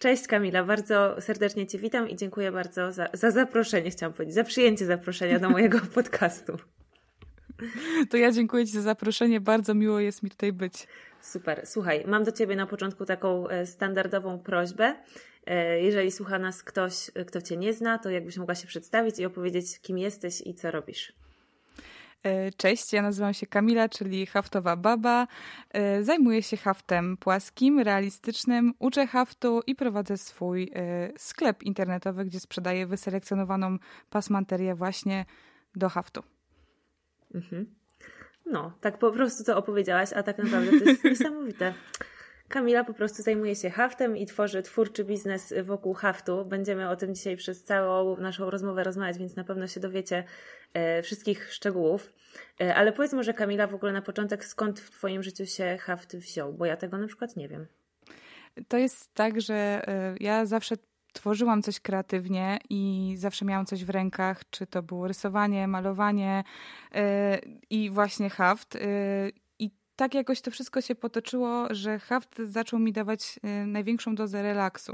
Cześć 0.00 0.26
Kamila, 0.26 0.64
bardzo 0.64 1.16
serdecznie 1.20 1.66
Cię 1.66 1.78
witam 1.78 2.08
i 2.08 2.16
dziękuję 2.16 2.52
bardzo 2.52 2.92
za, 2.92 3.08
za 3.12 3.30
zaproszenie, 3.30 3.90
chciałam 3.90 4.12
powiedzieć, 4.12 4.34
za 4.34 4.44
przyjęcie 4.44 4.86
zaproszenia 4.86 5.38
do 5.38 5.50
mojego 5.50 5.78
podcastu. 5.94 6.58
To 8.10 8.16
ja 8.16 8.32
dziękuję 8.32 8.66
Ci 8.66 8.72
za 8.72 8.82
zaproszenie, 8.82 9.40
bardzo 9.40 9.74
miło 9.74 10.00
jest 10.00 10.22
mi 10.22 10.30
tutaj 10.30 10.52
być. 10.52 10.86
Super. 11.20 11.62
Słuchaj, 11.64 12.04
mam 12.06 12.24
do 12.24 12.32
Ciebie 12.32 12.56
na 12.56 12.66
początku 12.66 13.06
taką 13.06 13.48
e, 13.48 13.66
standardową 13.66 14.38
prośbę. 14.38 14.94
E, 15.46 15.80
jeżeli 15.80 16.10
słucha 16.10 16.38
nas 16.38 16.62
ktoś, 16.62 17.10
e, 17.14 17.24
kto 17.24 17.42
Cię 17.42 17.56
nie 17.56 17.72
zna, 17.72 17.98
to 17.98 18.10
jakbyś 18.10 18.36
mogła 18.36 18.54
się 18.54 18.66
przedstawić 18.66 19.18
i 19.18 19.24
opowiedzieć, 19.24 19.80
kim 19.80 19.98
jesteś 19.98 20.40
i 20.40 20.54
co 20.54 20.70
robisz. 20.70 21.12
Cześć, 22.56 22.92
ja 22.92 23.02
nazywam 23.02 23.34
się 23.34 23.46
Kamila, 23.46 23.88
czyli 23.88 24.26
haftowa 24.26 24.76
baba. 24.76 25.26
Zajmuję 26.00 26.42
się 26.42 26.56
haftem 26.56 27.16
płaskim, 27.16 27.80
realistycznym, 27.80 28.74
uczę 28.78 29.06
haftu 29.06 29.62
i 29.66 29.74
prowadzę 29.74 30.16
swój 30.16 30.72
sklep 31.16 31.62
internetowy, 31.62 32.24
gdzie 32.24 32.40
sprzedaję 32.40 32.86
wyselekcjonowaną 32.86 33.78
pasmanterię 34.10 34.74
właśnie 34.74 35.24
do 35.76 35.88
haftu. 35.88 36.22
Mhm. 37.34 37.66
No, 38.46 38.72
tak 38.80 38.98
po 38.98 39.12
prostu 39.12 39.44
to 39.44 39.56
opowiedziałaś, 39.56 40.12
a 40.12 40.22
tak 40.22 40.38
naprawdę 40.38 40.78
to 40.80 40.84
jest 40.84 41.04
niesamowite. 41.20 41.74
Kamila 42.50 42.84
po 42.84 42.94
prostu 42.94 43.22
zajmuje 43.22 43.56
się 43.56 43.70
haftem 43.70 44.16
i 44.16 44.26
tworzy 44.26 44.62
twórczy 44.62 45.04
biznes 45.04 45.54
wokół 45.62 45.94
haftu. 45.94 46.44
Będziemy 46.44 46.88
o 46.88 46.96
tym 46.96 47.14
dzisiaj 47.14 47.36
przez 47.36 47.64
całą 47.64 48.16
naszą 48.16 48.50
rozmowę 48.50 48.84
rozmawiać, 48.84 49.18
więc 49.18 49.36
na 49.36 49.44
pewno 49.44 49.66
się 49.66 49.80
dowiecie 49.80 50.24
e, 50.74 51.02
wszystkich 51.02 51.52
szczegółów. 51.52 52.12
E, 52.60 52.74
ale 52.74 52.92
powiedz 52.92 53.12
może 53.12 53.34
Kamila 53.34 53.66
w 53.66 53.74
ogóle 53.74 53.92
na 53.92 54.02
początek, 54.02 54.44
skąd 54.44 54.80
w 54.80 54.90
Twoim 54.90 55.22
życiu 55.22 55.46
się 55.46 55.78
haft 55.80 56.16
wziął, 56.16 56.52
bo 56.52 56.66
ja 56.66 56.76
tego 56.76 56.98
na 56.98 57.06
przykład 57.06 57.36
nie 57.36 57.48
wiem. 57.48 57.66
To 58.68 58.78
jest 58.78 59.14
tak, 59.14 59.40
że 59.40 59.54
e, 59.54 60.14
ja 60.20 60.46
zawsze 60.46 60.76
tworzyłam 61.12 61.62
coś 61.62 61.80
kreatywnie 61.80 62.58
i 62.70 63.14
zawsze 63.18 63.44
miałam 63.44 63.66
coś 63.66 63.84
w 63.84 63.90
rękach, 63.90 64.42
czy 64.50 64.66
to 64.66 64.82
było 64.82 65.08
rysowanie, 65.08 65.68
malowanie 65.68 66.44
yy, 66.94 67.00
i 67.70 67.90
właśnie 67.90 68.30
haft. 68.30 68.74
Yy, 68.74 68.80
tak 70.00 70.14
jakoś 70.14 70.40
to 70.40 70.50
wszystko 70.50 70.80
się 70.80 70.94
potoczyło, 70.94 71.66
że 71.70 71.98
haft 71.98 72.42
zaczął 72.44 72.78
mi 72.78 72.92
dawać 72.92 73.40
yy, 73.42 73.66
największą 73.66 74.14
dozę 74.14 74.42
relaksu. 74.42 74.92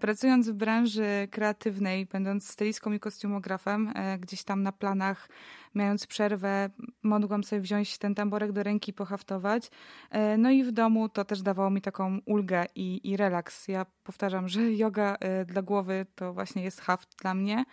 Pracując 0.00 0.48
w 0.48 0.52
branży 0.52 1.28
kreatywnej, 1.30 2.06
będąc 2.06 2.48
stylistką 2.48 2.92
i 2.92 3.00
kostiumografem, 3.00 3.92
gdzieś 4.20 4.44
tam 4.44 4.62
na 4.62 4.72
planach 4.72 5.28
mając 5.74 6.06
przerwę, 6.06 6.70
mogłam 7.02 7.44
sobie 7.44 7.62
wziąć 7.62 7.98
ten 7.98 8.14
tamborek 8.14 8.52
do 8.52 8.62
ręki 8.62 8.90
i 8.90 8.94
pohaftować. 8.94 9.70
E, 10.10 10.36
no 10.36 10.50
i 10.50 10.64
w 10.64 10.72
domu 10.72 11.08
to 11.08 11.24
też 11.24 11.42
dawało 11.42 11.70
mi 11.70 11.80
taką 11.80 12.18
ulgę 12.26 12.66
i, 12.74 13.10
i 13.10 13.16
relaks. 13.16 13.68
Ja 13.68 13.86
powtarzam, 14.04 14.48
że 14.48 14.72
yoga 14.84 15.16
e, 15.20 15.44
dla 15.44 15.62
głowy 15.62 16.06
to 16.14 16.32
właśnie 16.32 16.62
jest 16.62 16.80
haft 16.80 17.16
dla 17.22 17.34
mnie. 17.34 17.64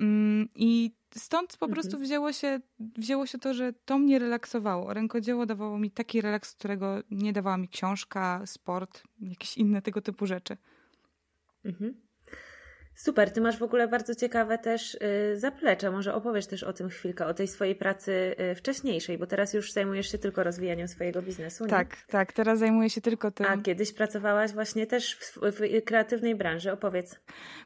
Mm, 0.00 0.48
I 0.54 0.92
stąd 1.16 1.56
po 1.56 1.66
mhm. 1.66 1.72
prostu 1.72 1.98
wzięło 1.98 2.32
się, 2.32 2.60
wzięło 2.78 3.26
się 3.26 3.38
to, 3.38 3.54
że 3.54 3.72
to 3.72 3.98
mnie 3.98 4.18
relaksowało. 4.18 4.94
Rękodzieło 4.94 5.46
dawało 5.46 5.78
mi 5.78 5.90
taki 5.90 6.20
relaks, 6.20 6.54
którego 6.54 7.02
nie 7.10 7.32
dawała 7.32 7.56
mi 7.56 7.68
książka, 7.68 8.42
sport, 8.46 9.02
jakieś 9.20 9.58
inne 9.58 9.82
tego 9.82 10.00
typu 10.00 10.26
rzeczy. 10.26 10.56
Mhm. 11.64 12.05
Super, 12.96 13.30
ty 13.30 13.40
masz 13.40 13.58
w 13.58 13.62
ogóle 13.62 13.88
bardzo 13.88 14.14
ciekawe 14.14 14.58
też 14.58 14.94
y, 14.94 15.38
zaplecze. 15.38 15.90
Może 15.90 16.14
opowiesz 16.14 16.46
też 16.46 16.62
o 16.62 16.72
tym 16.72 16.88
chwilkę, 16.88 17.26
o 17.26 17.34
tej 17.34 17.48
swojej 17.48 17.74
pracy 17.74 18.34
y, 18.52 18.54
wcześniejszej, 18.54 19.18
bo 19.18 19.26
teraz 19.26 19.54
już 19.54 19.72
zajmujesz 19.72 20.12
się 20.12 20.18
tylko 20.18 20.44
rozwijaniem 20.44 20.88
swojego 20.88 21.22
biznesu. 21.22 21.64
Nie? 21.64 21.70
Tak, 21.70 21.96
tak, 22.06 22.32
teraz 22.32 22.58
zajmuję 22.58 22.90
się 22.90 23.00
tylko 23.00 23.30
tym. 23.30 23.46
A 23.46 23.56
kiedyś 23.56 23.92
pracowałaś 23.92 24.52
właśnie 24.52 24.86
też 24.86 25.14
w, 25.14 25.38
w 25.42 25.84
kreatywnej 25.84 26.34
branży, 26.34 26.72
opowiedz. 26.72 27.16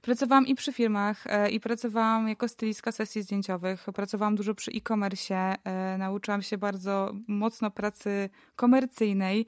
Pracowałam 0.02 0.46
i 0.46 0.54
przy 0.54 0.72
firmach, 0.72 1.26
e, 1.26 1.50
i 1.50 1.60
pracowałam 1.60 2.28
jako 2.28 2.48
stylistka 2.48 2.92
sesji 2.92 3.22
zdjęciowych. 3.22 3.86
Pracowałam 3.94 4.36
dużo 4.36 4.54
przy 4.54 4.70
e-commerce, 4.70 5.34
e, 5.34 5.98
nauczyłam 5.98 6.42
się 6.42 6.58
bardzo 6.58 7.12
mocno 7.28 7.70
pracy 7.70 8.30
komercyjnej. 8.56 9.46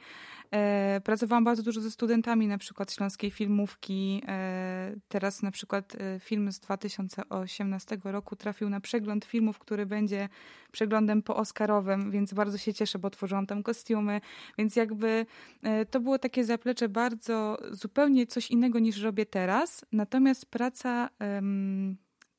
E, 0.53 1.01
pracowałam 1.05 1.45
bardzo 1.45 1.63
dużo 1.63 1.81
ze 1.81 1.91
studentami, 1.91 2.49
na 2.49 2.59
przykład 2.59 2.93
Śląskiej 2.93 3.31
Filmówki. 3.31 4.23
E, 4.29 4.95
teraz 5.09 5.43
na 5.43 5.51
przykład 5.51 5.95
e, 5.95 6.21
film 6.21 6.53
z 6.53 6.61
2018 6.61 7.99
roku 8.05 8.37
trafił 8.37 8.71
na 8.71 8.81
przegląd 8.81 9.25
filmów, 9.25 9.59
który 9.59 9.87
będzie 9.87 10.29
przeglądem 10.73 11.23
po 11.23 11.37
Oscarowym, 11.37 12.11
więc 12.11 12.35
bardzo 12.35 12.59
się 12.59 12.75
cieszę, 12.75 12.99
bo 12.99 13.11
tworzyłam 13.11 13.47
tam 13.47 13.63
kostiumy, 13.63 14.21
więc 14.59 14.77
jakby 14.77 15.27
to 15.91 16.01
było 16.01 16.19
takie 16.19 16.45
zaplecze 16.45 16.89
bardzo 16.89 17.59
zupełnie 17.71 18.27
coś 18.27 18.51
innego 18.51 18.79
niż 18.79 19.03
robię 19.03 19.27
teraz. 19.27 19.85
Natomiast 19.93 20.47
praca 20.47 21.09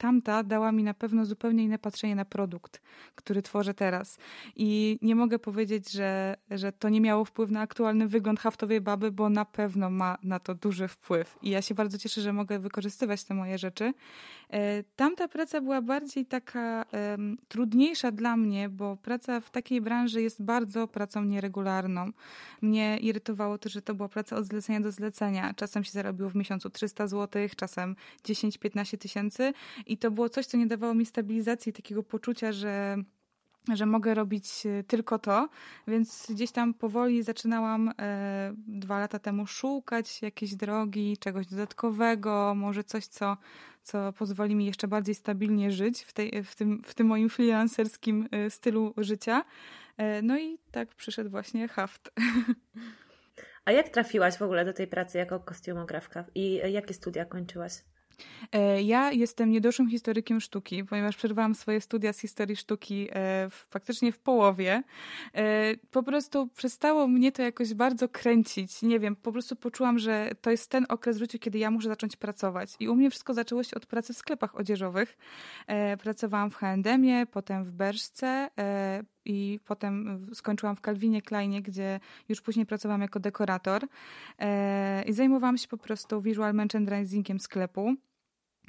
tamta 0.03 0.44
dała 0.44 0.72
mi 0.72 0.84
na 0.84 0.94
pewno 0.94 1.25
zupełnie 1.25 1.64
inne 1.64 1.80
patrzenie 1.80 2.16
na 2.16 2.25
produkt, 2.25 2.81
który 3.16 3.41
tworzę 3.41 3.74
teraz. 3.74 4.18
I 4.56 5.00
nie 5.02 5.16
mogę 5.16 5.40
powiedzieć, 5.40 5.91
że, 5.91 6.36
że 6.52 6.72
to 6.72 6.90
nie 6.90 7.02
miało 7.02 7.25
wpływu 7.25 7.53
na 7.53 7.62
aktualny 7.62 8.08
wygląd 8.08 8.40
haftowej 8.40 8.81
baby, 8.81 9.12
bo 9.12 9.30
na 9.30 9.46
pewno 9.46 9.90
ma 9.90 10.18
na 10.24 10.40
to 10.40 10.56
duży 10.56 10.88
wpływ. 10.88 11.38
I 11.42 11.50
ja 11.50 11.62
się 11.62 11.75
bardzo 11.75 11.97
cieszę, 11.97 12.22
że 12.22 12.34
mogę 12.34 12.59
wykorzystywać 12.59 13.24
te 13.24 13.34
moje 13.34 13.58
rzeczy. 13.58 13.94
E, 14.50 14.84
tamta 14.96 15.28
praca 15.28 15.62
była 15.62 15.81
bardziej 15.81 16.25
taka 16.25 16.86
um, 16.92 17.38
trudniejsza 17.47 18.12
dla 18.12 18.38
mnie, 18.38 18.69
bo 18.69 18.97
praca 18.97 19.40
w 19.40 19.50
takiej 19.50 19.81
branży 19.81 20.22
jest 20.22 20.44
bardzo 20.44 20.88
pracą 20.88 21.24
nieregularną. 21.24 22.12
Mnie 22.62 22.97
irytowało 22.97 23.58
to, 23.58 23.69
że 23.69 23.81
to 23.81 23.96
była 23.96 24.09
praca 24.09 24.36
od 24.36 24.46
zlecenia 24.46 24.80
do 24.80 24.92
zlecenia. 24.92 25.53
Czasem 25.53 25.84
się 25.84 25.92
zarobiło 25.92 26.30
w 26.30 26.36
miesiącu 26.36 26.69
300 26.69 27.08
zł, 27.08 27.42
czasem 27.56 27.96
10-15 28.24 28.97
tysięcy 28.97 29.53
to 29.98 30.12
było 30.12 30.30
coś, 30.30 30.46
co 30.46 30.58
nie 30.58 30.68
dawało 30.68 30.94
mi 30.94 31.06
stabilizacji, 31.06 31.74
takiego 31.74 32.04
poczucia, 32.04 32.52
że 32.52 32.98
że 33.74 33.86
mogę 33.86 34.14
robić 34.14 34.66
e, 34.66 34.84
tylko 34.84 35.20
to, 35.20 35.50
więc 35.88 36.28
gdzieś 36.30 36.52
tam 36.52 36.74
powoli 36.74 37.24
zaczynałam 37.24 37.94
e, 38.00 38.54
dwa 38.68 39.00
lata 39.00 39.20
temu 39.20 39.48
szukać 39.48 40.22
jakiejś 40.22 40.56
drogi, 40.56 41.18
czegoś 41.18 41.48
dodatkowego, 41.48 42.54
może 42.56 42.84
coś, 42.84 43.06
co, 43.06 43.38
co 43.84 44.14
pozwoli 44.14 44.56
mi 44.56 44.66
jeszcze 44.66 44.88
bardziej 44.88 45.16
stabilnie 45.16 45.72
żyć 45.72 46.02
w, 46.02 46.14
tej, 46.14 46.44
w, 46.44 46.56
tym, 46.56 46.81
w 46.86 46.94
tym 46.94 47.08
moim 47.08 47.30
freelancerskim 47.30 48.28
e, 48.31 48.50
stylu 48.50 48.94
życia. 48.98 49.44
E, 49.98 50.22
no 50.22 50.40
i 50.40 50.58
tak 50.72 50.96
przyszedł 50.96 51.30
właśnie 51.30 51.68
haft. 51.68 52.12
A 53.66 53.72
jak 53.72 53.90
trafiłaś 53.90 54.38
w 54.38 54.42
ogóle 54.42 54.66
do 54.66 54.74
tej 54.74 54.88
pracy 54.88 55.18
jako 55.18 55.40
kostiumografka 55.40 56.25
i 56.36 56.62
jakie 56.72 56.94
studia 56.94 57.25
kończyłaś? 57.25 57.74
E, 58.51 58.81
ja 58.81 59.12
jestem 59.12 59.51
niedoszłym 59.51 59.90
historykiem 59.90 60.41
sztuki, 60.41 60.84
ponieważ 60.84 61.18
przerwałam 61.18 61.56
swoje 61.56 61.81
studia 61.81 62.13
z 62.13 62.19
historii 62.19 62.56
sztuki 62.56 63.07
e, 63.12 63.50
w, 63.50 63.68
faktycznie 63.69 64.12
w 64.12 64.19
połowie. 64.19 64.84
E, 65.34 65.75
po 65.91 66.03
prostu 66.03 66.47
przestało 66.47 67.07
mnie 67.07 67.31
to 67.31 67.41
jakoś 67.41 67.74
bardzo 67.74 68.09
kręcić. 68.09 68.81
Nie 68.81 69.00
wiem, 69.00 69.16
po 69.16 69.31
prostu 69.31 69.56
poczułam, 69.56 70.00
że 70.00 70.31
to 70.41 70.51
jest 70.51 70.69
ten 70.69 70.85
okres 70.90 71.18
w 71.18 71.19
życiu, 71.19 71.40
kiedy 71.40 71.57
ja 71.57 71.72
muszę 71.72 71.90
zacząć 71.90 72.16
pracować. 72.16 72.75
I 72.79 72.90
u 72.90 72.96
mnie 72.96 73.09
wszystko 73.09 73.34
zaczęło 73.34 73.63
się 73.63 73.75
od 73.75 73.85
pracy 73.85 74.13
w 74.13 74.18
sklepach 74.18 74.56
odzieżowych. 74.56 75.18
Pracowałam 76.03 76.50
w 76.50 76.56
H&M-ie, 76.56 77.25
potem 77.25 77.63
w 77.63 77.72
Berszce, 77.72 78.50
i 79.25 79.59
potem 79.66 80.28
skończyłam 80.34 80.75
w 80.75 80.81
Calvinie 80.81 81.22
Kleinie, 81.22 81.61
gdzie 81.61 82.00
już 82.29 82.41
później 82.41 82.66
pracowałam 82.66 83.01
jako 83.01 83.19
dekorator 83.19 83.88
i 85.06 85.13
zajmowałam 85.13 85.57
się 85.57 85.67
po 85.67 85.78
prostu 85.78 86.22
visual 86.22 86.53
merchandisingiem 86.53 87.39
sklepu. 87.39 87.95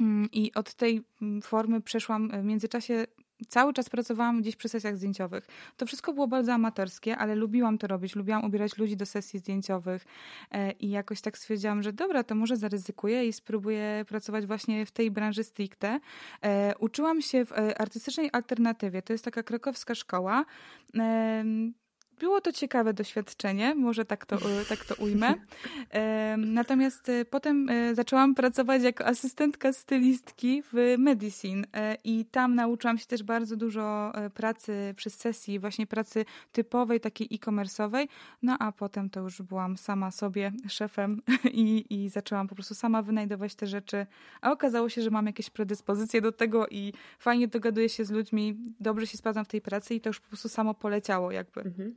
Mm, 0.00 0.28
I 0.32 0.54
od 0.54 0.74
tej 0.74 1.02
formy 1.42 1.80
przeszłam 1.80 2.30
w 2.42 2.44
międzyczasie 2.44 3.06
cały 3.46 3.72
czas 3.72 3.90
pracowałam 3.90 4.40
gdzieś 4.40 4.56
przy 4.56 4.68
sesjach 4.68 4.96
zdjęciowych. 4.96 5.46
To 5.76 5.86
wszystko 5.86 6.12
było 6.12 6.28
bardzo 6.28 6.52
amatorskie, 6.52 7.16
ale 7.16 7.34
lubiłam 7.34 7.78
to 7.78 7.86
robić. 7.86 8.16
Lubiłam 8.16 8.44
ubierać 8.44 8.78
ludzi 8.78 8.96
do 8.96 9.06
sesji 9.06 9.38
zdjęciowych 9.38 10.04
e, 10.50 10.72
i 10.72 10.90
jakoś 10.90 11.20
tak 11.20 11.38
stwierdziłam, 11.38 11.82
że 11.82 11.92
dobra, 11.92 12.24
to 12.24 12.34
może 12.34 12.56
zaryzykuję 12.56 13.26
i 13.26 13.32
spróbuję 13.32 14.04
pracować 14.08 14.46
właśnie 14.46 14.86
w 14.86 14.90
tej 14.90 15.10
branży 15.10 15.44
stricte. 15.44 16.00
E, 16.42 16.74
uczyłam 16.78 17.22
się 17.22 17.44
w 17.44 17.52
e, 17.52 17.80
artystycznej 17.80 18.30
alternatywie. 18.32 19.02
To 19.02 19.12
jest 19.12 19.24
taka 19.24 19.42
krakowska 19.42 19.94
szkoła 19.94 20.44
było 22.18 22.40
to 22.40 22.52
ciekawe 22.52 22.94
doświadczenie, 22.94 23.74
może 23.74 24.04
tak 24.04 24.26
to, 24.26 24.36
e, 24.36 24.64
tak 24.68 24.84
to 24.84 24.94
ujmę. 24.94 25.34
Natomiast 26.38 27.08
e, 27.08 27.24
potem 27.24 27.68
e, 27.68 27.94
zaczęłam 27.94 28.34
pracować 28.34 28.82
jako 28.82 29.06
asystentka 29.06 29.72
stylistki 29.72 30.62
w 30.72 30.94
Medicine 30.98 31.66
i 32.04 32.24
tam 32.24 32.54
nauczyłam 32.54 32.98
się 32.98 33.06
też 33.06 33.22
bardzo 33.22 33.56
dużo 33.56 34.12
pracy 34.34 34.94
przez 34.96 35.14
sesji, 35.14 35.58
właśnie 35.58 35.86
pracy 35.86 36.24
typowej, 36.52 37.00
takiej 37.00 37.28
e-commerce'owej. 37.32 38.08
No 38.42 38.56
a 38.58 38.72
potem 38.72 39.10
to 39.10 39.20
już 39.20 39.42
byłam 39.42 39.76
sama 39.76 40.10
sobie 40.10 40.52
szefem 40.68 41.22
i, 41.52 41.84
i 41.90 42.08
zaczęłam 42.08 42.48
po 42.48 42.54
prostu 42.54 42.74
sama 42.74 43.02
wynajdować 43.02 43.54
te 43.54 43.66
rzeczy. 43.66 44.06
A 44.40 44.52
okazało 44.52 44.88
się, 44.88 45.02
że 45.02 45.10
mam 45.10 45.26
jakieś 45.26 45.50
predyspozycje 45.50 46.20
do 46.20 46.32
tego 46.32 46.66
i 46.68 46.92
fajnie 47.18 47.48
dogaduję 47.48 47.88
się 47.88 48.04
z 48.04 48.10
ludźmi, 48.10 48.56
dobrze 48.80 49.06
się 49.06 49.18
sprawdzam 49.18 49.44
w 49.44 49.48
tej 49.48 49.60
pracy 49.60 49.94
i 49.94 50.00
to 50.00 50.10
już 50.10 50.20
po 50.20 50.28
prostu 50.28 50.48
samo 50.48 50.74
poleciało 50.74 51.30
jakby. 51.32 51.60
Mhm. 51.60 51.94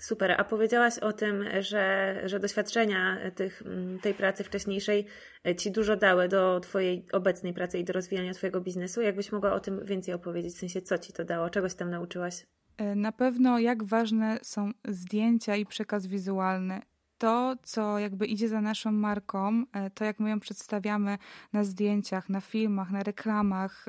Super. 0.00 0.34
A 0.38 0.44
powiedziałaś 0.44 0.98
o 0.98 1.12
tym, 1.12 1.44
że, 1.60 2.16
że 2.24 2.40
doświadczenia 2.40 3.30
tych, 3.34 3.62
mm, 3.62 3.98
tej 3.98 4.14
pracy 4.14 4.44
wcześniejszej 4.44 5.06
e, 5.46 5.56
Ci 5.56 5.70
dużo 5.70 5.96
dały 5.96 6.28
do 6.28 6.60
Twojej 6.60 7.06
obecnej 7.12 7.54
pracy 7.54 7.78
i 7.78 7.84
do 7.84 7.92
rozwijania 7.92 8.34
Twojego 8.34 8.60
biznesu. 8.60 9.02
Jakbyś 9.02 9.32
mogła 9.32 9.52
o 9.52 9.60
tym 9.60 9.84
więcej 9.84 10.14
opowiedzieć? 10.14 10.54
W 10.54 10.58
sensie, 10.58 10.82
co 10.82 10.98
Ci 10.98 11.12
to 11.12 11.24
dało? 11.24 11.50
Czegoś 11.50 11.74
tam 11.74 11.90
nauczyłaś? 11.90 12.46
E, 12.76 12.94
na 12.94 13.12
pewno 13.12 13.58
jak 13.58 13.84
ważne 13.84 14.38
są 14.42 14.70
zdjęcia 14.88 15.56
i 15.56 15.66
przekaz 15.66 16.06
wizualny 16.06 16.80
to, 17.20 17.54
co 17.62 17.98
jakby 17.98 18.26
idzie 18.26 18.48
za 18.48 18.60
naszą 18.60 18.92
marką, 18.92 19.64
e, 19.72 19.90
to 19.90 20.04
jak 20.04 20.20
my 20.20 20.30
ją 20.30 20.40
przedstawiamy 20.40 21.18
na 21.52 21.64
zdjęciach, 21.64 22.28
na 22.28 22.40
filmach, 22.40 22.90
na 22.90 23.02
reklamach, 23.02 23.86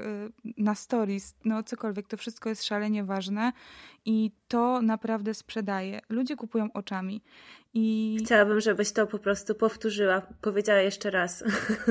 na 0.57 0.75
stories, 0.75 1.35
no 1.45 1.63
cokolwiek, 1.63 2.07
to 2.07 2.17
wszystko 2.17 2.49
jest 2.49 2.63
szalenie 2.63 3.03
ważne 3.03 3.51
i 4.05 4.31
to 4.47 4.81
naprawdę 4.81 5.33
sprzedaje. 5.33 6.01
Ludzie 6.09 6.35
kupują 6.35 6.73
oczami. 6.73 7.21
I... 7.73 8.17
Chciałabym, 8.25 8.61
żebyś 8.61 8.91
to 8.91 9.07
po 9.07 9.19
prostu 9.19 9.55
powtórzyła, 9.55 10.21
powiedziała 10.41 10.79
jeszcze 10.79 11.11
raz, 11.11 11.43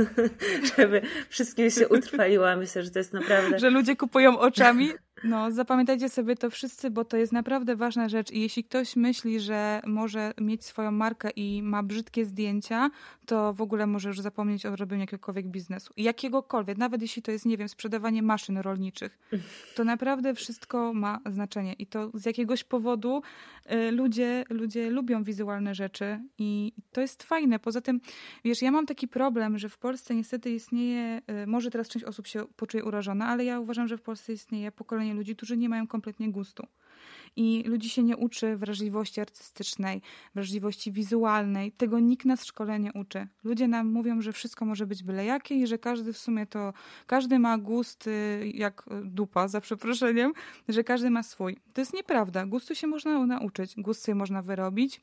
żeby 0.76 1.02
wszystkim 1.28 1.70
się 1.70 1.88
utrwaliła. 1.88 2.56
Myślę, 2.56 2.82
że 2.82 2.90
to 2.90 2.98
jest 2.98 3.12
naprawdę. 3.12 3.58
Że 3.58 3.70
ludzie 3.70 3.96
kupują 3.96 4.38
oczami. 4.38 4.90
No, 5.24 5.50
zapamiętajcie 5.50 6.08
sobie 6.08 6.36
to 6.36 6.50
wszyscy, 6.50 6.90
bo 6.90 7.04
to 7.04 7.16
jest 7.16 7.32
naprawdę 7.32 7.76
ważna 7.76 8.08
rzecz. 8.08 8.30
I 8.30 8.40
jeśli 8.40 8.64
ktoś 8.64 8.96
myśli, 8.96 9.40
że 9.40 9.80
może 9.86 10.32
mieć 10.40 10.64
swoją 10.64 10.90
markę 10.90 11.30
i 11.30 11.62
ma 11.62 11.82
brzydkie 11.82 12.24
zdjęcia, 12.24 12.90
to 13.26 13.52
w 13.52 13.60
ogóle 13.60 13.86
może 13.86 14.08
już 14.08 14.20
zapomnieć 14.20 14.66
o 14.66 14.76
robieniu 14.76 15.00
jakiegokolwiek 15.00 15.46
biznesu. 15.46 15.92
Jakiegokolwiek, 15.96 16.78
nawet 16.78 17.02
jeśli 17.02 17.22
to 17.22 17.32
jest, 17.32 17.46
nie 17.46 17.56
wiem, 17.56 17.68
sprzedawanie 17.68 18.22
maszyn 18.22 18.58
rolniczych. 18.58 19.18
To 19.74 19.84
naprawdę 19.84 20.34
wszystko 20.34 20.94
ma 20.94 21.20
znaczenie. 21.26 21.72
I 21.72 21.86
to 21.86 22.10
z 22.14 22.26
jakiegoś 22.26 22.64
powodu 22.64 23.22
y, 23.72 23.90
ludzie, 23.90 24.44
ludzie 24.50 24.90
lubią 24.90 25.24
wizualne 25.24 25.74
rzeczy 25.74 26.20
i 26.38 26.72
to 26.92 27.00
jest 27.00 27.22
fajne. 27.22 27.58
Poza 27.58 27.80
tym, 27.80 28.00
wiesz, 28.44 28.62
ja 28.62 28.70
mam 28.70 28.86
taki 28.86 29.08
problem, 29.08 29.58
że 29.58 29.68
w 29.68 29.78
Polsce 29.78 30.14
niestety 30.14 30.50
istnieje, 30.50 31.22
y, 31.44 31.46
może 31.46 31.70
teraz 31.70 31.88
część 31.88 32.04
osób 32.04 32.26
się 32.26 32.44
poczuje 32.56 32.84
urażona, 32.84 33.26
ale 33.26 33.44
ja 33.44 33.60
uważam, 33.60 33.88
że 33.88 33.96
w 33.96 34.02
Polsce 34.02 34.32
istnieje 34.32 34.72
pokolenie 34.72 35.09
ludzi, 35.14 35.36
którzy 35.36 35.56
nie 35.56 35.68
mają 35.68 35.86
kompletnie 35.86 36.32
gustu. 36.32 36.66
I 37.36 37.64
ludzi 37.66 37.88
się 37.88 38.02
nie 38.02 38.16
uczy 38.16 38.56
wrażliwości 38.56 39.20
artystycznej, 39.20 40.02
wrażliwości 40.34 40.92
wizualnej. 40.92 41.72
Tego 41.72 41.98
nikt 41.98 42.24
nas 42.26 42.42
w 42.42 42.46
szkole 42.46 42.80
nie 42.80 42.92
uczy. 42.92 43.26
Ludzie 43.44 43.68
nam 43.68 43.86
mówią, 43.86 44.20
że 44.20 44.32
wszystko 44.32 44.64
może 44.64 44.86
być 44.86 45.02
byle 45.02 45.24
jakie 45.24 45.54
i 45.54 45.66
że 45.66 45.78
każdy 45.78 46.12
w 46.12 46.18
sumie 46.18 46.46
to, 46.46 46.72
każdy 47.06 47.38
ma 47.38 47.58
gust 47.58 48.06
y, 48.06 48.50
jak 48.54 48.84
dupa, 49.04 49.48
za 49.48 49.60
przeproszeniem, 49.60 50.32
że 50.68 50.84
każdy 50.84 51.10
ma 51.10 51.22
swój. 51.22 51.56
To 51.74 51.80
jest 51.80 51.94
nieprawda. 51.94 52.46
Gustu 52.46 52.74
się 52.74 52.86
można 52.86 53.26
nauczyć, 53.26 53.74
gust 53.76 54.02
sobie 54.02 54.14
można 54.14 54.42
wyrobić. 54.42 55.00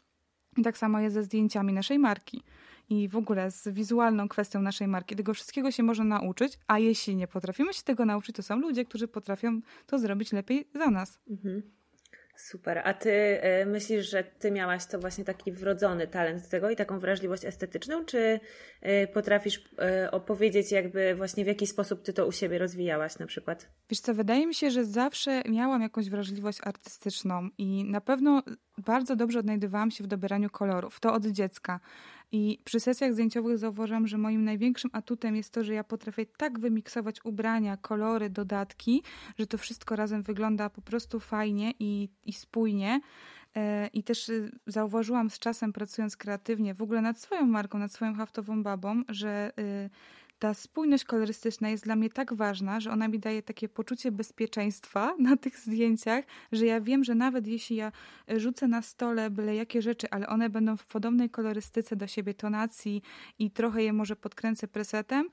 I 0.57 0.63
tak 0.63 0.77
samo 0.77 0.99
jest 0.99 1.13
ze 1.13 1.23
zdjęciami 1.23 1.73
naszej 1.73 1.99
marki 1.99 2.43
i 2.89 3.07
w 3.07 3.15
ogóle 3.15 3.51
z 3.51 3.67
wizualną 3.67 4.27
kwestią 4.27 4.61
naszej 4.61 4.87
marki. 4.87 5.15
Tego 5.15 5.33
wszystkiego 5.33 5.71
się 5.71 5.83
można 5.83 6.03
nauczyć, 6.03 6.59
a 6.67 6.79
jeśli 6.79 7.15
nie 7.15 7.27
potrafimy 7.27 7.73
się 7.73 7.83
tego 7.83 8.05
nauczyć, 8.05 8.35
to 8.35 8.43
są 8.43 8.59
ludzie, 8.59 8.85
którzy 8.85 9.07
potrafią 9.07 9.61
to 9.87 9.99
zrobić 9.99 10.33
lepiej 10.33 10.67
za 10.75 10.89
nas. 10.91 11.19
Mhm. 11.29 11.77
Super. 12.37 12.81
A 12.83 12.93
ty 12.93 13.09
y, 13.61 13.65
myślisz, 13.65 14.09
że 14.09 14.23
ty 14.23 14.51
miałaś 14.51 14.85
to 14.85 14.99
właśnie 14.99 15.23
taki 15.23 15.51
wrodzony 15.51 16.07
talent 16.07 16.43
do 16.43 16.49
tego 16.49 16.69
i 16.69 16.75
taką 16.75 16.99
wrażliwość 16.99 17.45
estetyczną, 17.45 18.05
czy 18.05 18.39
y, 18.85 19.07
potrafisz 19.13 19.57
y, 20.05 20.11
opowiedzieć 20.11 20.71
jakby 20.71 21.15
właśnie 21.15 21.43
w 21.43 21.47
jaki 21.47 21.67
sposób 21.67 22.03
ty 22.03 22.13
to 22.13 22.27
u 22.27 22.31
siebie 22.31 22.57
rozwijałaś 22.57 23.19
na 23.19 23.25
przykład? 23.25 23.69
Wiesz 23.89 23.99
co, 23.99 24.13
wydaje 24.13 24.47
mi 24.47 24.53
się, 24.53 24.71
że 24.71 24.85
zawsze 24.85 25.41
miałam 25.49 25.81
jakąś 25.81 26.09
wrażliwość 26.09 26.59
artystyczną 26.63 27.49
i 27.57 27.83
na 27.83 28.01
pewno 28.01 28.43
bardzo 28.77 29.15
dobrze 29.15 29.39
odnajdywałam 29.39 29.91
się 29.91 30.03
w 30.03 30.07
dobieraniu 30.07 30.49
kolorów. 30.49 30.99
To 30.99 31.13
od 31.13 31.25
dziecka. 31.25 31.79
I 32.31 32.59
przy 32.63 32.79
sesjach 32.79 33.13
zdjęciowych 33.13 33.57
zauważam, 33.57 34.07
że 34.07 34.17
moim 34.17 34.43
największym 34.43 34.91
atutem 34.93 35.35
jest 35.35 35.53
to, 35.53 35.63
że 35.63 35.73
ja 35.73 35.83
potrafię 35.83 36.25
tak 36.25 36.59
wymiksować 36.59 37.25
ubrania, 37.25 37.77
kolory, 37.77 38.29
dodatki, 38.29 39.03
że 39.39 39.47
to 39.47 39.57
wszystko 39.57 39.95
razem 39.95 40.23
wygląda 40.23 40.69
po 40.69 40.81
prostu 40.81 41.19
fajnie 41.19 41.73
i, 41.79 42.09
i 42.25 42.33
spójnie. 42.33 43.01
E, 43.55 43.89
I 43.93 44.03
też 44.03 44.29
y, 44.29 44.51
zauważyłam 44.67 45.29
z 45.29 45.39
czasem, 45.39 45.73
pracując 45.73 46.17
kreatywnie, 46.17 46.73
w 46.73 46.81
ogóle 46.81 47.01
nad 47.01 47.19
swoją 47.19 47.45
marką, 47.45 47.77
nad 47.79 47.91
swoją 47.91 48.13
haftową 48.13 48.63
babą, 48.63 49.01
że 49.09 49.51
y, 49.59 49.89
ta 50.39 50.53
spójność 50.53 51.03
kolorystyczna 51.03 51.69
jest 51.69 51.83
dla 51.83 51.95
mnie 51.95 52.09
tak 52.09 52.33
ważna, 52.33 52.79
że 52.79 52.91
ona 52.91 53.07
mi 53.07 53.19
daje 53.19 53.43
takie 53.43 53.69
poczucie 53.69 54.11
bezpieczeństwa 54.11 55.15
na 55.19 55.37
tych 55.37 55.59
zdjęciach, 55.59 56.25
że 56.51 56.65
ja 56.65 56.81
wiem, 56.81 57.03
że 57.03 57.15
nawet 57.15 57.47
jeśli 57.47 57.75
ja 57.75 57.91
rzucę 58.27 58.67
na 58.67 58.81
stole 58.81 59.29
byle 59.29 59.55
jakie 59.55 59.81
rzeczy, 59.81 60.09
ale 60.09 60.27
one 60.27 60.49
będą 60.49 60.77
w 60.77 60.85
podobnej 60.85 61.29
kolorystyce 61.29 61.95
do 61.95 62.07
siebie, 62.07 62.33
tonacji 62.33 63.01
i 63.39 63.51
trochę 63.51 63.83
je 63.83 63.93
może 63.93 64.15
podkręcę 64.15 64.67
presetem 64.67 65.29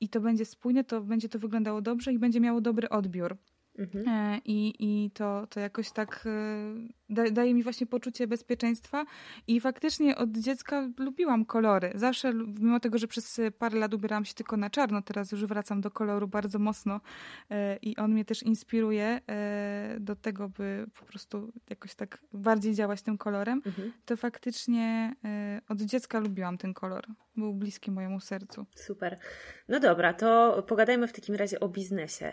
i 0.00 0.08
to 0.08 0.20
będzie 0.20 0.44
spójne, 0.44 0.84
to 0.84 1.00
będzie 1.00 1.28
to 1.28 1.38
wyglądało 1.38 1.82
dobrze 1.82 2.12
i 2.12 2.18
będzie 2.18 2.40
miało 2.40 2.60
dobry 2.60 2.88
odbiór. 2.88 3.36
Mhm. 3.78 4.08
E, 4.08 4.40
I, 4.44 4.74
I 4.78 5.10
to, 5.10 5.46
to 5.46 5.60
jakoś 5.60 5.90
tak 5.90 6.24
e, 6.26 6.74
da, 7.10 7.30
daje 7.30 7.54
mi 7.54 7.62
właśnie 7.62 7.86
poczucie 7.86 8.26
bezpieczeństwa 8.26 9.04
i 9.46 9.60
faktycznie 9.60 10.16
od 10.16 10.30
dziecka 10.30 10.88
lubiłam 10.98 11.44
kolory. 11.44 11.92
Zawsze, 11.94 12.32
mimo 12.34 12.80
tego, 12.80 12.98
że 12.98 13.06
przez 13.06 13.40
parę 13.58 13.78
lat 13.78 13.94
ubierałam 13.94 14.24
się 14.24 14.34
tylko 14.34 14.56
na 14.56 14.70
czarno, 14.70 15.02
teraz 15.02 15.32
już 15.32 15.46
wracam 15.46 15.80
do 15.80 15.90
koloru 15.90 16.28
bardzo 16.28 16.58
mocno 16.58 17.00
e, 17.50 17.76
i 17.76 17.96
on 17.96 18.12
mnie 18.12 18.24
też 18.24 18.42
inspiruje 18.42 19.20
do 20.00 20.16
tego, 20.16 20.48
by 20.48 20.86
po 21.00 21.04
prostu 21.04 21.52
jakoś 21.70 21.94
tak 21.94 22.18
bardziej 22.32 22.74
działać 22.74 23.02
tym 23.02 23.18
kolorem, 23.18 23.62
mhm. 23.66 23.92
to 24.04 24.16
faktycznie 24.16 25.14
od 25.68 25.82
dziecka 25.82 26.18
lubiłam 26.18 26.58
ten 26.58 26.74
kolor. 26.74 27.06
Był 27.36 27.54
bliski 27.54 27.90
mojemu 27.90 28.20
sercu. 28.20 28.66
Super. 28.74 29.18
No 29.68 29.80
dobra, 29.80 30.12
to 30.14 30.62
pogadajmy 30.68 31.08
w 31.08 31.12
takim 31.12 31.34
razie 31.34 31.60
o 31.60 31.68
biznesie. 31.68 32.32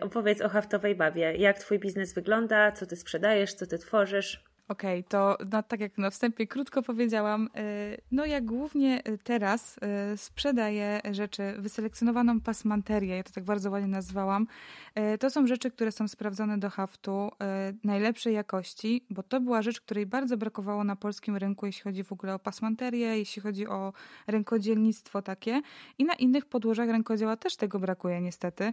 Opowiedz 0.00 0.40
o 0.40 0.48
haftowej 0.48 0.94
babie. 0.94 1.36
Jak 1.36 1.58
twój 1.58 1.78
biznes 1.78 2.14
wygląda? 2.14 2.72
Co 2.72 2.86
ty 2.86 2.96
sprzedajesz? 2.96 3.54
Co 3.54 3.66
ty 3.66 3.78
tworzysz? 3.78 3.95
otworzysz. 3.96 4.40
Okej, 4.68 5.00
okay, 5.00 5.08
to 5.08 5.36
no, 5.52 5.62
tak 5.62 5.80
jak 5.80 5.98
na 5.98 6.10
wstępie 6.10 6.46
krótko 6.46 6.82
powiedziałam, 6.82 7.48
y, 7.56 8.00
no 8.10 8.24
ja 8.24 8.40
głównie 8.40 9.02
teraz 9.24 9.78
y, 10.12 10.16
sprzedaję 10.16 11.00
rzeczy, 11.10 11.54
wyselekcjonowaną 11.58 12.40
pasmanterię, 12.40 13.16
ja 13.16 13.22
to 13.22 13.30
tak 13.32 13.44
bardzo 13.44 13.70
ładnie 13.70 13.88
nazwałam. 13.88 14.46
Y, 15.14 15.18
to 15.18 15.30
są 15.30 15.46
rzeczy, 15.46 15.70
które 15.70 15.92
są 15.92 16.08
sprawdzone 16.08 16.58
do 16.58 16.70
haftu 16.70 17.30
najlepszej 17.84 18.34
jakości, 18.34 19.04
bo 19.10 19.22
to 19.22 19.40
była 19.40 19.62
rzecz, 19.62 19.80
której 19.80 20.06
bardzo 20.06 20.36
brakowało 20.36 20.84
na 20.84 20.96
polskim 20.96 21.36
rynku, 21.36 21.66
jeśli 21.66 21.82
chodzi 21.82 22.04
w 22.04 22.12
ogóle 22.12 22.34
o 22.34 22.38
pasmanterię, 22.38 23.18
jeśli 23.18 23.42
chodzi 23.42 23.66
o 23.66 23.92
rękodzielnictwo 24.26 25.22
takie 25.22 25.62
i 25.98 26.04
na 26.04 26.14
innych 26.14 26.46
podłożach 26.46 26.88
rękodzieła 26.88 27.36
też 27.36 27.56
tego 27.56 27.78
brakuje 27.78 28.20
niestety. 28.20 28.72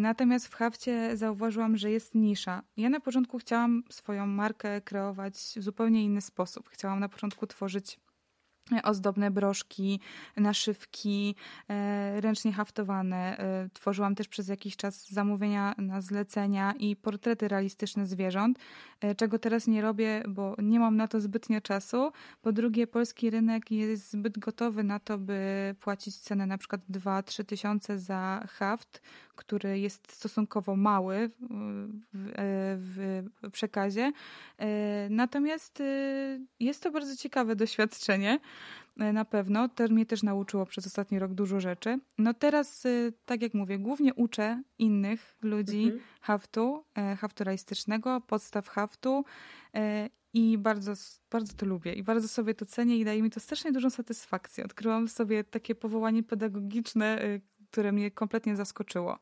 Natomiast 0.00 0.48
w 0.48 0.54
hafcie 0.54 1.16
zauważyłam, 1.16 1.76
że 1.76 1.90
jest 1.90 2.14
nisza. 2.14 2.62
Ja 2.76 2.88
na 2.88 3.00
początku 3.00 3.38
chciałam 3.38 3.82
swoją 3.90 4.26
markę 4.26 4.80
kreować 4.80 5.15
w 5.56 5.62
zupełnie 5.62 6.04
inny 6.04 6.20
sposób. 6.20 6.68
Chciałam 6.68 7.00
na 7.00 7.08
początku 7.08 7.46
tworzyć 7.46 7.98
ozdobne 8.82 9.30
broszki, 9.30 10.00
naszywki, 10.36 11.34
e, 11.68 12.20
ręcznie 12.20 12.52
haftowane. 12.52 13.38
E, 13.38 13.68
tworzyłam 13.72 14.14
też 14.14 14.28
przez 14.28 14.48
jakiś 14.48 14.76
czas 14.76 15.08
zamówienia 15.08 15.74
na 15.78 16.00
zlecenia 16.00 16.74
i 16.78 16.96
portrety 16.96 17.48
realistyczne 17.48 18.06
zwierząt, 18.06 18.58
e, 19.00 19.14
czego 19.14 19.38
teraz 19.38 19.66
nie 19.66 19.82
robię, 19.82 20.22
bo 20.28 20.56
nie 20.58 20.80
mam 20.80 20.96
na 20.96 21.08
to 21.08 21.20
zbytnio 21.20 21.60
czasu. 21.60 22.12
Po 22.42 22.52
drugie, 22.52 22.86
polski 22.86 23.30
rynek 23.30 23.70
jest 23.70 24.12
zbyt 24.12 24.38
gotowy 24.38 24.84
na 24.84 25.00
to, 25.00 25.18
by 25.18 25.74
płacić 25.80 26.16
cenę 26.16 26.46
na 26.46 26.58
przykład 26.58 26.80
2-3 26.88 27.44
tysiące 27.44 27.98
za 27.98 28.46
haft, 28.48 29.02
który 29.36 29.78
jest 29.78 30.12
stosunkowo 30.12 30.76
mały 30.76 31.30
w, 31.40 32.32
w, 32.78 33.22
w 33.42 33.50
przekazie. 33.50 34.12
Natomiast 35.10 35.82
jest 36.60 36.82
to 36.82 36.90
bardzo 36.90 37.16
ciekawe 37.16 37.56
doświadczenie. 37.56 38.40
E, 39.00 39.12
na 39.12 39.24
pewno. 39.24 39.68
To 39.68 39.88
mnie 39.88 40.06
też 40.06 40.22
nauczyło 40.22 40.66
przez 40.66 40.86
ostatni 40.86 41.18
rok 41.18 41.34
dużo 41.34 41.60
rzeczy. 41.60 41.98
No 42.18 42.34
teraz, 42.34 42.86
e, 42.86 42.88
tak 43.26 43.42
jak 43.42 43.54
mówię, 43.54 43.78
głównie 43.78 44.14
uczę 44.14 44.62
innych 44.78 45.36
ludzi 45.42 45.82
mhm. 45.82 46.02
haftu, 46.20 46.84
e, 46.94 47.16
haftu 47.16 47.44
realistycznego, 47.44 48.20
podstaw 48.20 48.68
haftu 48.68 49.24
i 50.32 50.58
bardzo, 50.58 50.92
bardzo 51.30 51.52
to 51.54 51.66
lubię 51.66 51.92
i 51.92 52.02
bardzo 52.02 52.28
sobie 52.28 52.54
to 52.54 52.66
cenię 52.66 52.98
i 52.98 53.04
daje 53.04 53.22
mi 53.22 53.30
to 53.30 53.40
strasznie 53.40 53.72
dużą 53.72 53.90
satysfakcję. 53.90 54.64
Odkryłam 54.64 55.08
sobie 55.08 55.44
takie 55.44 55.74
powołanie 55.74 56.22
pedagogiczne, 56.22 57.20
które 57.76 57.92
mnie 57.92 58.10
kompletnie 58.10 58.56
zaskoczyło. 58.56 59.18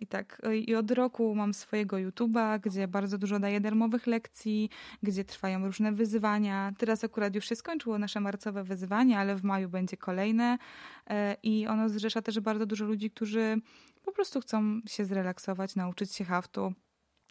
I 0.00 0.06
tak, 0.06 0.42
i 0.66 0.74
od 0.74 0.90
roku 0.90 1.34
mam 1.34 1.54
swojego 1.54 1.96
YouTube'a, 1.96 2.60
gdzie 2.60 2.88
bardzo 2.88 3.18
dużo 3.18 3.38
daję 3.38 3.60
darmowych 3.60 4.06
lekcji, 4.06 4.70
gdzie 5.02 5.24
trwają 5.24 5.66
różne 5.66 5.92
wyzwania. 5.92 6.72
Teraz 6.78 7.04
akurat 7.04 7.34
już 7.34 7.48
się 7.48 7.56
skończyło 7.56 7.98
nasze 7.98 8.20
marcowe 8.20 8.64
wyzwanie, 8.64 9.18
ale 9.18 9.36
w 9.36 9.44
maju 9.44 9.68
będzie 9.68 9.96
kolejne 9.96 10.58
e, 11.06 11.36
i 11.42 11.66
ono 11.66 11.88
zrzesza 11.88 12.22
też 12.22 12.40
bardzo 12.40 12.66
dużo 12.66 12.84
ludzi, 12.84 13.10
którzy 13.10 13.56
po 14.02 14.12
prostu 14.12 14.40
chcą 14.40 14.80
się 14.86 15.04
zrelaksować, 15.04 15.76
nauczyć 15.76 16.14
się 16.14 16.24
haftu 16.24 16.72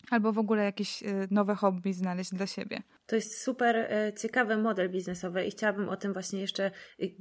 albo 0.09 0.33
w 0.33 0.39
ogóle 0.39 0.63
jakieś 0.63 1.03
nowe 1.31 1.55
hobby 1.55 1.93
znaleźć 1.93 2.33
dla 2.33 2.47
siebie. 2.47 2.81
To 3.07 3.15
jest 3.15 3.41
super 3.41 3.89
ciekawy 4.21 4.57
model 4.57 4.89
biznesowy 4.89 5.45
i 5.45 5.51
chciałabym 5.51 5.89
o 5.89 5.97
tym 5.97 6.13
właśnie 6.13 6.39
jeszcze 6.39 6.71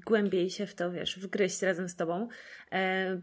głębiej 0.06 0.50
się 0.50 0.66
w 0.66 0.74
to, 0.74 0.90
wiesz, 0.90 1.18
wgryźć 1.18 1.62
razem 1.62 1.88
z 1.88 1.96
Tobą, 1.96 2.28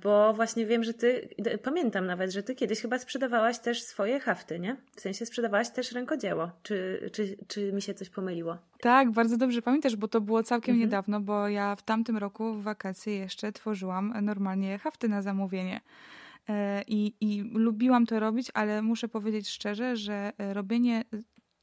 bo 0.04 0.34
właśnie 0.34 0.66
wiem, 0.66 0.84
że 0.84 0.94
Ty, 0.94 1.30
pamiętam 1.64 2.06
nawet, 2.06 2.32
że 2.32 2.44
Ty 2.44 2.56
kiedyś 2.56 2.82
chyba 2.82 3.00
sprzedawałaś 3.00 3.60
też 3.60 3.84
swoje 3.84 4.20
hafty, 4.20 4.60
nie? 4.60 4.78
W 4.96 5.02
sensie 5.02 5.26
sprzedawałaś 5.26 5.70
też 5.70 5.92
rękodzieło. 5.92 6.52
Czy, 6.64 7.10
czy, 7.14 7.38
czy 7.48 7.74
mi 7.74 7.82
się 7.82 7.94
coś 7.94 8.10
pomyliło? 8.10 8.58
Tak, 8.80 9.12
bardzo 9.12 9.38
dobrze 9.38 9.62
pamiętasz, 9.62 9.96
bo 9.96 10.08
to 10.08 10.22
było 10.22 10.44
całkiem 10.44 10.74
mhm. 10.76 10.90
niedawno, 10.90 11.22
bo 11.22 11.48
ja 11.48 11.76
w 11.76 11.82
tamtym 11.82 12.18
roku 12.18 12.54
w 12.54 12.64
wakacje 12.64 13.18
jeszcze 13.18 13.52
tworzyłam 13.52 14.14
normalnie 14.22 14.78
hafty 14.78 15.10
na 15.10 15.22
zamówienie. 15.22 15.82
E, 16.50 16.84
I, 16.88 17.14
I 17.22 17.42
lubiłam 17.54 18.06
to 18.06 18.20
robić, 18.20 18.52
ale 18.54 18.82
muszę 18.82 19.08
powiedzieć 19.08 19.50
szczerze, 19.50 19.96
że 19.96 20.32
robienie 20.38 21.04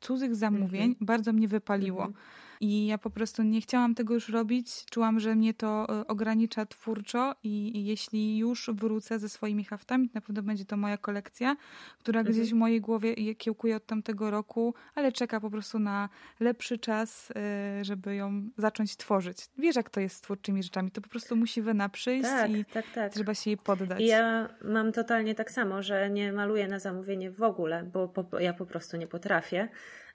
cudzych 0.00 0.36
zamówień 0.36 0.82
mhm. 0.82 1.06
bardzo 1.06 1.32
mnie 1.32 1.48
wypaliło. 1.48 2.06
Mhm. 2.06 2.24
I 2.62 2.86
ja 2.86 2.98
po 2.98 3.10
prostu 3.10 3.42
nie 3.42 3.60
chciałam 3.60 3.94
tego 3.94 4.14
już 4.14 4.28
robić. 4.28 4.84
Czułam, 4.90 5.20
że 5.20 5.34
mnie 5.34 5.54
to 5.54 5.86
e, 6.00 6.06
ogranicza 6.06 6.66
twórczo 6.66 7.34
i 7.42 7.84
jeśli 7.84 8.38
już 8.38 8.70
wrócę 8.72 9.18
ze 9.18 9.28
swoimi 9.28 9.64
haftami, 9.64 10.08
to 10.08 10.14
na 10.14 10.20
pewno 10.20 10.42
będzie 10.42 10.64
to 10.64 10.76
moja 10.76 10.96
kolekcja, 10.96 11.56
która 11.98 12.20
mhm. 12.20 12.36
gdzieś 12.36 12.50
w 12.50 12.54
mojej 12.54 12.80
głowie 12.80 13.34
kiełkuje 13.34 13.76
od 13.76 13.86
tamtego 13.86 14.30
roku, 14.30 14.74
ale 14.94 15.12
czeka 15.12 15.40
po 15.40 15.50
prostu 15.50 15.78
na 15.78 16.08
lepszy 16.40 16.78
czas, 16.78 17.32
e, 17.36 17.84
żeby 17.84 18.14
ją 18.14 18.50
zacząć 18.58 18.96
tworzyć. 18.96 19.38
Wiesz, 19.58 19.76
jak 19.76 19.90
to 19.90 20.00
jest 20.00 20.16
z 20.16 20.20
twórczymi 20.20 20.62
rzeczami. 20.62 20.90
To 20.90 21.00
po 21.00 21.08
prostu 21.08 21.36
musi 21.36 21.62
wena 21.62 21.88
przyjść 21.88 22.28
tak, 22.30 22.50
i 22.50 22.64
tak, 22.64 22.84
tak. 22.94 23.12
trzeba 23.12 23.34
się 23.34 23.50
jej 23.50 23.56
poddać. 23.56 24.00
I 24.00 24.06
ja 24.06 24.48
mam 24.64 24.92
totalnie 24.92 25.34
tak 25.34 25.50
samo, 25.50 25.82
że 25.82 26.10
nie 26.10 26.32
maluję 26.32 26.68
na 26.68 26.78
zamówienie 26.78 27.30
w 27.30 27.42
ogóle, 27.42 27.84
bo 27.92 28.08
po, 28.08 28.40
ja 28.40 28.52
po 28.52 28.66
prostu 28.66 28.96
nie 28.96 29.06
potrafię. 29.06 29.68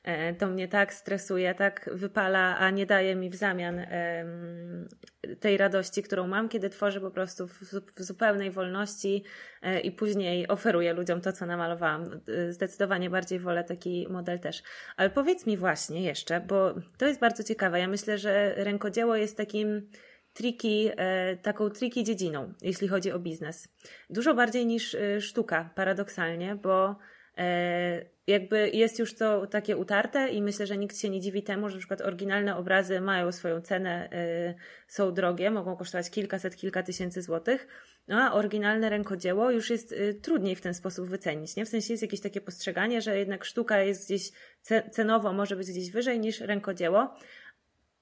E, 0.07 0.33
to 0.33 0.47
mnie 0.47 0.67
tak 0.67 0.93
stresuje, 0.93 1.55
tak 1.55 1.89
wypala, 1.93 2.57
a 2.57 2.69
nie 2.69 2.85
daje 2.85 3.15
mi 3.15 3.29
w 3.29 3.35
zamian 3.35 3.85
tej 5.39 5.57
radości, 5.57 6.03
którą 6.03 6.27
mam, 6.27 6.49
kiedy 6.49 6.69
tworzę 6.69 7.01
po 7.01 7.11
prostu 7.11 7.47
w, 7.47 7.63
zupełnej 7.97 8.51
wolności 8.51 9.23
e, 9.61 9.79
i 9.79 9.91
później 9.91 10.47
oferuję 10.47 10.93
ludziom 10.93 11.21
to, 11.21 11.31
co 11.31 11.45
namalowałam. 11.45 12.21
E, 12.27 12.53
zdecydowanie 12.53 13.09
bardziej 13.09 13.39
wolę 13.39 13.63
taki 13.63 14.07
model 14.09 14.39
też. 14.39 14.63
Ale 14.97 15.09
powiedz 15.09 15.45
mi 15.45 15.57
właśnie 15.57 16.03
jeszcze, 16.03 16.41
bo 16.41 16.75
to 16.97 17.07
jest 17.07 17.19
bardzo 17.19 17.43
ciekawe. 17.43 17.79
Ja 17.79 17.87
myślę, 17.87 18.17
że 18.17 18.53
rękodzieło 18.55 19.15
jest 19.15 19.37
takim 19.37 19.89
triki, 20.33 20.89
taką 21.41 21.69
triki 21.69 22.03
dziedziną, 22.03 22.53
jeśli 22.61 22.87
chodzi 22.87 23.11
o 23.11 23.19
biznes. 23.19 23.67
Dużo 24.09 24.33
bardziej 24.33 24.65
niż 24.65 24.97
sztuka, 25.19 25.69
paradoksalnie, 25.75 26.55
bo 26.55 26.95
jakby 28.27 28.69
jest 28.69 28.99
już 28.99 29.15
to 29.15 29.47
takie 29.47 29.77
utarte 29.77 30.29
i 30.29 30.41
myślę, 30.41 30.67
że 30.67 30.77
nikt 30.77 30.97
się 30.97 31.09
nie 31.09 31.21
dziwi 31.21 31.43
temu, 31.43 31.69
że 31.69 31.75
na 31.75 31.79
przykład 31.79 32.01
oryginalne 32.01 32.57
obrazy 32.57 33.01
mają 33.01 33.31
swoją 33.31 33.61
cenę, 33.61 34.09
yy, 34.47 34.55
są 34.87 35.13
drogie, 35.13 35.51
mogą 35.51 35.75
kosztować 35.75 36.09
kilkaset, 36.09 36.55
kilka 36.55 36.83
tysięcy 36.83 37.21
złotych, 37.21 37.67
no 38.07 38.21
a 38.21 38.33
oryginalne 38.33 38.89
rękodzieło 38.89 39.51
już 39.51 39.69
jest 39.69 39.91
yy, 39.91 40.13
trudniej 40.13 40.55
w 40.55 40.61
ten 40.61 40.73
sposób 40.73 41.09
wycenić, 41.09 41.55
nie? 41.55 41.65
W 41.65 41.69
sensie 41.69 41.93
jest 41.93 42.03
jakieś 42.03 42.21
takie 42.21 42.41
postrzeganie, 42.41 43.01
że 43.01 43.17
jednak 43.17 43.45
sztuka 43.45 43.79
jest 43.79 44.05
gdzieś 44.05 44.31
cenowo, 44.91 45.33
może 45.33 45.55
być 45.55 45.67
gdzieś 45.67 45.91
wyżej 45.91 46.19
niż 46.19 46.41
rękodzieło, 46.41 47.15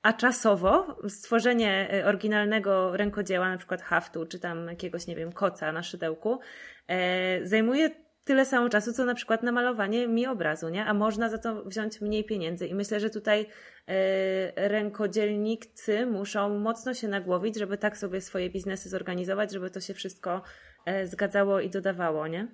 a 0.01 0.13
czasowo 0.13 0.97
stworzenie 1.09 2.03
oryginalnego 2.05 2.97
rękodzieła, 2.97 3.49
na 3.49 3.57
przykład 3.57 3.81
haftu, 3.81 4.25
czy 4.25 4.39
tam 4.39 4.67
jakiegoś, 4.67 5.07
nie 5.07 5.15
wiem, 5.15 5.31
koca 5.31 5.71
na 5.71 5.83
szydełku, 5.83 6.39
e, 6.87 7.45
zajmuje 7.47 8.04
tyle 8.25 8.45
samo 8.45 8.69
czasu, 8.69 8.93
co 8.93 9.05
na 9.05 9.15
przykład 9.15 9.43
namalowanie 9.43 10.07
mi 10.07 10.27
obrazu, 10.27 10.69
nie? 10.69 10.85
A 10.85 10.93
można 10.93 11.29
za 11.29 11.37
to 11.37 11.63
wziąć 11.63 12.01
mniej 12.01 12.23
pieniędzy. 12.23 12.67
I 12.67 12.75
myślę, 12.75 12.99
że 12.99 13.09
tutaj 13.09 13.47
e, 13.87 14.67
rękodzielnicy 14.69 16.05
muszą 16.05 16.59
mocno 16.59 16.93
się 16.93 17.07
nagłowić, 17.07 17.55
żeby 17.59 17.77
tak 17.77 17.97
sobie 17.97 18.21
swoje 18.21 18.49
biznesy 18.49 18.89
zorganizować, 18.89 19.51
żeby 19.51 19.69
to 19.69 19.79
się 19.81 19.93
wszystko 19.93 20.41
e, 20.85 21.07
zgadzało 21.07 21.59
i 21.59 21.69
dodawało, 21.69 22.27
nie? 22.27 22.47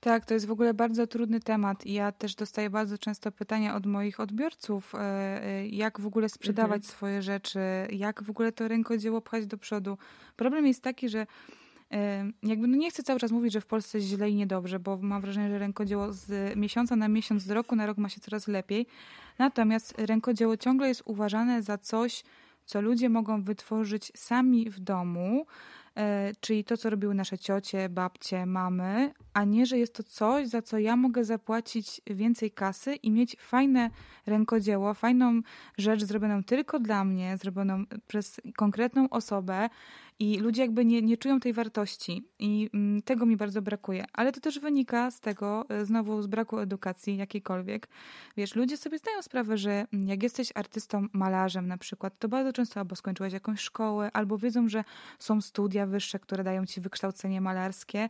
Tak, 0.00 0.24
to 0.24 0.34
jest 0.34 0.46
w 0.46 0.50
ogóle 0.50 0.74
bardzo 0.74 1.06
trudny 1.06 1.40
temat 1.40 1.86
i 1.86 1.92
ja 1.92 2.12
też 2.12 2.34
dostaję 2.34 2.70
bardzo 2.70 2.98
często 2.98 3.32
pytania 3.32 3.76
od 3.76 3.86
moich 3.86 4.20
odbiorców, 4.20 4.92
e, 4.94 5.66
jak 5.66 6.00
w 6.00 6.06
ogóle 6.06 6.28
sprzedawać 6.28 6.82
mhm. 6.82 6.82
swoje 6.82 7.22
rzeczy, 7.22 7.60
jak 7.90 8.22
w 8.22 8.30
ogóle 8.30 8.52
to 8.52 8.68
rękodzieło 8.68 9.20
pchać 9.20 9.46
do 9.46 9.58
przodu. 9.58 9.98
Problem 10.36 10.66
jest 10.66 10.82
taki, 10.82 11.08
że 11.08 11.26
jakby 12.42 12.68
no 12.68 12.76
nie 12.76 12.90
chcę 12.90 13.02
cały 13.02 13.20
czas 13.20 13.30
mówić, 13.30 13.52
że 13.52 13.60
w 13.60 13.66
Polsce 13.66 13.98
jest 13.98 14.10
źle 14.10 14.30
i 14.30 14.34
niedobrze, 14.34 14.78
bo 14.78 14.96
mam 14.96 15.22
wrażenie, 15.22 15.48
że 15.48 15.58
rękodzieło 15.58 16.12
z 16.12 16.56
miesiąca 16.56 16.96
na 16.96 17.08
miesiąc, 17.08 17.42
z 17.42 17.50
roku 17.50 17.76
na 17.76 17.86
rok 17.86 17.98
ma 17.98 18.08
się 18.08 18.20
coraz 18.20 18.48
lepiej. 18.48 18.86
Natomiast 19.38 19.94
rękodzieło 19.98 20.56
ciągle 20.56 20.88
jest 20.88 21.02
uważane 21.04 21.62
za 21.62 21.78
coś, 21.78 22.24
co 22.64 22.80
ludzie 22.80 23.08
mogą 23.08 23.42
wytworzyć 23.42 24.12
sami 24.14 24.70
w 24.70 24.80
domu, 24.80 25.46
e, 25.96 26.32
czyli 26.40 26.64
to, 26.64 26.76
co 26.76 26.90
robiły 26.90 27.14
nasze 27.14 27.38
ciocie, 27.38 27.88
babcie, 27.88 28.46
mamy, 28.46 29.12
a 29.32 29.44
nie, 29.44 29.66
że 29.66 29.78
jest 29.78 29.94
to 29.94 30.02
coś, 30.02 30.48
za 30.48 30.62
co 30.62 30.78
ja 30.78 30.96
mogę 30.96 31.24
zapłacić 31.24 32.00
więcej 32.06 32.50
kasy 32.50 32.94
i 32.94 33.10
mieć 33.10 33.36
fajne 33.40 33.90
rękodzieło, 34.26 34.94
fajną 34.94 35.40
rzecz 35.78 36.04
zrobioną 36.04 36.44
tylko 36.44 36.78
dla 36.78 37.04
mnie, 37.04 37.36
zrobioną 37.36 37.84
przez 38.06 38.40
konkretną 38.56 39.08
osobę, 39.08 39.68
i 40.22 40.38
ludzie 40.38 40.62
jakby 40.62 40.84
nie, 40.84 41.02
nie 41.02 41.16
czują 41.16 41.40
tej 41.40 41.52
wartości 41.52 42.28
i 42.38 42.70
mm, 42.74 43.02
tego 43.02 43.26
mi 43.26 43.36
bardzo 43.36 43.62
brakuje. 43.62 44.04
Ale 44.12 44.32
to 44.32 44.40
też 44.40 44.60
wynika 44.60 45.10
z 45.10 45.20
tego, 45.20 45.64
e, 45.68 45.84
znowu 45.84 46.22
z 46.22 46.26
braku 46.26 46.58
edukacji 46.58 47.16
jakiejkolwiek. 47.16 47.88
Wiesz, 48.36 48.54
ludzie 48.54 48.76
sobie 48.76 48.98
zdają 48.98 49.22
sprawę, 49.22 49.56
że 49.56 49.86
jak 49.92 50.22
jesteś 50.22 50.52
artystą, 50.54 51.06
malarzem 51.12 51.66
na 51.66 51.78
przykład, 51.78 52.18
to 52.18 52.28
bardzo 52.28 52.52
często 52.52 52.80
albo 52.80 52.96
skończyłeś 52.96 53.32
jakąś 53.32 53.60
szkołę, 53.60 54.10
albo 54.12 54.38
wiedzą, 54.38 54.68
że 54.68 54.84
są 55.18 55.40
studia 55.40 55.86
wyższe, 55.86 56.18
które 56.18 56.44
dają 56.44 56.66
ci 56.66 56.80
wykształcenie 56.80 57.40
malarskie, 57.40 58.08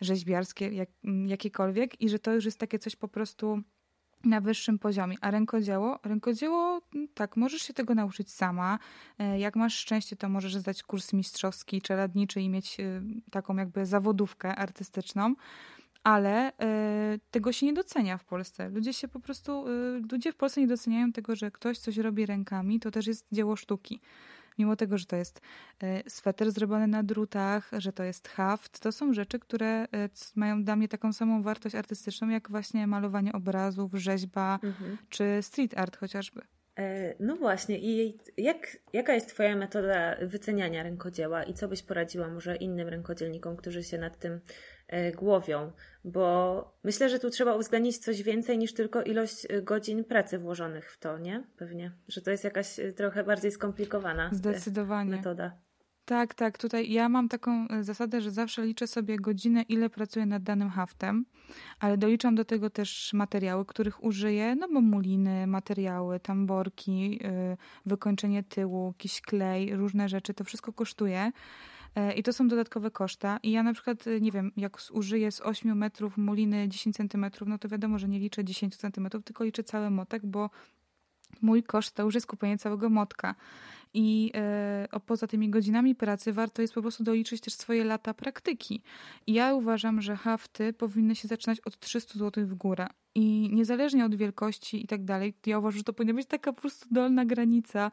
rzeźbiarskie, 0.00 0.68
jak, 0.68 0.88
mm, 1.04 1.28
jakiekolwiek 1.28 2.00
i 2.00 2.08
że 2.08 2.18
to 2.18 2.34
już 2.34 2.44
jest 2.44 2.58
takie 2.58 2.78
coś 2.78 2.96
po 2.96 3.08
prostu 3.08 3.62
na 4.24 4.40
wyższym 4.40 4.78
poziomie. 4.78 5.16
A 5.20 5.30
rękodzieło? 5.30 5.98
Rękodzieło, 6.04 6.80
mm, 6.94 7.08
tak, 7.14 7.36
możesz 7.36 7.62
się 7.62 7.74
tego 7.74 7.94
nauczyć 7.94 8.30
sama. 8.30 8.78
E, 9.18 9.38
jak 9.38 9.56
masz 9.56 9.74
szczęście, 9.74 10.16
to 10.16 10.28
możesz 10.28 10.56
zdać 10.56 10.82
kurs 10.82 11.12
mistrzowski, 11.12 11.82
czeladniczy 11.82 12.40
i 12.40 12.48
mieć 12.48 12.80
y, 12.80 13.02
taką 13.30 13.56
jakby 13.56 13.86
zawodówkę 13.86 14.56
artystyczną. 14.56 15.34
Ale 16.04 16.50
y, 16.50 17.20
tego 17.30 17.52
się 17.52 17.66
nie 17.66 17.72
docenia 17.72 18.18
w 18.18 18.24
Polsce. 18.24 18.68
Ludzie 18.68 18.92
się 18.92 19.08
po 19.08 19.20
prostu, 19.20 19.68
y, 19.68 20.02
ludzie 20.12 20.32
w 20.32 20.36
Polsce 20.36 20.60
nie 20.60 20.66
doceniają 20.66 21.12
tego, 21.12 21.36
że 21.36 21.50
ktoś 21.50 21.78
coś 21.78 21.96
robi 21.96 22.26
rękami, 22.26 22.80
to 22.80 22.90
też 22.90 23.06
jest 23.06 23.26
dzieło 23.32 23.56
sztuki 23.56 24.00
mimo 24.58 24.76
tego, 24.76 24.98
że 24.98 25.06
to 25.06 25.16
jest 25.16 25.40
e, 25.82 26.10
sweter 26.10 26.50
zrobiony 26.50 26.86
na 26.86 27.02
drutach, 27.02 27.70
że 27.78 27.92
to 27.92 28.04
jest 28.04 28.28
haft, 28.28 28.80
to 28.80 28.92
są 28.92 29.12
rzeczy, 29.12 29.38
które 29.38 29.66
e, 29.66 29.86
mają 30.36 30.64
dla 30.64 30.76
mnie 30.76 30.88
taką 30.88 31.12
samą 31.12 31.42
wartość 31.42 31.74
artystyczną, 31.74 32.28
jak 32.28 32.50
właśnie 32.50 32.86
malowanie 32.86 33.32
obrazów, 33.32 33.92
rzeźba 33.94 34.58
mhm. 34.62 34.98
czy 35.08 35.38
street 35.42 35.78
art 35.78 35.96
chociażby. 35.96 36.40
E, 36.78 37.14
no 37.20 37.36
właśnie, 37.36 37.78
i 37.78 38.18
jak, 38.36 38.76
jaka 38.92 39.14
jest 39.14 39.28
Twoja 39.28 39.56
metoda 39.56 40.16
wyceniania 40.22 40.82
rękodzieła 40.82 41.44
i 41.44 41.54
co 41.54 41.68
byś 41.68 41.82
poradziła 41.82 42.28
może 42.28 42.56
innym 42.56 42.88
rękodzielnikom, 42.88 43.56
którzy 43.56 43.82
się 43.82 43.98
nad 43.98 44.18
tym 44.18 44.40
głowią, 45.16 45.72
bo 46.04 46.74
myślę, 46.84 47.08
że 47.08 47.18
tu 47.18 47.30
trzeba 47.30 47.54
uwzględnić 47.54 47.98
coś 47.98 48.22
więcej 48.22 48.58
niż 48.58 48.74
tylko 48.74 49.02
ilość 49.02 49.46
e, 49.48 49.62
godzin 49.62 50.04
pracy 50.04 50.38
włożonych 50.38 50.92
w 50.92 50.98
to, 50.98 51.18
nie? 51.18 51.44
Pewnie, 51.56 51.92
że 52.08 52.20
to 52.20 52.30
jest 52.30 52.44
jakaś 52.44 52.78
e, 52.78 52.92
trochę 52.92 53.24
bardziej 53.24 53.50
skomplikowana 53.50 54.30
Zdecydowanie. 54.32 55.10
metoda. 55.10 55.58
Tak, 56.04 56.34
tak. 56.34 56.58
Tutaj 56.58 56.92
ja 56.92 57.08
mam 57.08 57.28
taką 57.28 57.66
zasadę, 57.80 58.20
że 58.20 58.30
zawsze 58.30 58.66
liczę 58.66 58.86
sobie 58.86 59.16
godzinę, 59.16 59.62
ile 59.62 59.90
pracuję 59.90 60.26
nad 60.26 60.42
danym 60.42 60.70
haftem, 60.70 61.24
ale 61.80 61.98
doliczam 61.98 62.34
do 62.34 62.44
tego 62.44 62.70
też 62.70 63.12
materiały, 63.12 63.64
których 63.64 64.04
użyję, 64.04 64.54
no 64.54 64.68
bo 64.72 64.80
muliny, 64.80 65.46
materiały, 65.46 66.20
tamborki, 66.20 67.20
wykończenie 67.86 68.42
tyłu, 68.42 68.86
jakiś 68.88 69.20
klej, 69.20 69.76
różne 69.76 70.08
rzeczy, 70.08 70.34
to 70.34 70.44
wszystko 70.44 70.72
kosztuje. 70.72 71.32
E, 71.96 72.12
I 72.12 72.22
to 72.22 72.32
są 72.32 72.48
dodatkowe 72.48 72.90
koszta. 72.90 73.38
I 73.42 73.50
ja 73.50 73.62
na 73.62 73.72
przykład, 73.72 74.06
e, 74.06 74.20
nie 74.20 74.32
wiem, 74.32 74.52
jak 74.56 74.78
użyję 74.92 75.32
z 75.32 75.40
8 75.40 75.74
metrów 75.74 76.16
muliny 76.16 76.68
10 76.68 76.96
centymetrów, 76.96 77.48
no 77.48 77.58
to 77.58 77.68
wiadomo, 77.68 77.98
że 77.98 78.08
nie 78.08 78.18
liczę 78.18 78.44
10 78.44 78.76
centymetrów, 78.76 79.24
tylko 79.24 79.44
liczę 79.44 79.64
cały 79.64 79.90
motek, 79.90 80.26
bo 80.26 80.50
mój 81.42 81.62
koszt 81.62 81.94
to 81.94 82.02
już 82.02 82.14
jest 82.14 82.26
kupienie 82.26 82.58
całego 82.58 82.90
motka. 82.90 83.34
I 83.94 84.30
e, 84.34 85.00
poza 85.06 85.26
tymi 85.26 85.50
godzinami 85.50 85.94
pracy 85.94 86.32
warto 86.32 86.62
jest 86.62 86.74
po 86.74 86.82
prostu 86.82 87.04
doliczyć 87.04 87.40
też 87.40 87.54
swoje 87.54 87.84
lata 87.84 88.14
praktyki. 88.14 88.82
Ja 89.26 89.54
uważam, 89.54 90.00
że 90.00 90.16
hafty 90.16 90.72
powinny 90.72 91.16
się 91.16 91.28
zaczynać 91.28 91.60
od 91.60 91.78
300 91.78 92.18
zł 92.18 92.46
w 92.46 92.54
górę. 92.54 92.86
I 93.16 93.50
niezależnie 93.52 94.04
od 94.04 94.14
wielkości 94.14 94.84
i 94.84 94.86
tak 94.86 95.04
dalej, 95.04 95.34
ja 95.46 95.58
uważam, 95.58 95.78
że 95.78 95.84
to 95.84 95.92
powinna 95.92 96.14
być 96.14 96.26
taka 96.26 96.52
po 96.52 96.60
prostu 96.60 96.88
dolna 96.90 97.24
granica. 97.24 97.90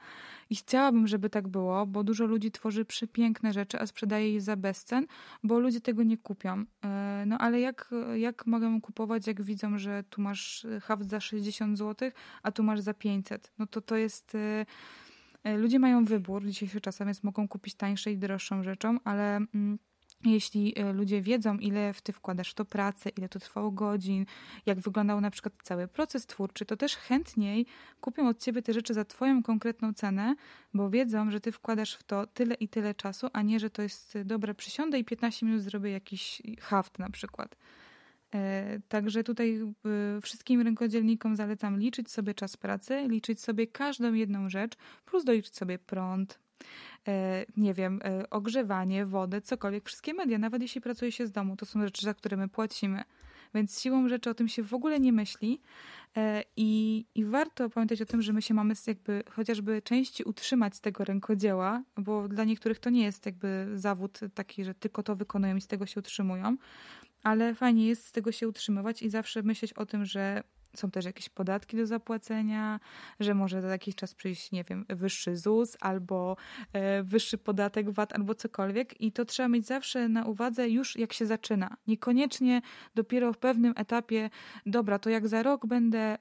I 0.49 0.55
chciałabym, 0.55 1.07
żeby 1.07 1.29
tak 1.29 1.47
było, 1.47 1.85
bo 1.85 2.03
dużo 2.03 2.25
ludzi 2.25 2.51
tworzy 2.51 2.85
przepiękne 2.85 3.53
rzeczy, 3.53 3.79
a 3.79 3.87
sprzedaje 3.87 4.33
je 4.33 4.41
za 4.41 4.55
bezcen, 4.55 5.07
bo 5.43 5.59
ludzie 5.59 5.81
tego 5.81 6.03
nie 6.03 6.17
kupią. 6.17 6.65
E, 6.83 7.23
no 7.27 7.37
ale 7.37 7.59
jak, 7.59 7.91
jak 8.15 8.45
mogą 8.45 8.81
kupować, 8.81 9.27
jak 9.27 9.41
widzą, 9.41 9.77
że 9.77 10.03
tu 10.09 10.21
masz 10.21 10.67
haft 10.81 11.09
za 11.09 11.19
60 11.19 11.77
zł, 11.77 12.11
a 12.43 12.51
tu 12.51 12.63
masz 12.63 12.79
za 12.79 12.93
500? 12.93 13.51
No 13.57 13.67
to 13.67 13.81
to 13.81 13.95
jest 13.95 14.35
e, 14.35 14.41
E, 14.41 14.65
ludzie 15.43 15.79
mają 15.79 16.05
wybór 16.05 16.43
w 16.43 16.47
dzisiejszych 16.47 16.81
czasach, 16.81 17.07
więc 17.07 17.23
mogą 17.23 17.47
kupić 17.47 17.75
tańsze 17.75 18.11
i 18.11 18.17
droższą 18.17 18.63
rzeczą, 18.63 18.97
ale 19.03 19.35
mm, 19.35 19.79
jeśli 20.25 20.79
e, 20.79 20.93
ludzie 20.93 21.21
wiedzą, 21.21 21.57
ile 21.57 21.93
w 21.93 22.01
ty 22.01 22.13
wkładasz 22.13 22.53
to 22.53 22.65
pracę, 22.65 23.09
ile 23.09 23.29
to 23.29 23.39
trwało 23.39 23.71
godzin, 23.71 24.25
jak 24.65 24.79
wyglądał 24.79 25.21
na 25.21 25.31
przykład 25.31 25.53
cały 25.63 25.87
proces 25.87 26.25
twórczy, 26.25 26.65
to 26.65 26.77
też 26.77 26.95
chętniej 26.95 27.65
kupią 28.01 28.27
od 28.27 28.39
ciebie 28.39 28.61
te 28.61 28.73
rzeczy 28.73 28.93
za 28.93 29.05
twoją 29.05 29.43
konkretną 29.43 29.93
cenę, 29.93 30.35
bo 30.73 30.89
wiedzą, 30.89 31.31
że 31.31 31.39
ty 31.39 31.51
wkładasz 31.51 31.95
w 31.95 32.03
to 32.03 32.27
tyle 32.27 32.55
i 32.55 32.67
tyle 32.67 32.95
czasu, 32.95 33.27
a 33.33 33.41
nie, 33.41 33.59
że 33.59 33.69
to 33.69 33.81
jest 33.81 34.17
dobra, 34.25 34.53
przysiądę 34.53 34.99
i 34.99 35.05
15 35.05 35.45
minut 35.45 35.61
zrobię 35.61 35.91
jakiś 35.91 36.41
haft 36.61 36.99
na 36.99 37.09
przykład. 37.09 37.55
E, 38.35 38.79
także 38.87 39.23
tutaj 39.23 39.59
e, 40.17 40.21
wszystkim 40.21 40.61
rękodzielnikom 40.61 41.35
zalecam 41.35 41.79
liczyć 41.79 42.11
sobie 42.11 42.33
czas 42.33 42.57
pracy, 42.57 43.07
liczyć 43.07 43.41
sobie 43.41 43.67
każdą 43.67 44.13
jedną 44.13 44.49
rzecz, 44.49 44.75
plus 45.05 45.23
doliczyć 45.23 45.55
sobie 45.55 45.79
prąd, 45.79 46.39
e, 47.07 47.45
nie 47.57 47.73
wiem, 47.73 47.99
ogrzewanie, 48.29 49.05
wodę, 49.05 49.41
cokolwiek, 49.41 49.85
wszystkie 49.85 50.13
media, 50.13 50.37
nawet 50.37 50.61
jeśli 50.61 50.81
pracuje 50.81 51.11
się 51.11 51.27
z 51.27 51.31
domu, 51.31 51.55
to 51.55 51.65
są 51.65 51.81
rzeczy, 51.81 52.05
za 52.05 52.13
które 52.13 52.37
my 52.37 52.47
płacimy. 52.47 53.03
Więc 53.53 53.81
siłą 53.81 54.09
rzeczy 54.09 54.29
o 54.29 54.33
tym 54.33 54.47
się 54.47 54.63
w 54.63 54.73
ogóle 54.73 54.99
nie 54.99 55.13
myśli 55.13 55.61
i, 56.57 57.05
i 57.15 57.25
warto 57.25 57.69
pamiętać 57.69 58.01
o 58.01 58.05
tym, 58.05 58.21
że 58.21 58.33
my 58.33 58.41
się 58.41 58.53
mamy 58.53 58.73
jakby 58.87 59.23
chociażby 59.29 59.81
części 59.81 60.23
utrzymać 60.23 60.75
z 60.75 60.81
tego 60.81 61.05
rękodzieła, 61.05 61.83
bo 61.97 62.27
dla 62.27 62.43
niektórych 62.43 62.79
to 62.79 62.89
nie 62.89 63.03
jest 63.03 63.25
jakby 63.25 63.67
zawód 63.75 64.19
taki, 64.33 64.63
że 64.63 64.73
tylko 64.73 65.03
to 65.03 65.15
wykonują 65.15 65.55
i 65.55 65.61
z 65.61 65.67
tego 65.67 65.85
się 65.85 65.99
utrzymują, 65.99 66.57
ale 67.23 67.55
fajnie 67.55 67.87
jest 67.87 68.05
z 68.05 68.11
tego 68.11 68.31
się 68.31 68.47
utrzymywać 68.47 69.01
i 69.01 69.09
zawsze 69.09 69.43
myśleć 69.43 69.73
o 69.73 69.85
tym, 69.85 70.05
że 70.05 70.43
są 70.75 70.91
też 70.91 71.05
jakieś 71.05 71.29
podatki 71.29 71.77
do 71.77 71.85
zapłacenia, 71.85 72.79
że 73.19 73.33
może 73.33 73.61
za 73.61 73.67
jakiś 73.67 73.95
czas 73.95 74.15
przyjść, 74.15 74.51
nie 74.51 74.63
wiem, 74.63 74.85
wyższy 74.89 75.37
ZUS 75.37 75.77
albo 75.79 76.37
e, 76.73 77.03
wyższy 77.03 77.37
podatek 77.37 77.89
VAT 77.89 78.13
albo 78.13 78.35
cokolwiek 78.35 79.01
i 79.01 79.11
to 79.11 79.25
trzeba 79.25 79.49
mieć 79.49 79.65
zawsze 79.65 80.09
na 80.09 80.25
uwadze 80.25 80.69
już 80.69 80.95
jak 80.95 81.13
się 81.13 81.25
zaczyna. 81.25 81.77
Niekoniecznie 81.87 82.61
dopiero 82.95 83.33
w 83.33 83.37
pewnym 83.37 83.73
etapie, 83.75 84.29
dobra, 84.65 84.99
to 84.99 85.09
jak 85.09 85.27
za 85.27 85.43
rok 85.43 85.65
będę 85.65 86.17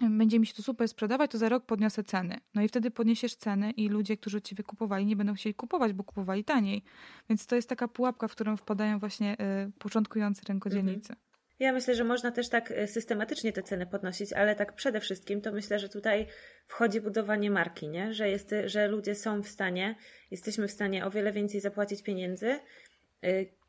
będzie 0.00 0.38
mi 0.38 0.46
się 0.46 0.54
to 0.54 0.62
super 0.62 0.88
sprzedawać, 0.88 1.30
to 1.30 1.38
za 1.38 1.48
rok 1.48 1.66
podniosę 1.66 2.04
ceny. 2.04 2.40
No 2.54 2.62
i 2.62 2.68
wtedy 2.68 2.90
podniesiesz 2.90 3.36
ceny 3.36 3.70
i 3.70 3.88
ludzie, 3.88 4.16
którzy 4.16 4.38
od 4.38 4.44
ciebie 4.44 4.64
kupowali, 4.64 5.06
nie 5.06 5.16
będą 5.16 5.34
chcieli 5.34 5.54
kupować, 5.54 5.92
bo 5.92 6.04
kupowali 6.04 6.44
taniej. 6.44 6.84
Więc 7.28 7.46
to 7.46 7.56
jest 7.56 7.68
taka 7.68 7.88
pułapka, 7.88 8.28
w 8.28 8.32
którą 8.32 8.56
wpadają 8.56 8.98
właśnie 8.98 9.36
y, 9.68 9.72
początkujący 9.78 10.42
rękodzielnicy. 10.48 11.12
Mhm. 11.12 11.18
Ja 11.58 11.72
myślę, 11.72 11.94
że 11.94 12.04
można 12.04 12.30
też 12.30 12.48
tak 12.48 12.70
y, 12.70 12.86
systematycznie 12.86 13.52
te 13.52 13.62
ceny 13.62 13.86
podnosić, 13.86 14.32
ale 14.32 14.54
tak 14.54 14.72
przede 14.72 15.00
wszystkim 15.00 15.40
to 15.40 15.52
myślę, 15.52 15.78
że 15.78 15.88
tutaj 15.88 16.26
wchodzi 16.66 17.00
budowanie 17.00 17.50
marki, 17.50 17.88
nie? 17.88 18.14
Że, 18.14 18.28
jest, 18.28 18.54
że 18.66 18.88
ludzie 18.88 19.14
są 19.14 19.42
w 19.42 19.48
stanie, 19.48 19.94
jesteśmy 20.30 20.68
w 20.68 20.70
stanie 20.70 21.06
o 21.06 21.10
wiele 21.10 21.32
więcej 21.32 21.60
zapłacić 21.60 22.02
pieniędzy, 22.02 22.46
y, 22.46 22.60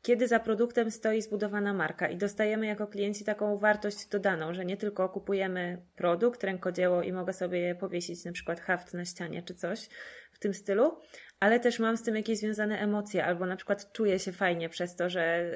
kiedy 0.02 0.28
za 0.28 0.40
produktem 0.40 0.90
stoi 0.90 1.22
zbudowana 1.22 1.74
marka 1.74 2.08
i 2.08 2.16
dostajemy 2.16 2.66
jako 2.66 2.86
klienci 2.86 3.24
taką 3.24 3.58
wartość 3.58 4.06
dodaną, 4.06 4.54
że 4.54 4.64
nie 4.64 4.76
tylko 4.76 5.08
kupujemy 5.08 5.82
produkt, 5.96 6.44
rękodzieło 6.44 7.02
i 7.02 7.12
mogę 7.12 7.32
sobie 7.32 7.74
powiesić 7.74 8.24
na 8.24 8.32
przykład 8.32 8.60
haft 8.60 8.94
na 8.94 9.04
ścianie 9.04 9.42
czy 9.42 9.54
coś 9.54 9.88
w 10.32 10.38
tym 10.38 10.54
stylu, 10.54 11.00
ale 11.40 11.60
też 11.60 11.78
mam 11.78 11.96
z 11.96 12.02
tym 12.02 12.16
jakieś 12.16 12.38
związane 12.38 12.78
emocje, 12.78 13.24
albo 13.24 13.46
na 13.46 13.56
przykład 13.56 13.92
czuję 13.92 14.18
się 14.18 14.32
fajnie 14.32 14.68
przez 14.68 14.96
to, 14.96 15.10
że 15.10 15.50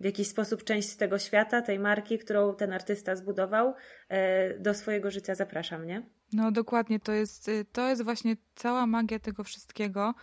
w 0.00 0.04
jakiś 0.04 0.28
sposób 0.28 0.64
część 0.64 0.96
tego 0.96 1.18
świata, 1.18 1.62
tej 1.62 1.78
marki, 1.78 2.18
którą 2.18 2.54
ten 2.54 2.72
artysta 2.72 3.16
zbudował, 3.16 3.74
e, 4.08 4.58
do 4.58 4.74
swojego 4.74 5.10
życia 5.10 5.34
zapraszam, 5.34 5.86
nie? 5.86 6.02
No 6.32 6.52
dokładnie, 6.52 7.00
to 7.00 7.12
jest, 7.12 7.48
y, 7.48 7.64
to 7.72 7.88
jest 7.88 8.04
właśnie 8.04 8.36
cała 8.54 8.86
magia 8.86 9.18
tego 9.18 9.44
wszystkiego, 9.44 10.14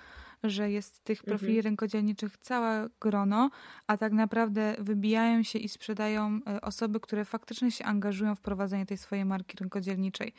że 0.43 0.71
jest 0.71 1.03
tych 1.03 1.23
profili 1.23 1.57
mhm. 1.57 1.63
rękodzielniczych 1.63 2.37
całe 2.37 2.89
grono, 2.99 3.49
a 3.87 3.97
tak 3.97 4.13
naprawdę 4.13 4.75
wybijają 4.79 5.43
się 5.43 5.59
i 5.59 5.69
sprzedają 5.69 6.39
e, 6.47 6.61
osoby, 6.61 6.99
które 6.99 7.25
faktycznie 7.25 7.71
się 7.71 7.85
angażują 7.85 8.35
w 8.35 8.41
prowadzenie 8.41 8.85
tej 8.85 8.97
swojej 8.97 9.25
marki 9.25 9.57
rękodzielniczej. 9.57 10.33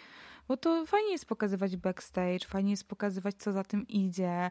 Bo 0.49 0.57
to 0.57 0.87
fajnie 0.87 1.11
jest 1.13 1.27
pokazywać 1.27 1.77
backstage, 1.77 2.39
fajnie 2.47 2.71
jest 2.71 2.89
pokazywać, 2.89 3.35
co 3.35 3.53
za 3.53 3.65
tym 3.65 3.89
idzie. 3.89 4.51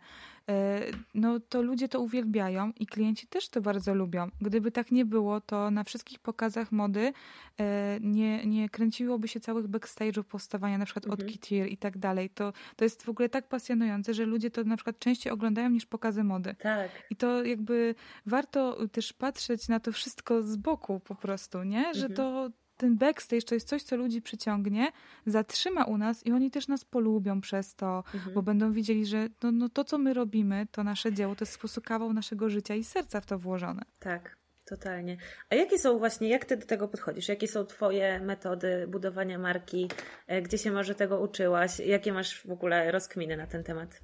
E, 0.49 0.81
no 1.13 1.39
to 1.39 1.61
ludzie 1.61 1.89
to 1.89 1.99
uwielbiają 1.99 2.71
i 2.79 2.87
klienci 2.87 3.27
też 3.27 3.49
to 3.49 3.61
bardzo 3.61 3.95
lubią. 3.95 4.29
Gdyby 4.41 4.71
tak 4.71 4.91
nie 4.91 5.05
było, 5.05 5.41
to 5.41 5.71
na 5.71 5.83
wszystkich 5.83 6.19
pokazach 6.19 6.71
mody 6.71 7.13
e, 7.59 7.97
nie, 8.01 8.45
nie 8.45 8.69
kręciłoby 8.69 9.27
się 9.27 9.39
całych 9.39 9.67
backstage'ów 9.67 10.23
powstawania, 10.23 10.77
na 10.77 10.85
przykład 10.85 11.05
mhm. 11.05 11.21
od 11.21 11.33
Kitir 11.33 11.67
i 11.67 11.77
tak 11.77 11.97
dalej. 11.97 12.29
To, 12.29 12.53
to 12.75 12.85
jest 12.85 13.03
w 13.03 13.09
ogóle 13.09 13.29
tak 13.29 13.47
pasjonujące, 13.47 14.13
że 14.13 14.25
ludzie 14.25 14.51
to 14.51 14.63
na 14.63 14.75
przykład 14.75 14.99
częściej 14.99 15.33
oglądają 15.33 15.69
niż 15.69 15.85
pokazy 15.85 16.23
mody. 16.23 16.55
Tak. 16.59 16.91
I 17.09 17.15
to 17.15 17.43
jakby 17.43 17.95
warto 18.25 18.87
też 18.87 19.13
patrzeć 19.13 19.67
na 19.67 19.79
to 19.79 19.91
wszystko 19.91 20.43
z 20.43 20.55
boku 20.55 20.99
po 20.99 21.15
prostu, 21.15 21.63
nie? 21.63 21.93
Że 21.93 22.05
mhm. 22.05 22.13
to 22.15 22.51
ten 22.81 22.97
backstage 22.97 23.41
to 23.41 23.55
jest 23.55 23.67
coś, 23.67 23.83
co 23.83 23.95
ludzi 23.95 24.21
przyciągnie, 24.21 24.91
zatrzyma 25.25 25.83
u 25.83 25.97
nas 25.97 26.25
i 26.25 26.31
oni 26.31 26.51
też 26.51 26.67
nas 26.67 26.85
polubią 26.85 27.41
przez 27.41 27.75
to, 27.75 28.03
mhm. 28.13 28.33
bo 28.33 28.41
będą 28.41 28.71
widzieli, 28.71 29.05
że 29.05 29.27
no, 29.43 29.51
no 29.51 29.69
to, 29.69 29.83
co 29.83 29.97
my 29.97 30.13
robimy, 30.13 30.67
to 30.71 30.83
nasze 30.83 31.13
dzieło, 31.13 31.35
to 31.35 31.45
jest 31.45 31.53
po 31.53 31.59
prostu 31.59 31.81
kawał 31.81 32.13
naszego 32.13 32.49
życia 32.49 32.75
i 32.75 32.83
serca 32.83 33.21
w 33.21 33.25
to 33.25 33.39
włożone. 33.39 33.81
Tak. 33.99 34.41
Totalnie. 34.65 35.17
A 35.49 35.55
jakie 35.55 35.79
są 35.79 35.97
właśnie, 35.97 36.29
jak 36.29 36.45
ty 36.45 36.57
do 36.57 36.65
tego 36.65 36.87
podchodzisz? 36.87 37.29
Jakie 37.29 37.47
są 37.47 37.65
twoje 37.65 38.19
metody 38.19 38.87
budowania 38.87 39.39
marki? 39.39 39.89
E, 40.27 40.41
gdzie 40.41 40.57
się 40.57 40.71
może 40.71 40.95
tego 40.95 41.19
uczyłaś? 41.19 41.79
Jakie 41.79 42.13
masz 42.13 42.47
w 42.47 42.51
ogóle 42.51 42.91
rozkminy 42.91 43.37
na 43.37 43.47
ten 43.47 43.63
temat? 43.63 44.01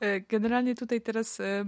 E, 0.00 0.20
generalnie 0.20 0.74
tutaj 0.74 1.00
teraz 1.00 1.40
e, 1.40 1.64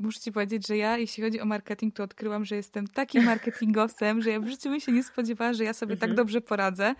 muszę 0.00 0.20
Ci 0.20 0.32
powiedzieć, 0.32 0.66
że 0.66 0.76
ja, 0.76 0.98
jeśli 0.98 1.22
chodzi 1.22 1.40
o 1.40 1.44
marketing, 1.44 1.94
to 1.94 2.02
odkryłam, 2.02 2.44
że 2.44 2.56
jestem 2.56 2.88
takim 2.88 3.24
marketingowcem, 3.24 4.22
że 4.22 4.30
ja 4.30 4.40
w 4.40 4.48
życiu 4.48 4.70
bym 4.70 4.80
się 4.80 4.92
nie 4.92 5.02
spodziewała, 5.02 5.52
że 5.52 5.64
ja 5.64 5.72
sobie 5.72 5.96
tak 5.96 6.02
mhm. 6.02 6.10
tak 6.10 6.16
dobrze 6.16 6.40
poradzę. 6.40 6.94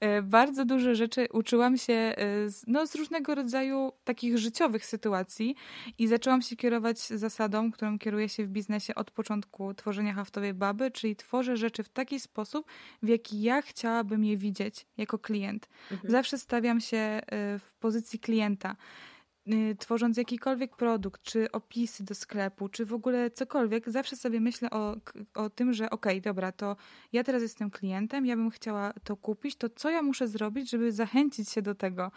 E, 0.00 0.22
bardzo 0.22 0.64
dużo 0.64 0.94
rzeczy 0.94 1.26
uczyłam 1.32 1.76
się 1.76 2.14
z, 2.46 2.62
no, 2.66 2.86
z 2.86 2.94
różnego 2.94 3.34
rodzaju 3.34 3.92
takich 4.04 4.38
życiowych 4.38 4.86
sytuacji 4.86 5.54
i 5.98 6.08
zaczęłam 6.08 6.42
się 6.42 6.56
kierować 6.56 6.98
zasadą, 6.98 7.72
którą 7.72 7.98
kieruję 7.98 8.28
się 8.28 8.44
w 8.44 8.48
biznesie 8.48 8.94
od 8.94 9.10
początku 9.10 9.74
tworzenia 9.74 10.14
haftowej 10.14 10.54
baby, 10.54 10.90
czyli 10.90 11.16
tworzę 11.16 11.56
rzeczy 11.56 11.82
w 11.82 11.88
taki 11.88 12.20
sposób, 12.20 12.66
w 13.02 13.08
jaki 13.08 13.42
ja 13.42 13.62
chciałabym 13.62 14.24
je 14.24 14.36
widzieć 14.36 14.86
jako 14.96 15.18
klient. 15.18 15.68
Mhm. 15.90 16.10
Zawsze 16.10 16.38
stawiam 16.38 16.80
się 16.80 17.20
w 17.58 17.74
pozycji 17.80 18.18
klienta. 18.18 18.76
Y, 19.52 19.76
tworząc 19.78 20.16
jakikolwiek 20.16 20.76
produkt, 20.76 21.22
czy 21.22 21.52
opisy 21.52 22.04
do 22.04 22.14
sklepu, 22.14 22.68
czy 22.68 22.86
w 22.86 22.92
ogóle 22.92 23.30
cokolwiek, 23.30 23.90
zawsze 23.90 24.16
sobie 24.16 24.40
myślę 24.40 24.70
o, 24.70 24.96
o 25.34 25.50
tym, 25.50 25.72
że 25.72 25.90
okej, 25.90 26.12
okay, 26.12 26.20
dobra, 26.20 26.52
to 26.52 26.76
ja 27.12 27.24
teraz 27.24 27.42
jestem 27.42 27.70
klientem, 27.70 28.26
ja 28.26 28.36
bym 28.36 28.50
chciała 28.50 28.92
to 29.04 29.16
kupić, 29.16 29.56
to 29.56 29.68
co 29.68 29.90
ja 29.90 30.02
muszę 30.02 30.28
zrobić, 30.28 30.70
żeby 30.70 30.92
zachęcić 30.92 31.50
się 31.50 31.62
do 31.62 31.74
tego? 31.74 32.10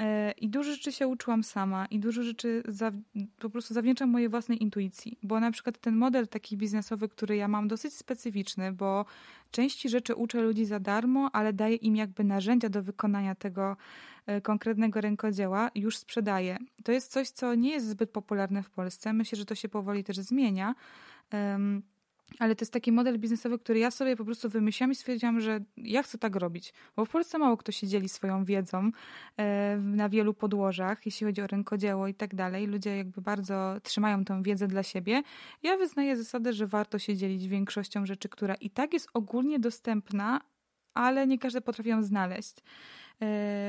E, 0.00 0.30
I 0.30 0.48
dużo 0.48 0.72
rzeczy 0.72 0.92
się 0.92 1.08
uczyłam 1.08 1.44
sama 1.44 1.86
i 1.86 1.98
dużo 1.98 2.22
rzeczy 2.22 2.62
za, 2.68 2.92
po 3.38 3.50
prostu 3.50 3.74
zawdzięczam 3.74 4.10
mojej 4.10 4.28
własnej 4.28 4.62
intuicji, 4.62 5.18
bo 5.22 5.40
na 5.40 5.50
przykład 5.50 5.78
ten 5.78 5.96
model 5.96 6.28
taki 6.28 6.56
biznesowy, 6.56 7.08
który 7.08 7.36
ja 7.36 7.48
mam, 7.48 7.68
dosyć 7.68 7.94
specyficzny, 7.94 8.72
bo 8.72 9.04
części 9.50 9.88
rzeczy 9.88 10.14
uczę 10.14 10.42
ludzi 10.42 10.64
za 10.64 10.80
darmo, 10.80 11.30
ale 11.32 11.52
daję 11.52 11.76
im 11.76 11.96
jakby 11.96 12.24
narzędzia 12.24 12.68
do 12.68 12.82
wykonania 12.82 13.34
tego 13.34 13.76
e, 14.26 14.40
konkretnego 14.40 15.00
rękodzieła, 15.00 15.70
już 15.74 15.96
sprzedaję. 15.96 16.58
To 16.84 16.92
jest 16.92 17.12
coś, 17.12 17.28
co 17.28 17.54
nie 17.54 17.70
jest 17.70 17.88
zbyt 17.88 18.10
popularne 18.10 18.62
w 18.62 18.70
Polsce. 18.70 19.12
Myślę, 19.12 19.38
że 19.38 19.44
to 19.44 19.54
się 19.54 19.68
powoli 19.68 20.04
też 20.04 20.16
zmienia. 20.16 20.74
Ale 22.38 22.56
to 22.56 22.62
jest 22.62 22.72
taki 22.72 22.92
model 22.92 23.18
biznesowy, 23.18 23.58
który 23.58 23.78
ja 23.78 23.90
sobie 23.90 24.16
po 24.16 24.24
prostu 24.24 24.48
wymyśliłam 24.48 24.92
i 24.92 24.94
stwierdziłam, 24.94 25.40
że 25.40 25.60
ja 25.76 26.02
chcę 26.02 26.18
tak 26.18 26.36
robić. 26.36 26.74
Bo 26.96 27.04
w 27.04 27.10
Polsce 27.10 27.38
mało 27.38 27.56
kto 27.56 27.72
się 27.72 27.86
dzieli 27.86 28.08
swoją 28.08 28.44
wiedzą 28.44 28.90
e, 29.36 29.76
na 29.76 30.08
wielu 30.08 30.34
podłożach, 30.34 31.06
jeśli 31.06 31.26
chodzi 31.26 31.42
o 31.42 31.46
rękodzieło 31.46 32.08
i 32.08 32.14
tak 32.14 32.34
dalej. 32.34 32.66
Ludzie 32.66 32.96
jakby 32.96 33.20
bardzo 33.20 33.76
trzymają 33.82 34.24
tą 34.24 34.42
wiedzę 34.42 34.68
dla 34.68 34.82
siebie. 34.82 35.22
Ja 35.62 35.76
wyznaję 35.76 36.16
zasadę, 36.16 36.52
że 36.52 36.66
warto 36.66 36.98
się 36.98 37.16
dzielić 37.16 37.48
większością 37.48 38.06
rzeczy, 38.06 38.28
która 38.28 38.54
i 38.54 38.70
tak 38.70 38.92
jest 38.92 39.08
ogólnie 39.14 39.58
dostępna, 39.58 40.40
ale 40.94 41.26
nie 41.26 41.38
każdy 41.38 41.60
potrafi 41.60 41.90
ją 41.90 42.02
znaleźć. 42.02 42.56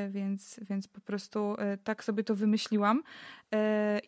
więc, 0.10 0.60
więc 0.69 0.88
po 0.88 1.02
prostu 1.02 1.56
tak 1.84 2.04
sobie 2.04 2.24
to 2.24 2.36
wymyśliłam. 2.36 3.04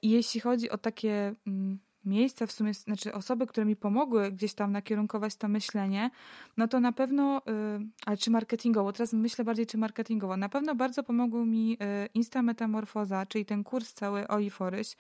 Jeśli 0.04 0.40
chodzi 0.40 0.70
o 0.70 0.78
takie 0.78 1.36
mm, 1.48 1.80
miejsca, 2.06 2.48
w 2.48 2.52
sumie, 2.52 2.74
znaczy 2.74 3.14
osoby, 3.14 3.48
które 3.48 3.66
mi 3.66 3.76
pomogły 3.76 4.32
gdzieś 4.32 4.54
tam 4.54 4.72
nakierunkować 4.72 5.36
to 5.36 5.48
myślenie, 5.48 6.12
no 6.58 6.68
to 6.68 6.80
na 6.80 6.92
pewno, 6.92 7.42
yy, 7.46 7.88
ale 8.06 8.18
czy 8.18 8.32
marketingowo, 8.32 8.94
teraz 8.94 9.14
myślę 9.14 9.46
bardziej 9.46 9.66
czy 9.66 9.78
marketingowo, 9.78 10.38
na 10.38 10.50
pewno 10.50 10.76
bardzo 10.76 11.04
pomogły 11.04 11.46
mi 11.46 11.70
yy, 11.70 11.78
Insta 12.14 12.42
Metamorfoza, 12.42 13.26
czyli 13.26 13.46
ten 13.46 13.64
kurs 13.64 13.94
cały 13.94 14.28
Oli 14.28 14.50
Foryś. 14.50 14.96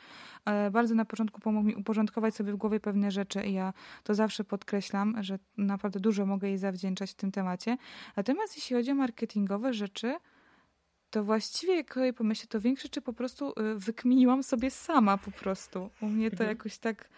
Yy, 0.48 0.72
bardzo 0.72 0.96
na 0.96 1.06
początku 1.06 1.42
pomógł 1.42 1.68
mi 1.68 1.76
uporządkować 1.76 2.36
sobie 2.36 2.54
w 2.54 2.56
głowie 2.56 2.80
pewne 2.80 3.12
rzeczy 3.12 3.42
i 3.42 3.54
ja 3.54 3.74
to 4.04 4.16
zawsze 4.16 4.44
podkreślam, 4.44 5.16
że 5.24 5.39
naprawdę 5.58 6.00
dużo 6.00 6.26
mogę 6.26 6.48
jej 6.48 6.58
zawdzięczać 6.58 7.12
w 7.12 7.16
tym 7.16 7.32
temacie. 7.32 7.78
Natomiast 8.16 8.56
jeśli 8.56 8.76
chodzi 8.76 8.92
o 8.92 8.96
marketingowe 8.96 9.74
rzeczy, 9.74 10.16
to 11.13 11.23
właściwie 11.23 11.76
jak 11.76 11.93
sobie 11.93 12.13
pomyślę, 12.13 12.47
to 12.47 12.62
większe 12.62 12.89
czy 12.89 13.02
po 13.02 13.13
prostu 13.13 13.49
y, 13.49 13.76
wykminiłam 13.76 14.43
sobie 14.43 14.71
sama 14.71 15.17
po 15.17 15.32
prostu. 15.32 15.89
U 16.02 16.06
mnie 16.06 16.30
to 16.30 16.34
mhm. 16.34 16.49
jakoś 16.49 16.78
tak 16.78 17.10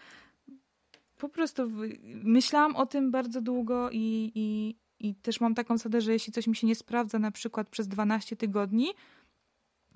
po 1.18 1.28
prostu 1.28 1.70
myślałam 2.04 2.76
o 2.76 2.86
tym 2.86 3.10
bardzo 3.10 3.40
długo 3.40 3.90
i, 3.90 4.32
i, 4.34 4.76
i 5.08 5.14
też 5.14 5.40
mam 5.40 5.54
taką 5.54 5.76
zasadę, 5.76 6.00
że 6.00 6.12
jeśli 6.12 6.32
coś 6.32 6.46
mi 6.46 6.56
się 6.56 6.66
nie 6.66 6.74
sprawdza 6.74 7.18
na 7.18 7.30
przykład 7.30 7.68
przez 7.68 7.88
12 7.88 8.36
tygodni, 8.36 8.88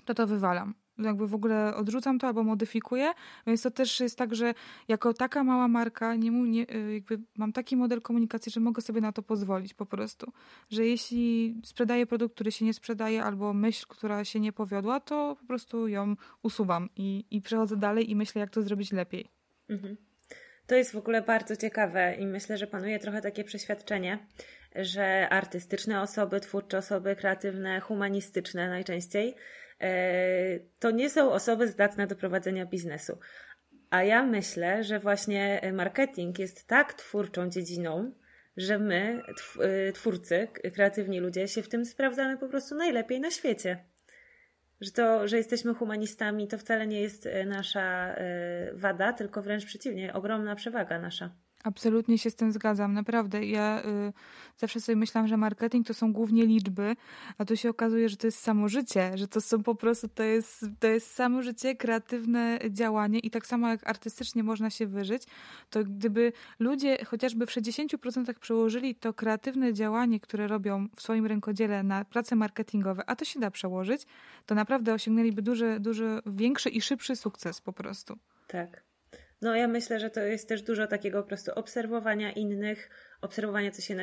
to 0.04 0.14
to 0.14 0.26
wywalam 0.26 0.74
jakby 1.04 1.26
w 1.26 1.34
ogóle 1.34 1.74
odrzucam 1.74 2.18
to 2.18 2.26
albo 2.26 2.42
modyfikuję, 2.42 3.12
więc 3.46 3.62
to 3.62 3.70
też 3.70 4.00
jest 4.00 4.18
tak, 4.18 4.34
że 4.34 4.54
jako 4.88 5.14
taka 5.14 5.44
mała 5.44 5.68
marka 5.68 6.14
nie, 6.14 6.30
nie, 6.30 6.74
y, 6.74 6.94
jakby 6.94 7.20
mam 7.36 7.52
taki 7.52 7.76
model 7.76 8.00
komunikacji, 8.02 8.52
że 8.52 8.60
mogę 8.60 8.82
sobie 8.82 9.00
na 9.00 9.12
to 9.12 9.22
pozwolić 9.22 9.74
po 9.74 9.86
prostu. 9.86 10.32
Że 10.70 10.86
jeśli 10.86 11.54
sprzedaję 11.64 12.06
produkt, 12.06 12.34
który 12.34 12.52
się 12.52 12.64
nie 12.64 12.74
sprzedaje 12.74 13.24
albo 13.24 13.52
myśl, 13.52 13.86
która 13.88 14.24
się 14.24 14.40
nie 14.40 14.52
powiodła, 14.52 15.00
to 15.00 15.36
po 15.40 15.46
prostu 15.46 15.88
ją 15.88 16.16
usuwam 16.42 16.88
i, 16.96 17.24
i 17.30 17.42
przechodzę 17.42 17.76
dalej 17.76 18.10
i 18.10 18.16
myślę, 18.16 18.40
jak 18.40 18.50
to 18.50 18.62
zrobić 18.62 18.92
lepiej. 18.92 19.28
Mhm. 19.68 19.96
To 20.66 20.74
jest 20.74 20.92
w 20.92 20.96
ogóle 20.96 21.22
bardzo 21.22 21.56
ciekawe 21.56 22.14
i 22.14 22.26
myślę, 22.26 22.58
że 22.58 22.66
panuje 22.66 22.98
trochę 22.98 23.22
takie 23.22 23.44
przeświadczenie, 23.44 24.18
że 24.74 25.28
artystyczne 25.28 26.00
osoby, 26.00 26.40
twórcze 26.40 26.78
osoby, 26.78 27.16
kreatywne, 27.16 27.80
humanistyczne 27.80 28.68
najczęściej 28.68 29.36
E, 29.80 30.60
to 30.78 30.90
nie 30.90 31.10
są 31.10 31.32
osoby 31.32 31.68
zdatne 31.68 32.06
do 32.06 32.16
prowadzenia 32.16 32.66
biznesu. 32.66 33.18
A 33.90 34.02
ja 34.02 34.22
myślę, 34.22 34.84
że 34.84 35.00
właśnie 35.00 35.60
marketing 35.72 36.38
jest 36.38 36.66
tak 36.66 36.94
twórczą 36.94 37.50
dziedziną, 37.50 38.12
że 38.56 38.78
my, 38.78 39.22
e, 39.60 39.92
twórcy, 39.92 40.48
kreatywni 40.74 41.20
ludzie, 41.20 41.48
się 41.48 41.62
w 41.62 41.68
tym 41.68 41.84
sprawdzamy 41.84 42.38
po 42.38 42.48
prostu 42.48 42.74
najlepiej 42.74 43.20
na 43.20 43.30
świecie. 43.30 43.84
Że 44.80 44.90
to, 44.90 45.28
że 45.28 45.36
jesteśmy 45.36 45.74
humanistami, 45.74 46.48
to 46.48 46.58
wcale 46.58 46.86
nie 46.86 47.00
jest 47.00 47.26
e, 47.26 47.44
nasza 47.44 48.16
wada, 48.72 49.12
tylko 49.12 49.42
wręcz 49.42 49.64
przeciwnie, 49.64 50.12
ogromna 50.12 50.54
przewaga 50.56 50.98
nasza. 50.98 51.30
Absolutnie 51.64 52.18
się 52.18 52.30
z 52.30 52.34
tym 52.34 52.52
zgadzam, 52.52 52.94
naprawdę. 52.94 53.44
Ja 53.44 53.82
y, 53.84 54.12
zawsze 54.56 54.80
sobie 54.80 54.96
myślałam, 54.96 55.28
że 55.28 55.36
marketing 55.36 55.86
to 55.86 55.94
są 55.94 56.12
głównie 56.12 56.46
liczby, 56.46 56.96
a 57.38 57.44
tu 57.44 57.56
się 57.56 57.70
okazuje, 57.70 58.08
że 58.08 58.16
to 58.16 58.26
jest 58.26 58.38
samo 58.38 58.68
życie, 58.68 59.12
że 59.14 59.28
to 59.28 59.40
są 59.40 59.62
po 59.62 59.74
prostu, 59.74 60.08
to 60.08 60.22
jest, 60.22 60.66
to 60.78 60.86
jest 60.86 61.14
samo 61.14 61.42
życie, 61.42 61.76
kreatywne 61.76 62.58
działanie 62.70 63.18
i 63.18 63.30
tak 63.30 63.46
samo 63.46 63.68
jak 63.68 63.88
artystycznie 63.88 64.42
można 64.42 64.70
się 64.70 64.86
wyżyć, 64.86 65.22
to 65.70 65.84
gdyby 65.84 66.32
ludzie 66.58 67.04
chociażby 67.04 67.46
w 67.46 67.50
60% 67.50 68.34
przełożyli 68.34 68.94
to 68.94 69.14
kreatywne 69.14 69.72
działanie, 69.72 70.20
które 70.20 70.46
robią 70.46 70.88
w 70.96 71.02
swoim 71.02 71.26
rękodziele 71.26 71.82
na 71.82 72.04
prace 72.04 72.36
marketingowe, 72.36 73.02
a 73.06 73.16
to 73.16 73.24
się 73.24 73.40
da 73.40 73.50
przełożyć, 73.50 74.06
to 74.46 74.54
naprawdę 74.54 74.94
osiągnęliby 74.94 75.42
duży, 75.42 75.80
duży, 75.80 76.20
większy 76.26 76.68
i 76.68 76.80
szybszy 76.80 77.16
sukces 77.16 77.60
po 77.60 77.72
prostu. 77.72 78.18
Tak. 78.46 78.89
No 79.42 79.56
ja 79.56 79.68
myślę, 79.68 80.00
że 80.00 80.10
to 80.10 80.20
jest 80.20 80.48
też 80.48 80.62
dużo 80.62 80.86
takiego 80.86 81.22
po 81.22 81.28
prostu 81.28 81.52
obserwowania 81.54 82.32
innych, 82.32 82.90
obserwowania, 83.20 83.70
co 83.70 83.82
się 83.82 83.94
na, 83.94 84.02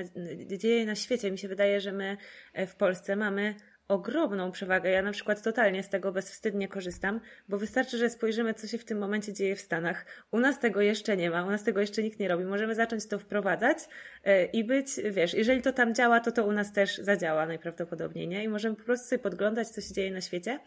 dzieje 0.58 0.86
na 0.86 0.96
świecie. 0.96 1.32
Mi 1.32 1.38
się 1.38 1.48
wydaje, 1.48 1.82
że 1.82 1.92
my 1.92 2.18
e, 2.54 2.68
w 2.68 2.76
Polsce 2.76 3.16
mamy 3.16 3.56
ogromną 3.88 4.52
przewagę. 4.52 4.90
Ja 4.90 5.02
na 5.02 5.12
przykład 5.12 5.44
totalnie 5.44 5.84
z 5.84 5.90
tego 5.90 6.12
bezwstydnie 6.12 6.68
korzystam, 6.68 7.22
bo 7.50 7.58
wystarczy, 7.58 7.98
że 7.98 8.10
spojrzymy, 8.10 8.54
co 8.54 8.68
się 8.68 8.78
w 8.78 8.86
tym 8.86 8.98
momencie 8.98 9.34
dzieje 9.34 9.56
w 9.56 9.62
Stanach. 9.62 10.06
U 10.32 10.40
nas 10.40 10.60
tego 10.60 10.82
jeszcze 10.82 11.18
nie 11.18 11.30
ma, 11.30 11.46
u 11.46 11.52
nas 11.52 11.64
tego 11.64 11.82
jeszcze 11.82 12.04
nikt 12.04 12.20
nie 12.20 12.28
robi. 12.28 12.46
Możemy 12.46 12.76
zacząć 12.76 13.08
to 13.08 13.20
wprowadzać 13.20 13.78
e, 14.24 14.46
i 14.46 14.64
być, 14.64 14.88
wiesz, 15.12 15.34
jeżeli 15.34 15.62
to 15.62 15.74
tam 15.74 15.96
działa, 15.96 16.20
to 16.20 16.32
to 16.32 16.46
u 16.46 16.52
nas 16.52 16.74
też 16.74 16.98
zadziała 16.98 17.46
najprawdopodobniej, 17.46 18.28
nie? 18.28 18.44
I 18.44 18.48
możemy 18.48 18.76
po 18.76 18.84
prostu 18.84 19.08
sobie 19.08 19.20
podglądać, 19.20 19.68
co 19.68 19.82
się 19.82 19.94
dzieje 19.94 20.12
na 20.12 20.22
świecie 20.22 20.60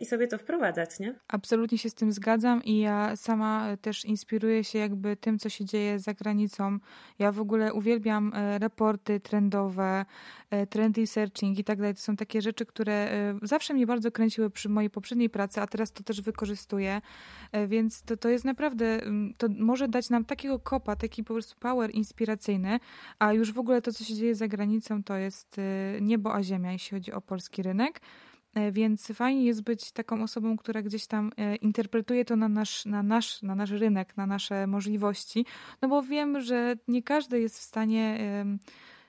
i 0.00 0.06
sobie 0.06 0.28
to 0.28 0.38
wprowadzać, 0.38 0.98
nie? 0.98 1.14
Absolutnie 1.28 1.78
się 1.78 1.90
z 1.90 1.94
tym 1.94 2.12
zgadzam 2.12 2.64
i 2.64 2.78
ja 2.78 3.16
sama 3.16 3.76
też 3.76 4.04
inspiruję 4.04 4.64
się 4.64 4.78
jakby 4.78 5.16
tym, 5.16 5.38
co 5.38 5.48
się 5.48 5.64
dzieje 5.64 5.98
za 5.98 6.14
granicą. 6.14 6.78
Ja 7.18 7.32
w 7.32 7.40
ogóle 7.40 7.74
uwielbiam 7.74 8.32
e, 8.34 8.58
raporty 8.58 9.20
trendowe, 9.20 10.04
e, 10.50 10.66
trendy 10.66 11.06
searching 11.06 11.58
i 11.58 11.64
tak 11.64 11.78
dalej. 11.78 11.94
To 11.94 12.00
są 12.00 12.16
takie 12.16 12.42
rzeczy, 12.42 12.66
które 12.66 13.08
zawsze 13.42 13.74
mnie 13.74 13.86
bardzo 13.86 14.10
kręciły 14.10 14.50
przy 14.50 14.68
mojej 14.68 14.90
poprzedniej 14.90 15.30
pracy, 15.30 15.60
a 15.60 15.66
teraz 15.66 15.92
to 15.92 16.02
też 16.02 16.20
wykorzystuję. 16.20 17.00
Więc 17.68 18.02
to, 18.02 18.16
to 18.16 18.28
jest 18.28 18.44
naprawdę, 18.44 19.00
to 19.38 19.46
może 19.58 19.88
dać 19.88 20.10
nam 20.10 20.24
takiego 20.24 20.58
kopa, 20.58 20.96
taki 20.96 21.24
po 21.24 21.34
prostu 21.34 21.60
power 21.60 21.90
inspiracyjny, 21.90 22.80
a 23.18 23.32
już 23.32 23.52
w 23.52 23.58
ogóle 23.58 23.82
to, 23.82 23.92
co 23.92 24.04
się 24.04 24.14
dzieje 24.14 24.34
za 24.34 24.48
granicą, 24.48 25.02
to 25.02 25.16
jest 25.16 25.56
niebo 26.00 26.34
a 26.34 26.42
ziemia, 26.42 26.72
jeśli 26.72 26.96
chodzi 26.96 27.12
o 27.12 27.20
polski 27.20 27.62
rynek. 27.62 28.00
E, 28.54 28.72
więc 28.72 29.06
fajnie 29.06 29.44
jest 29.44 29.62
być 29.62 29.92
taką 29.92 30.22
osobą, 30.22 30.56
która 30.56 30.82
gdzieś 30.82 31.06
tam 31.06 31.32
e, 31.36 31.56
interpretuje 31.56 32.24
to 32.24 32.36
na 32.36 32.48
nasz, 32.48 32.86
na 32.86 33.02
nasz, 33.02 33.42
na 33.42 33.54
nasz 33.54 33.70
rynek, 33.70 34.16
na 34.16 34.26
nasze 34.26 34.66
możliwości. 34.66 35.46
No 35.82 35.88
bo 35.88 36.02
wiem, 36.02 36.40
że 36.40 36.74
nie 36.88 37.02
każdy 37.02 37.40
jest 37.40 37.58
w 37.58 37.62
stanie 37.62 38.18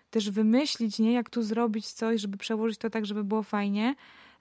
też 0.10 0.30
wymyślić, 0.30 1.00
nie, 1.00 1.14
jak 1.14 1.30
tu 1.30 1.44
zrobić 1.44 1.88
coś, 1.88 2.22
żeby 2.22 2.38
przełożyć 2.38 2.78
to 2.78 2.90
tak, 2.90 3.06
żeby 3.06 3.24
było 3.24 3.44
fajnie. 3.44 3.96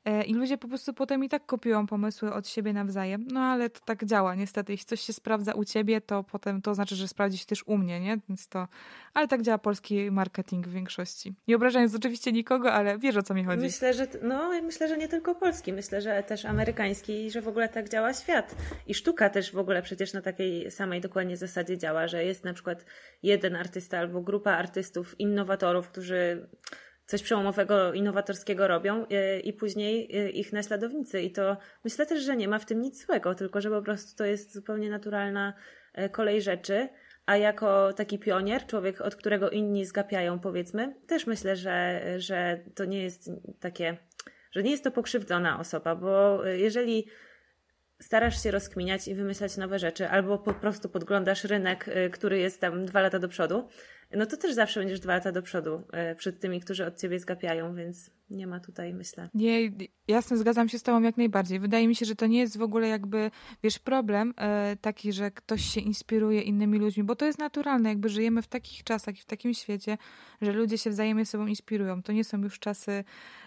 E, 0.05 0.23
I 0.23 0.35
ludzie 0.35 0.59
po 0.59 0.69
prostu 0.69 0.95
potem 0.95 1.25
i 1.25 1.29
tak 1.29 1.47
kopiują 1.47 1.87
pomysły 1.87 2.33
od 2.33 2.49
siebie 2.49 2.73
nawzajem. 2.73 3.27
No 3.33 3.41
ale 3.41 3.71
to 3.71 3.81
tak 3.85 4.05
działa, 4.05 4.35
niestety. 4.35 4.73
Jeśli 4.73 4.87
coś 4.87 5.01
się 5.01 5.13
sprawdza 5.13 5.53
u 5.53 5.65
ciebie, 5.65 6.01
to 6.01 6.25
potem 6.25 6.63
to 6.63 6.75
znaczy, 6.75 6.97
że 6.97 7.09
sprawdzi 7.09 7.39
się 7.39 7.47
też 7.47 7.63
u 7.67 7.79
mnie, 7.79 8.01
nie? 8.01 8.19
Więc 8.29 8.49
to. 8.49 8.69
Ale 9.15 9.29
tak 9.29 9.43
działa 9.43 9.59
polski 9.59 10.11
marketing 10.11 10.69
w 10.69 10.73
większości. 10.73 11.35
Nie 11.49 11.57
obrażając 11.57 11.95
oczywiście 11.95 12.33
nikogo, 12.33 12.73
ale 12.73 12.99
wiesz 12.99 13.17
o 13.17 13.23
co 13.23 13.35
mi 13.35 13.45
chodzi. 13.45 13.63
Myślę, 13.63 13.95
że 13.95 14.07
no, 14.23 14.51
myślę, 14.63 14.89
że 14.89 14.99
nie 14.99 15.09
tylko 15.09 15.35
polski, 15.35 15.73
myślę, 15.73 16.01
że 16.01 16.23
też 16.23 16.45
amerykański 16.45 17.25
i 17.25 17.31
że 17.31 17.41
w 17.43 17.49
ogóle 17.49 17.69
tak 17.69 17.89
działa 17.89 18.15
świat. 18.15 18.57
I 18.87 18.95
sztuka 18.95 19.31
też 19.31 19.53
w 19.53 19.59
ogóle 19.59 19.83
przecież 19.83 20.13
na 20.13 20.23
takiej 20.23 20.71
samej 20.71 21.01
dokładnie 21.01 21.37
zasadzie 21.37 21.79
działa, 21.79 22.09
że 22.09 22.25
jest 22.25 22.45
na 22.45 22.55
przykład 22.55 22.85
jeden 23.23 23.57
artysta 23.57 23.99
albo 23.99 24.21
grupa 24.21 24.53
artystów, 24.53 25.21
innowatorów, 25.21 25.89
którzy 25.89 26.49
coś 27.07 27.23
przełomowego, 27.23 27.93
innowatorskiego 27.93 28.69
robią 28.69 29.07
e, 29.07 29.41
i 29.41 29.53
później 29.53 30.17
e, 30.17 30.31
ich 30.31 30.53
naśladownicy. 30.53 31.23
I 31.23 31.33
to 31.33 31.57
myślę 31.85 32.07
też, 32.07 32.23
że 32.23 32.37
nie 32.37 32.49
ma 32.49 32.59
w 32.59 32.67
tym 32.67 32.81
nic 32.81 33.07
złego, 33.07 33.35
tylko 33.35 33.61
że 33.61 33.71
po 33.71 33.83
prostu 33.83 34.17
to 34.17 34.25
jest 34.25 34.55
zupełnie 34.55 34.91
naturalna 34.91 35.55
e, 35.95 36.09
kolej 36.09 36.43
rzeczy. 36.43 36.89
A 37.27 37.37
jako 37.37 37.93
taki 37.93 38.19
pionier, 38.19 38.67
człowiek, 38.67 39.01
od 39.01 39.17
którego 39.17 39.51
inni 39.51 39.87
zgapiają, 39.87 40.39
powiedzmy, 40.39 40.95
też 41.07 41.27
myślę, 41.27 41.57
że, 41.57 42.03
że 42.19 42.61
to 42.75 42.85
nie 42.85 43.03
jest 43.03 43.31
takie, 43.61 43.97
że 44.53 44.63
nie 44.63 44.71
jest 44.71 44.85
to 44.85 44.91
pokrzywdzona 44.91 45.61
osoba, 45.61 45.97
bo 45.97 46.45
jeżeli 46.45 47.07
starasz 48.01 48.43
się 48.43 48.51
rozkminiać 48.51 49.09
i 49.09 49.15
wymyślać 49.15 49.57
nowe 49.57 49.79
rzeczy, 49.79 50.09
albo 50.09 50.39
po 50.39 50.55
prostu 50.55 50.89
podglądasz 50.89 51.45
rynek, 51.45 51.87
który 52.13 52.39
jest 52.39 52.61
tam 52.61 52.87
dwa 52.87 53.01
lata 53.01 53.19
do 53.19 53.29
przodu, 53.29 53.69
no 54.17 54.27
to 54.27 54.37
też 54.37 54.55
zawsze 54.55 54.81
będziesz 54.81 55.01
dwa 55.01 55.15
lata 55.15 55.33
do 55.33 55.43
przodu 55.43 55.83
e, 55.93 56.15
przed 56.15 56.41
tymi, 56.41 56.61
którzy 56.61 56.87
od 56.87 57.01
ciebie 57.01 57.19
zgapiają, 57.19 57.75
więc 57.75 58.11
nie 58.33 58.47
ma 58.47 58.61
tutaj, 58.61 58.95
myślę. 58.95 59.29
Nie, 59.35 59.71
jasne, 60.09 60.37
zgadzam 60.37 60.69
się 60.69 60.79
z 60.79 60.83
tobą 60.83 61.03
jak 61.03 61.17
najbardziej. 61.17 61.61
Wydaje 61.61 61.89
mi 61.89 61.95
się, 61.95 62.07
że 62.07 62.17
to 62.17 62.27
nie 62.27 62.39
jest 62.39 62.59
w 62.59 62.63
ogóle 62.63 62.89
jakby, 62.89 63.31
wiesz, 63.63 63.79
problem 63.79 64.35
e, 64.37 64.77
taki, 64.81 65.13
że 65.13 65.31
ktoś 65.31 65.63
się 65.63 65.81
inspiruje 65.81 66.41
innymi 66.41 66.79
ludźmi, 66.79 67.05
bo 67.05 67.17
to 67.17 67.27
jest 67.27 67.39
naturalne, 67.39 67.89
jakby 67.89 68.09
żyjemy 68.09 68.43
w 68.43 68.47
takich 68.47 68.85
czasach 68.85 69.19
i 69.19 69.21
w 69.21 69.25
takim 69.25 69.55
świecie, 69.55 69.99
że 70.43 70.53
ludzie 70.53 70.79
się 70.79 70.91
wzajemnie 70.91 71.27
sobą 71.27 71.47
inspirują. 71.47 72.03
To 72.03 72.13
nie 72.13 72.25
są 72.25 72.43
już 72.43 72.59
czasy, 72.59 73.05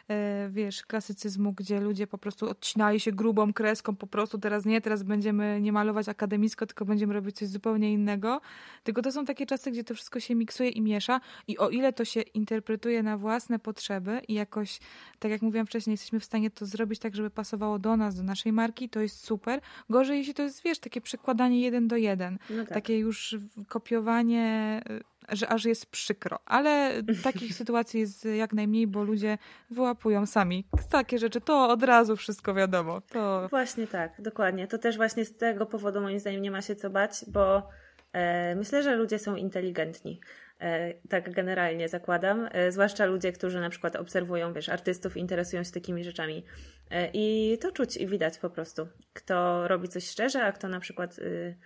e, 0.10 0.50
wiesz, 0.52 0.86
klasycyzmu, 0.86 1.54
gdzie 1.54 1.80
ludzie 1.80 2.08
po 2.08 2.18
prostu 2.18 2.50
odcinali 2.50 3.00
się 3.00 3.12
grubą 3.12 3.54
kreską, 3.54 3.96
po 3.96 4.08
prostu 4.08 4.38
teraz 4.38 4.66
nie, 4.66 4.82
teraz 4.82 5.04
będziemy 5.04 5.62
nie 5.62 5.72
malować 5.72 6.10
akademicko, 6.10 6.66
tylko 6.66 6.86
będziemy 6.86 7.14
robić 7.14 7.36
coś 7.36 7.48
zupełnie 7.48 7.94
innego. 7.94 8.42
Tylko 8.84 9.02
to 9.02 9.12
są 9.12 9.26
takie 9.26 9.46
czasy, 9.46 9.72
gdzie 9.72 9.84
to 9.84 9.94
wszystko 9.94 10.20
się 10.20 10.36
miksuje 10.36 10.55
i 10.64 10.82
miesza 10.82 11.22
i 11.48 11.58
o 11.58 11.70
ile 11.70 11.94
to 11.94 12.06
się 12.06 12.22
interpretuje 12.22 13.04
na 13.04 13.18
własne 13.18 13.60
potrzeby 13.60 14.22
i 14.28 14.34
jakoś, 14.34 14.80
tak 15.20 15.32
jak 15.32 15.42
mówiłam 15.42 15.68
wcześniej, 15.68 15.94
jesteśmy 15.94 16.20
w 16.20 16.26
stanie 16.26 16.52
to 16.52 16.66
zrobić 16.66 17.00
tak, 17.00 17.16
żeby 17.16 17.30
pasowało 17.30 17.80
do 17.80 17.98
nas, 17.98 18.16
do 18.16 18.24
naszej 18.24 18.54
marki, 18.54 18.90
to 18.90 19.00
jest 19.00 19.26
super. 19.26 19.62
Gorzej, 19.90 20.18
jeśli 20.18 20.34
to 20.34 20.44
jest, 20.44 20.64
wiesz, 20.64 20.80
takie 20.80 21.02
przekładanie 21.02 21.62
jeden 21.62 21.88
do 21.88 21.96
jeden. 21.96 22.38
No 22.50 22.64
tak. 22.64 22.74
Takie 22.74 22.98
już 22.98 23.36
kopiowanie 23.68 24.82
że 25.30 25.50
aż 25.50 25.66
jest 25.66 25.86
przykro. 25.86 26.40
Ale 26.46 26.92
takich 27.24 27.54
sytuacji 27.54 28.00
jest 28.00 28.26
jak 28.26 28.54
najmniej, 28.54 28.88
bo 28.88 29.04
ludzie 29.04 29.38
wyłapują 29.70 30.26
sami 30.26 30.68
takie 30.90 31.18
rzeczy. 31.18 31.42
To 31.42 31.70
od 31.70 31.84
razu 31.84 32.16
wszystko 32.16 32.54
wiadomo. 32.54 33.02
To... 33.02 33.48
Właśnie 33.50 33.88
tak, 33.88 34.22
dokładnie. 34.22 34.68
To 34.68 34.78
też 34.78 34.98
właśnie 34.98 35.26
z 35.26 35.38
tego 35.38 35.66
powodu 35.66 36.02
moim 36.02 36.20
zdaniem 36.20 36.42
nie 36.42 36.52
ma 36.52 36.62
się 36.62 36.76
co 36.76 36.90
bać, 36.90 37.12
bo 37.28 37.70
e, 38.14 38.56
myślę, 38.56 38.84
że 38.84 38.96
ludzie 38.96 39.20
są 39.20 39.36
inteligentni. 39.36 40.20
E, 40.62 40.94
tak 41.10 41.34
generalnie 41.34 41.90
zakładam, 41.90 42.50
e, 42.52 42.72
zwłaszcza 42.72 43.06
ludzie, 43.06 43.32
którzy 43.32 43.60
na 43.60 43.70
przykład 43.70 43.96
obserwują, 43.96 44.54
wiesz, 44.54 44.70
artystów, 44.70 45.18
interesują 45.18 45.64
się 45.64 45.72
takimi 45.72 46.04
rzeczami. 46.04 46.46
E, 46.92 47.10
I 47.14 47.58
to 47.62 47.72
czuć 47.72 47.98
i 47.98 48.08
widać 48.08 48.38
po 48.38 48.50
prostu, 48.50 48.88
kto 49.14 49.68
robi 49.68 49.88
coś 49.88 50.10
szczerze, 50.10 50.44
a 50.44 50.52
kto 50.52 50.68
na 50.68 50.80
przykład 50.80 51.20
y, 51.20 51.58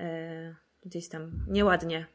y, 0.00 0.56
gdzieś 0.84 1.08
tam 1.08 1.44
nieładnie 1.48 2.06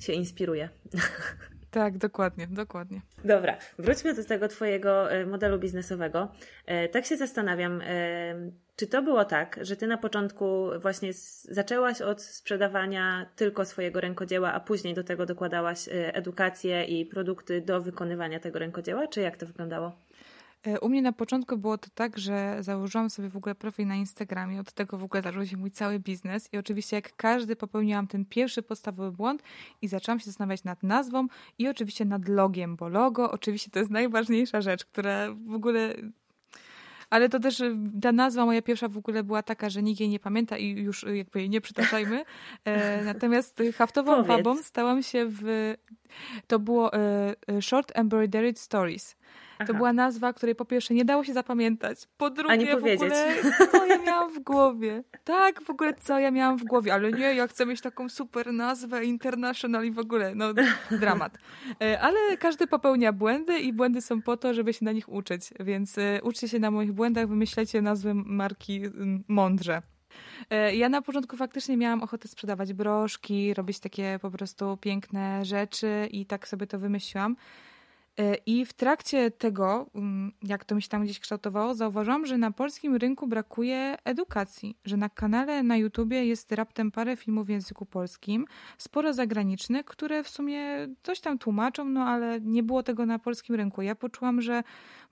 się 0.00 0.12
inspiruje. 0.12 0.68
Tak, 1.74 1.98
dokładnie, 1.98 2.46
dokładnie. 2.46 3.00
Dobra, 3.24 3.56
wróćmy 3.78 4.14
do 4.14 4.24
tego 4.24 4.48
Twojego 4.48 5.08
modelu 5.26 5.58
biznesowego. 5.58 6.28
Tak 6.92 7.06
się 7.06 7.16
zastanawiam, 7.16 7.82
czy 8.76 8.86
to 8.86 9.02
było 9.02 9.24
tak, 9.24 9.58
że 9.62 9.76
ty 9.76 9.86
na 9.86 9.98
początku 9.98 10.66
właśnie 10.78 11.10
zaczęłaś 11.48 12.02
od 12.02 12.22
sprzedawania 12.22 13.26
tylko 13.36 13.64
swojego 13.64 14.00
rękodzieła, 14.00 14.52
a 14.52 14.60
później 14.60 14.94
do 14.94 15.04
tego 15.04 15.26
dokładałaś 15.26 15.88
e, 15.88 16.14
edukację 16.14 16.84
i 16.84 17.06
produkty 17.06 17.60
do 17.60 17.80
wykonywania 17.80 18.40
tego 18.40 18.58
rękodzieła, 18.58 19.06
czy 19.06 19.20
jak 19.20 19.36
to 19.36 19.46
wyglądało? 19.46 19.92
E, 20.66 20.80
u 20.80 20.88
mnie 20.88 21.02
na 21.02 21.12
początku 21.12 21.56
było 21.56 21.78
to 21.78 21.88
tak, 21.94 22.18
że 22.18 22.56
założyłam 22.60 23.10
sobie 23.10 23.28
w 23.28 23.36
ogóle 23.36 23.54
profil 23.54 23.86
na 23.86 23.96
Instagramie, 23.96 24.60
od 24.60 24.72
tego 24.72 24.98
w 24.98 25.04
ogóle 25.04 25.22
zaczął 25.22 25.46
się 25.46 25.56
mój 25.56 25.70
cały 25.70 25.98
biznes 25.98 26.52
i 26.52 26.58
oczywiście 26.58 26.96
jak 26.96 27.16
każdy 27.16 27.56
popełniłam 27.56 28.06
ten 28.06 28.24
pierwszy 28.24 28.62
podstawowy 28.62 29.16
błąd 29.16 29.42
i 29.82 29.88
zaczęłam 29.88 30.20
się 30.20 30.24
zastanawiać 30.24 30.64
nad 30.64 30.82
nazwą 30.82 31.26
i 31.58 31.68
oczywiście 31.68 32.04
nad 32.04 32.28
logiem, 32.28 32.76
bo 32.76 32.88
logo 32.88 33.30
oczywiście 33.30 33.70
to 33.70 33.78
jest 33.78 33.90
najważniejsza 33.90 34.60
rzecz, 34.60 34.84
która 34.84 35.34
w 35.46 35.54
ogóle 35.54 35.94
ale 37.10 37.28
to 37.28 37.40
też 37.40 37.62
ta 38.02 38.12
nazwa 38.12 38.44
moja 38.44 38.62
pierwsza 38.62 38.88
w 38.88 38.98
ogóle 38.98 39.22
była 39.24 39.42
taka, 39.42 39.70
że 39.70 39.82
nikt 39.82 40.00
jej 40.00 40.08
nie 40.08 40.20
pamięta 40.20 40.56
i 40.58 40.70
już 40.70 41.06
jakby 41.14 41.40
jej 41.40 41.50
nie 41.50 41.60
przytaczajmy. 41.60 42.24
E, 42.64 43.04
natomiast 43.12 43.62
haftową 43.74 44.12
Powiedz. 44.12 44.28
babą 44.28 44.62
stałam 44.62 45.02
się 45.02 45.26
w... 45.28 45.74
To 46.46 46.58
było 46.58 46.92
e, 46.92 47.34
e 47.48 47.62
Short 47.62 47.92
Embroidered 47.94 48.58
Stories. 48.58 49.16
Aha. 49.58 49.66
To 49.66 49.74
była 49.74 49.92
nazwa, 49.92 50.32
której 50.32 50.54
po 50.54 50.64
pierwsze 50.64 50.94
nie 50.94 51.04
dało 51.04 51.24
się 51.24 51.32
zapamiętać, 51.32 52.08
po 52.16 52.30
drugie 52.30 52.76
w 52.76 52.76
ogóle 52.76 52.98
co 53.72 53.86
ja 53.86 53.98
miałam 53.98 54.34
w 54.34 54.38
głowie. 54.38 55.04
Tak, 55.24 55.62
w 55.62 55.70
ogóle 55.70 55.94
co 55.94 56.18
ja 56.18 56.30
miałam 56.30 56.58
w 56.58 56.64
głowie, 56.64 56.94
ale 56.94 57.12
nie, 57.12 57.34
ja 57.34 57.46
chcę 57.46 57.66
mieć 57.66 57.80
taką 57.80 58.08
super 58.08 58.52
nazwę 58.52 59.04
international 59.04 59.84
i 59.84 59.90
w 59.90 59.98
ogóle, 59.98 60.34
no 60.34 60.46
dramat. 60.90 61.38
E, 61.82 62.00
ale 62.00 62.36
każdy 62.36 62.66
popełnia 62.66 63.12
błędy 63.12 63.58
i 63.58 63.72
błędy 63.72 64.00
są 64.00 64.22
po 64.22 64.36
to, 64.36 64.54
żeby 64.54 64.72
się 64.72 64.84
na 64.84 64.92
nich 64.92 65.08
uczyć, 65.08 65.50
więc 65.60 65.98
e, 65.98 66.20
uczcie 66.22 66.48
się 66.48 66.58
na 66.58 66.70
moich 66.70 66.92
błędach, 66.92 67.28
wymyślecie 67.28 67.82
nazwy 67.82 68.14
marki 68.14 68.82
mądrze. 69.28 69.82
E, 70.50 70.76
ja 70.76 70.88
na 70.88 71.02
początku 71.02 71.36
faktycznie 71.36 71.76
miałam 71.76 72.02
ochotę 72.02 72.28
sprzedawać 72.28 72.72
broszki, 72.72 73.54
robić 73.54 73.80
takie 73.80 74.18
po 74.22 74.30
prostu 74.30 74.76
piękne 74.76 75.44
rzeczy 75.44 76.08
i 76.10 76.26
tak 76.26 76.48
sobie 76.48 76.66
to 76.66 76.78
wymyśliłam. 76.78 77.36
E, 78.18 78.34
I 78.46 78.64
w 78.64 78.72
trakcie 78.72 79.30
tego, 79.30 79.86
mm, 79.94 80.32
jak 80.42 80.64
to 80.64 80.74
mi 80.74 80.82
się 80.82 80.88
tam 80.88 81.04
gdzieś 81.04 81.20
kształtowało, 81.20 81.74
zauważyłam, 81.74 82.26
że 82.26 82.38
na 82.38 82.50
polskim 82.50 82.96
rynku 82.96 83.26
brakuje 83.26 83.96
edukacji, 84.04 84.76
że 84.84 84.96
na 84.96 85.08
kanale 85.08 85.62
na 85.62 85.76
YouTubie 85.76 86.24
jest 86.24 86.52
raptem 86.52 86.90
parę 86.90 87.16
filmów 87.16 87.46
w 87.46 87.48
języku 87.48 87.86
polskim, 87.86 88.46
sporo 88.78 89.12
zagranicznych, 89.12 89.84
które 89.84 90.24
w 90.24 90.28
sumie 90.28 90.88
coś 91.02 91.20
tam 91.20 91.38
tłumaczą, 91.38 91.84
no 91.84 92.04
ale 92.04 92.40
nie 92.40 92.62
było 92.62 92.82
tego 92.82 93.06
na 93.06 93.18
polskim 93.18 93.54
rynku. 93.54 93.82
Ja 93.82 93.94
poczułam, 93.94 94.40
że 94.40 94.62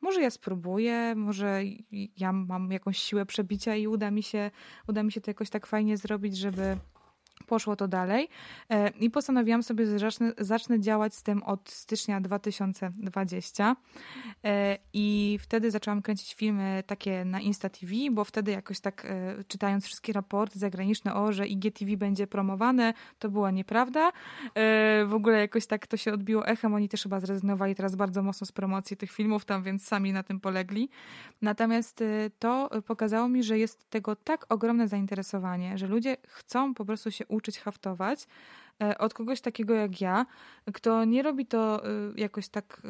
może 0.00 0.20
ja 0.20 0.30
spróbuję, 0.30 1.14
może 1.14 1.62
ja 2.16 2.32
mam 2.32 2.72
jakąś 2.72 2.98
siłę 2.98 3.26
przebicia 3.26 3.76
i 3.76 3.86
uda 3.86 4.10
mi 4.10 4.22
się, 4.22 4.50
uda 4.88 5.02
mi 5.02 5.12
się 5.12 5.20
to 5.20 5.30
jakoś 5.30 5.50
tak 5.50 5.66
fajnie 5.66 5.96
zrobić, 5.96 6.36
żeby 6.36 6.76
poszło 7.46 7.76
to 7.76 7.88
dalej 7.88 8.28
e, 8.70 8.88
i 8.88 9.10
postanowiłam 9.10 9.62
sobie, 9.62 9.86
że 9.86 9.98
zacznę, 9.98 10.32
zacznę 10.38 10.80
działać 10.80 11.14
z 11.14 11.22
tym 11.22 11.42
od 11.42 11.70
stycznia 11.70 12.20
2020 12.20 13.76
e, 14.44 14.78
i 14.92 15.38
wtedy 15.42 15.70
zaczęłam 15.70 16.02
kręcić 16.02 16.34
filmy 16.34 16.82
takie 16.86 17.24
na 17.24 17.40
Insta 17.40 17.68
TV, 17.68 17.92
bo 18.10 18.24
wtedy 18.24 18.52
jakoś 18.52 18.80
tak 18.80 19.04
e, 19.04 19.44
czytając 19.48 19.84
wszystkie 19.84 20.12
raporty 20.12 20.58
zagraniczne 20.58 21.14
o, 21.14 21.32
że 21.32 21.46
IGTV 21.46 21.96
będzie 21.96 22.26
promowane, 22.26 22.94
to 23.18 23.28
była 23.28 23.50
nieprawda. 23.50 24.12
W 25.06 25.14
ogóle 25.14 25.38
jakoś 25.38 25.66
tak 25.66 25.86
to 25.86 25.96
się 25.96 26.12
odbiło 26.12 26.46
echem, 26.46 26.74
oni 26.74 26.88
też 26.88 27.02
chyba 27.02 27.20
zrezygnowali 27.20 27.74
teraz 27.74 27.96
bardzo 27.96 28.22
mocno 28.22 28.46
z 28.46 28.52
promocji 28.52 28.96
tych 28.96 29.12
filmów 29.12 29.44
tam, 29.44 29.62
więc 29.62 29.84
sami 29.84 30.12
na 30.12 30.22
tym 30.22 30.40
polegli. 30.40 30.88
Natomiast 31.42 32.04
to 32.38 32.70
pokazało 32.86 33.28
mi, 33.28 33.42
że 33.42 33.58
jest 33.58 33.90
tego 33.90 34.16
tak 34.16 34.46
ogromne 34.48 34.88
zainteresowanie, 34.88 35.78
że 35.78 35.86
ludzie 35.86 36.16
chcą 36.28 36.74
po 36.74 36.84
prostu 36.84 37.10
się 37.10 37.28
uczyć 37.32 37.58
haftować 37.58 38.26
e, 38.82 38.98
od 38.98 39.14
kogoś 39.14 39.40
takiego 39.40 39.74
jak 39.74 40.00
ja, 40.00 40.26
kto 40.72 41.04
nie 41.04 41.22
robi 41.22 41.46
to 41.46 41.86
e, 41.86 41.88
jakoś 42.16 42.48
tak 42.48 42.82
e, 42.84 42.88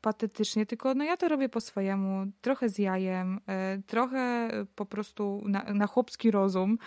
patetycznie, 0.00 0.66
tylko 0.66 0.94
no 0.94 1.04
ja 1.04 1.16
to 1.16 1.28
robię 1.28 1.48
po 1.48 1.60
swojemu, 1.60 2.26
trochę 2.40 2.68
z 2.68 2.78
jajem, 2.78 3.40
trochę 3.86 4.50
po 4.74 4.86
prostu 4.86 5.42
na, 5.46 5.62
na 5.62 5.86
chłopski 5.86 6.30
rozum, 6.30 6.78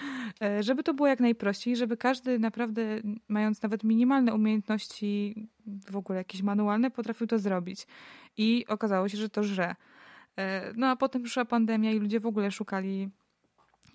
żeby 0.59 0.83
to 0.83 0.93
było 0.93 1.07
jak 1.07 1.19
najprościej, 1.19 1.75
żeby 1.75 1.97
każdy 1.97 2.39
naprawdę, 2.39 2.81
mając 3.27 3.61
nawet 3.61 3.83
minimalne 3.83 4.33
umiejętności, 4.33 5.35
w 5.91 5.95
ogóle 5.95 6.17
jakieś 6.17 6.41
manualne, 6.41 6.91
potrafił 6.91 7.27
to 7.27 7.39
zrobić. 7.39 7.87
I 8.37 8.65
okazało 8.67 9.09
się, 9.09 9.17
że 9.17 9.29
to 9.29 9.43
żre. 9.43 9.75
No 10.75 10.87
a 10.87 10.95
potem 10.95 11.23
przyszła 11.23 11.45
pandemia 11.45 11.91
i 11.91 11.99
ludzie 11.99 12.19
w 12.19 12.25
ogóle 12.25 12.51
szukali 12.51 13.09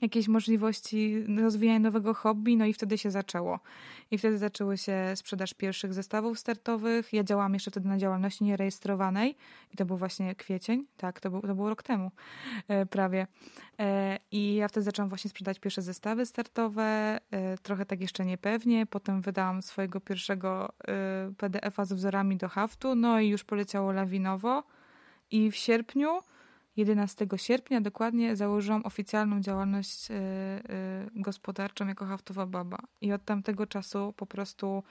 jakieś 0.05 0.29
możliwości 0.29 1.25
rozwijania 1.39 1.79
nowego 1.79 2.15
hobby, 2.15 2.57
no 2.57 2.67
i 2.67 2.73
wtedy 2.73 2.99
się 2.99 3.11
zaczęło. 3.11 3.61
I 4.11 4.19
wtedy 4.19 4.39
zaczęły 4.39 4.79
się 4.79 5.13
sprzedaż 5.15 5.55
pierwszych 5.55 5.95
zestawów 5.95 6.39
startowych. 6.39 7.13
Ja 7.13 7.25
działałam 7.25 7.55
jeszcze 7.55 7.71
wtedy 7.71 7.89
na 7.89 7.99
działalności 7.99 8.45
nierejestrowanej 8.45 9.37
i 9.73 9.77
to 9.77 9.85
był 9.85 9.97
właśnie 9.97 10.35
kwiecień, 10.35 10.87
tak, 10.97 11.21
to 11.21 11.31
był, 11.31 11.41
to 11.41 11.55
był 11.55 11.69
rok 11.69 11.83
temu 11.83 12.11
e, 12.69 12.87
prawie. 12.87 13.27
E, 13.79 14.19
I 14.31 14.55
ja 14.55 14.69
wtedy 14.69 14.85
zaczęłam 14.85 15.09
właśnie 15.09 15.31
sprzedać 15.31 15.59
pierwsze 15.59 15.83
zestawy 15.83 16.27
startowe, 16.27 17.19
e, 17.31 17.59
trochę 17.59 17.87
tak 17.87 18.01
jeszcze 18.01 18.25
niepewnie. 18.25 18.87
Potem 18.87 19.23
wydałam 19.23 19.63
swojego 19.63 20.01
pierwszego 20.01 20.73
PDF-a 21.37 21.85
z 21.85 21.93
wzorami 21.93 22.37
do 22.37 22.49
haftu, 22.49 22.95
no 22.95 23.21
i 23.21 23.29
już 23.29 23.45
poleciało 23.45 23.93
lawinowo. 23.93 24.63
I 25.31 25.51
w 25.51 25.57
sierpniu 25.57 26.21
11 26.77 27.27
sierpnia 27.37 27.81
dokładnie 27.81 28.37
założyłam 28.37 28.83
oficjalną 28.85 29.41
działalność 29.41 30.11
y, 30.11 30.15
y, 30.15 31.23
gospodarczą 31.23 31.87
jako 31.87 32.05
haftowa 32.07 32.47
baba. 32.47 32.79
I 33.01 33.13
od 33.13 33.25
tamtego 33.25 33.67
czasu 33.67 34.15
po 34.17 34.27
prostu 34.27 34.83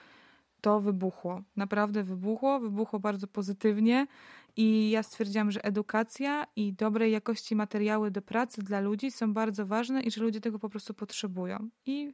to 0.60 0.80
wybuchło. 0.80 1.42
Naprawdę 1.56 2.04
wybuchło, 2.04 2.60
wybuchło 2.60 3.00
bardzo 3.00 3.26
pozytywnie 3.26 4.06
i 4.56 4.90
ja 4.90 5.02
stwierdziłam, 5.02 5.50
że 5.50 5.64
edukacja 5.64 6.46
i 6.56 6.72
dobrej 6.72 7.12
jakości 7.12 7.56
materiały 7.56 8.10
do 8.10 8.22
pracy 8.22 8.62
dla 8.62 8.80
ludzi 8.80 9.10
są 9.10 9.34
bardzo 9.34 9.66
ważne 9.66 10.00
i 10.02 10.10
że 10.10 10.22
ludzie 10.22 10.40
tego 10.40 10.58
po 10.58 10.68
prostu 10.68 10.94
potrzebują. 10.94 11.68
I 11.86 12.12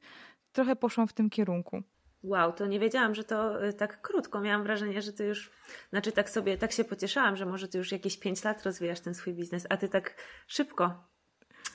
trochę 0.52 0.76
poszłam 0.76 1.08
w 1.08 1.12
tym 1.12 1.30
kierunku. 1.30 1.82
Wow, 2.22 2.52
to 2.52 2.66
nie 2.66 2.80
wiedziałam, 2.80 3.14
że 3.14 3.24
to 3.24 3.66
y, 3.66 3.72
tak 3.72 4.00
krótko. 4.02 4.40
Miałam 4.40 4.62
wrażenie, 4.62 5.02
że 5.02 5.12
ty 5.12 5.24
już, 5.24 5.50
znaczy 5.90 6.12
tak 6.12 6.30
sobie, 6.30 6.58
tak 6.58 6.72
się 6.72 6.84
pocieszałam, 6.84 7.36
że 7.36 7.46
może 7.46 7.68
ty 7.68 7.78
już 7.78 7.92
jakieś 7.92 8.18
5 8.18 8.44
lat 8.44 8.62
rozwijasz 8.62 9.00
ten 9.00 9.14
swój 9.14 9.34
biznes, 9.34 9.66
a 9.68 9.76
ty 9.76 9.88
tak 9.88 10.14
szybko. 10.46 11.04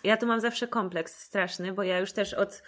Ja 0.03 0.17
tu 0.17 0.27
mam 0.27 0.39
zawsze 0.39 0.67
kompleks 0.67 1.19
straszny, 1.19 1.73
bo 1.73 1.83
ja 1.83 1.99
już 1.99 2.11
też 2.11 2.33
od, 2.33 2.63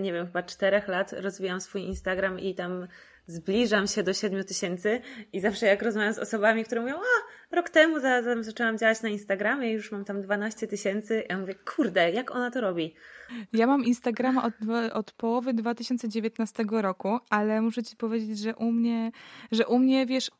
nie 0.00 0.12
wiem, 0.12 0.26
chyba 0.26 0.42
czterech 0.42 0.88
lat 0.88 1.12
rozwijam 1.12 1.60
swój 1.60 1.82
Instagram 1.82 2.40
i 2.40 2.54
tam 2.54 2.88
zbliżam 3.28 3.86
się 3.86 4.02
do 4.02 4.12
7 4.12 4.44
tysięcy 4.44 5.00
i 5.32 5.40
zawsze 5.40 5.66
jak 5.66 5.82
rozmawiam 5.82 6.12
z 6.14 6.18
osobami, 6.18 6.64
które 6.64 6.80
mówią, 6.80 6.94
a 6.96 7.56
rok 7.56 7.70
temu 7.70 8.00
za, 8.00 8.22
za, 8.22 8.42
zaczęłam 8.42 8.78
działać 8.78 9.02
na 9.02 9.08
Instagramie 9.08 9.70
i 9.70 9.72
już 9.72 9.92
mam 9.92 10.04
tam 10.04 10.22
12 10.22 10.66
tysięcy, 10.66 11.24
ja 11.28 11.38
mówię, 11.38 11.54
kurde, 11.54 12.10
jak 12.10 12.30
ona 12.30 12.50
to 12.50 12.60
robi? 12.60 12.94
Ja 13.52 13.66
mam 13.66 13.84
Instagrama 13.84 14.44
od, 14.44 14.54
od 14.92 15.12
połowy 15.12 15.54
2019 15.54 16.64
roku, 16.70 17.18
ale 17.30 17.60
muszę 17.60 17.82
ci 17.82 17.96
powiedzieć, 17.96 18.38
że 18.38 18.56
u 18.56 18.72
mnie, 18.72 19.10
że 19.52 19.66
u 19.66 19.78
mnie, 19.78 20.06
wiesz, 20.06 20.30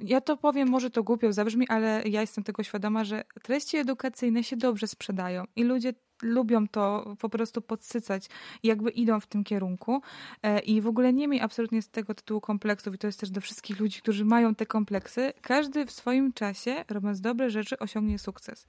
ja 0.00 0.20
to 0.20 0.36
powiem, 0.36 0.68
może 0.68 0.90
to 0.90 1.02
głupio 1.02 1.32
zabrzmi, 1.32 1.68
ale 1.68 2.02
ja 2.04 2.20
jestem 2.20 2.44
tego 2.44 2.62
świadoma, 2.62 3.04
że 3.04 3.24
treści 3.42 3.76
edukacyjne 3.76 4.44
się 4.44 4.56
dobrze 4.56 4.86
sprzedają 4.86 5.44
i 5.56 5.64
ludzie 5.64 5.92
lubią 6.22 6.68
to 6.68 7.16
po 7.18 7.28
prostu 7.28 7.62
podsycać 7.62 8.28
jakby 8.62 8.90
idą 8.90 9.20
w 9.20 9.26
tym 9.26 9.44
kierunku 9.44 10.02
e, 10.42 10.60
i 10.60 10.80
w 10.80 10.86
ogóle 10.86 11.12
nie 11.12 11.28
miej 11.28 11.40
absolutnie 11.40 11.82
z 11.82 11.88
tego 11.88 12.14
tytułu 12.14 12.40
kompleksów 12.40 12.94
i 12.94 12.98
to 12.98 13.06
jest 13.06 13.20
też 13.20 13.30
do 13.30 13.40
wszystkich 13.40 13.80
ludzi, 13.80 14.00
którzy 14.00 14.24
mają 14.24 14.54
te 14.54 14.66
kompleksy. 14.66 15.32
Każdy 15.42 15.86
w 15.86 15.90
swoim 15.90 16.32
czasie, 16.32 16.84
robiąc 16.88 17.20
dobre 17.20 17.50
rzeczy, 17.50 17.78
osiągnie 17.78 18.18
sukces. 18.18 18.66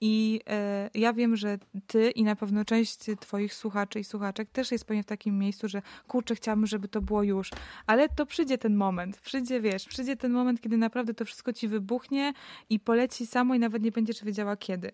I 0.00 0.40
e, 0.46 0.90
ja 0.94 1.12
wiem, 1.12 1.36
że 1.36 1.58
ty 1.86 2.10
i 2.10 2.24
na 2.24 2.36
pewno 2.36 2.64
część 2.64 2.98
twoich 3.20 3.54
słuchaczy 3.54 4.00
i 4.00 4.04
słuchaczek 4.04 4.50
też 4.50 4.72
jest 4.72 4.84
pewnie 4.84 5.02
w 5.02 5.06
takim 5.06 5.38
miejscu, 5.38 5.68
że 5.68 5.82
kurczę, 6.08 6.34
chciałabym, 6.34 6.66
żeby 6.66 6.88
to 6.88 7.00
było 7.00 7.22
już, 7.22 7.50
ale 7.86 8.08
to 8.08 8.26
przyjdzie 8.26 8.58
ten 8.58 8.76
moment, 8.76 9.20
przyjdzie, 9.20 9.60
wiesz, 9.60 9.88
przyjdzie 9.88 10.16
ten 10.16 10.32
moment, 10.32 10.60
kiedy 10.60 10.76
naprawdę 10.76 11.14
to 11.14 11.24
wszystko 11.24 11.52
ci 11.52 11.68
wybuchnie 11.68 12.32
i 12.70 12.80
poleci 12.80 13.26
samo 13.26 13.54
i 13.54 13.58
nawet 13.58 13.82
nie 13.82 13.92
będziesz 13.92 14.24
wiedziała 14.24 14.56
kiedy. 14.56 14.92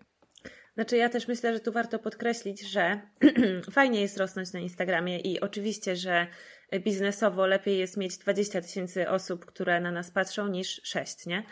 Znaczy, 0.75 0.97
ja 0.97 1.09
też 1.09 1.27
myślę, 1.27 1.53
że 1.53 1.59
tu 1.59 1.71
warto 1.71 1.99
podkreślić, 1.99 2.61
że 2.61 3.01
fajnie 3.71 4.01
jest 4.01 4.17
rosnąć 4.17 4.53
na 4.53 4.59
Instagramie 4.59 5.19
i 5.19 5.39
oczywiście, 5.39 5.95
że 5.95 6.27
biznesowo 6.79 7.47
lepiej 7.47 7.77
jest 7.77 7.97
mieć 7.97 8.17
20 8.17 8.61
tysięcy 8.61 9.09
osób, 9.09 9.45
które 9.45 9.79
na 9.79 9.91
nas 9.91 10.11
patrzą, 10.11 10.47
niż 10.47 10.81
6, 10.83 11.25
nie? 11.25 11.43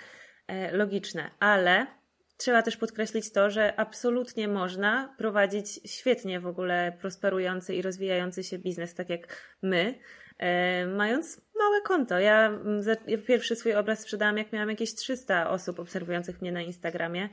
E, 0.47 0.77
logiczne, 0.77 1.31
ale 1.39 1.87
trzeba 2.37 2.61
też 2.61 2.77
podkreślić 2.77 3.31
to, 3.31 3.49
że 3.49 3.79
absolutnie 3.79 4.47
można 4.47 5.15
prowadzić 5.17 5.79
świetnie 5.85 6.39
w 6.39 6.47
ogóle 6.47 6.97
prosperujący 7.01 7.75
i 7.75 7.81
rozwijający 7.81 8.43
się 8.43 8.59
biznes, 8.59 8.93
tak 8.93 9.09
jak 9.09 9.27
my, 9.61 9.99
e, 10.37 10.85
mając 10.85 11.41
małe 11.59 11.81
konto. 11.81 12.19
Ja, 12.19 12.59
ja 13.07 13.17
pierwszy 13.17 13.55
swój 13.55 13.73
obraz 13.73 13.99
sprzedałam, 13.99 14.37
jak 14.37 14.51
miałam 14.51 14.69
jakieś 14.69 14.95
300 14.95 15.49
osób 15.49 15.79
obserwujących 15.79 16.41
mnie 16.41 16.51
na 16.51 16.61
Instagramie. 16.61 17.29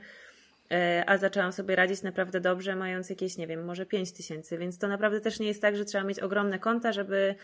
E, 0.71 1.03
a 1.07 1.17
zaczęłam 1.17 1.51
sobie 1.51 1.75
radzić 1.75 2.03
naprawdę 2.03 2.41
dobrze, 2.41 2.75
mając 2.75 3.09
jakieś, 3.09 3.37
nie 3.37 3.47
wiem, 3.47 3.65
może 3.65 3.85
5 3.85 4.13
tysięcy, 4.13 4.57
więc 4.57 4.77
to 4.77 4.87
naprawdę 4.87 5.21
też 5.21 5.39
nie 5.39 5.47
jest 5.47 5.61
tak, 5.61 5.77
że 5.77 5.85
trzeba 5.85 6.03
mieć 6.03 6.19
ogromne 6.19 6.59
konta, 6.59 6.91
żeby, 6.91 7.35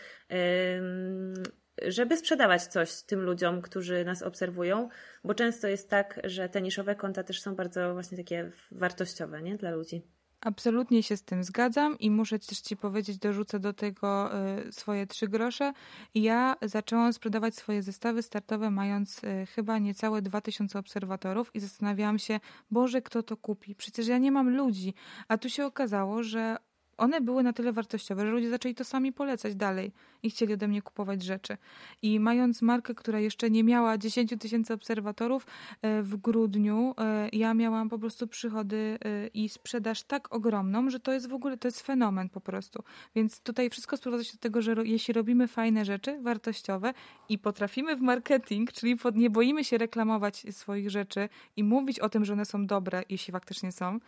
żeby 1.86 2.16
sprzedawać 2.16 2.66
coś 2.66 3.02
tym 3.02 3.20
ludziom, 3.20 3.62
którzy 3.62 4.04
nas 4.04 4.22
obserwują, 4.22 4.88
bo 5.24 5.34
często 5.34 5.68
jest 5.68 5.90
tak, 5.90 6.20
że 6.24 6.48
te 6.48 6.62
niszowe 6.62 6.94
konta 6.94 7.22
też 7.22 7.40
są 7.40 7.54
bardzo 7.54 7.92
właśnie 7.92 8.18
takie 8.18 8.50
wartościowe, 8.70 9.42
nie, 9.42 9.56
dla 9.56 9.70
ludzi. 9.70 10.17
Absolutnie 10.40 11.02
się 11.02 11.16
z 11.16 11.22
tym 11.22 11.44
zgadzam 11.44 11.98
i 11.98 12.10
muszę 12.10 12.38
też 12.38 12.60
Ci 12.60 12.76
powiedzieć, 12.76 13.18
dorzucę 13.18 13.60
do 13.60 13.72
tego 13.72 14.30
y, 14.68 14.72
swoje 14.72 15.06
trzy 15.06 15.28
grosze. 15.28 15.72
Ja 16.14 16.56
zaczęłam 16.62 17.12
sprzedawać 17.12 17.54
swoje 17.54 17.82
zestawy 17.82 18.22
startowe 18.22 18.70
mając 18.70 19.24
y, 19.24 19.46
chyba 19.46 19.78
niecałe 19.78 20.22
2000 20.22 20.78
obserwatorów 20.78 21.50
i 21.54 21.60
zastanawiałam 21.60 22.18
się, 22.18 22.40
Boże, 22.70 23.02
kto 23.02 23.22
to 23.22 23.36
kupi? 23.36 23.74
Przecież 23.74 24.06
ja 24.06 24.18
nie 24.18 24.32
mam 24.32 24.56
ludzi. 24.56 24.94
A 25.28 25.38
tu 25.38 25.48
się 25.48 25.66
okazało, 25.66 26.22
że 26.22 26.56
one 26.98 27.20
były 27.20 27.42
na 27.42 27.52
tyle 27.52 27.72
wartościowe, 27.72 28.26
że 28.26 28.30
ludzie 28.30 28.50
zaczęli 28.50 28.74
to 28.74 28.84
sami 28.84 29.12
polecać 29.12 29.54
dalej 29.54 29.92
i 30.22 30.30
chcieli 30.30 30.54
ode 30.54 30.68
mnie 30.68 30.82
kupować 30.82 31.22
rzeczy. 31.22 31.56
I 32.02 32.20
mając 32.20 32.62
markę, 32.62 32.94
która 32.94 33.20
jeszcze 33.20 33.50
nie 33.50 33.64
miała 33.64 33.98
10 33.98 34.34
tysięcy 34.38 34.74
obserwatorów, 34.74 35.46
e, 35.82 36.02
w 36.02 36.16
grudniu 36.16 36.94
e, 36.98 37.28
ja 37.32 37.54
miałam 37.54 37.88
po 37.88 37.98
prostu 37.98 38.26
przychody 38.26 38.98
e, 39.04 39.26
i 39.26 39.48
sprzedaż 39.48 40.02
tak 40.02 40.34
ogromną, 40.34 40.90
że 40.90 41.00
to 41.00 41.12
jest 41.12 41.28
w 41.28 41.34
ogóle, 41.34 41.56
to 41.56 41.68
jest 41.68 41.80
fenomen 41.82 42.28
po 42.28 42.40
prostu. 42.40 42.82
Więc 43.14 43.40
tutaj 43.40 43.70
wszystko 43.70 43.96
sprowadza 43.96 44.24
się 44.24 44.32
do 44.32 44.38
tego, 44.38 44.62
że 44.62 44.74
jeśli 44.84 45.14
robimy 45.14 45.48
fajne 45.48 45.84
rzeczy, 45.84 46.18
wartościowe 46.22 46.94
i 47.28 47.38
potrafimy 47.38 47.96
w 47.96 48.00
marketing, 48.00 48.72
czyli 48.72 48.96
nie 49.14 49.30
boimy 49.30 49.64
się 49.64 49.78
reklamować 49.78 50.46
swoich 50.50 50.90
rzeczy 50.90 51.28
i 51.56 51.64
mówić 51.64 52.00
o 52.00 52.08
tym, 52.08 52.24
że 52.24 52.32
one 52.32 52.44
są 52.44 52.66
dobre, 52.66 53.02
jeśli 53.08 53.32
faktycznie 53.32 53.72
są, 53.72 53.98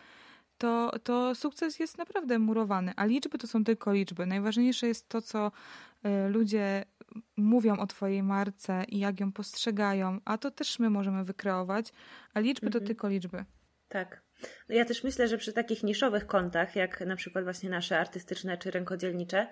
to, 0.61 0.91
to 1.03 1.35
sukces 1.35 1.79
jest 1.79 1.97
naprawdę 1.97 2.39
murowany, 2.39 2.93
a 2.95 3.05
liczby 3.05 3.37
to 3.37 3.47
są 3.47 3.63
tylko 3.63 3.93
liczby. 3.93 4.25
Najważniejsze 4.25 4.87
jest 4.87 5.09
to, 5.09 5.21
co 5.21 5.51
y, 6.05 6.29
ludzie 6.29 6.85
mówią 7.37 7.77
o 7.77 7.87
Twojej 7.87 8.23
marce 8.23 8.83
i 8.87 8.99
jak 8.99 9.19
ją 9.19 9.31
postrzegają, 9.31 10.19
a 10.25 10.37
to 10.37 10.51
też 10.51 10.79
my 10.79 10.89
możemy 10.89 11.23
wykreować, 11.23 11.93
a 12.33 12.39
liczby 12.39 12.67
mhm. 12.67 12.81
to 12.83 12.87
tylko 12.87 13.09
liczby. 13.09 13.45
Tak. 13.89 14.21
No 14.69 14.75
ja 14.75 14.85
też 14.85 15.03
myślę, 15.03 15.27
że 15.27 15.37
przy 15.37 15.53
takich 15.53 15.83
niszowych 15.83 16.27
kontach, 16.27 16.75
jak 16.75 17.01
na 17.01 17.15
przykład 17.15 17.43
właśnie 17.43 17.69
nasze 17.69 17.99
artystyczne 17.99 18.57
czy 18.57 18.71
rękodzielnicze, 18.71 19.47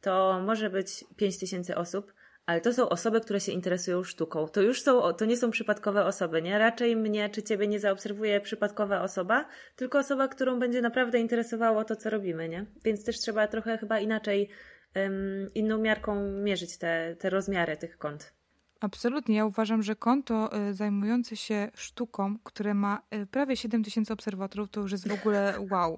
to 0.00 0.42
może 0.46 0.70
być 0.70 1.04
5 1.16 1.38
tysięcy 1.38 1.76
osób, 1.76 2.12
ale 2.48 2.60
to 2.60 2.72
są 2.72 2.88
osoby, 2.88 3.20
które 3.20 3.40
się 3.40 3.52
interesują 3.52 4.04
sztuką. 4.04 4.48
To 4.48 4.62
już 4.62 4.82
są, 4.82 5.12
to 5.12 5.24
nie 5.24 5.36
są 5.36 5.50
przypadkowe 5.50 6.04
osoby, 6.04 6.42
nie? 6.42 6.58
Raczej 6.58 6.96
mnie 6.96 7.30
czy 7.30 7.42
ciebie 7.42 7.66
nie 7.66 7.80
zaobserwuje 7.80 8.40
przypadkowa 8.40 9.02
osoba, 9.02 9.48
tylko 9.76 9.98
osoba, 9.98 10.28
którą 10.28 10.58
będzie 10.58 10.82
naprawdę 10.82 11.18
interesowało 11.18 11.84
to, 11.84 11.96
co 11.96 12.10
robimy, 12.10 12.48
nie? 12.48 12.66
Więc 12.84 13.04
też 13.04 13.18
trzeba 13.18 13.46
trochę 13.46 13.78
chyba 13.78 14.00
inaczej, 14.00 14.48
um, 14.96 15.54
inną 15.54 15.78
miarką 15.78 16.22
mierzyć 16.22 16.78
te, 16.78 17.16
te 17.18 17.30
rozmiary 17.30 17.76
tych 17.76 17.98
kont. 17.98 18.34
Absolutnie. 18.80 19.36
Ja 19.36 19.44
uważam, 19.44 19.82
że 19.82 19.96
konto 19.96 20.50
y, 20.70 20.74
zajmujące 20.74 21.36
się 21.36 21.70
sztuką, 21.74 22.38
które 22.44 22.74
ma 22.74 23.02
y, 23.14 23.26
prawie 23.26 23.56
7 23.56 23.84
tysięcy 23.84 24.12
obserwatorów, 24.12 24.70
to 24.70 24.80
już 24.80 24.92
jest 24.92 25.08
w 25.08 25.20
ogóle 25.20 25.54
wow. 25.70 25.94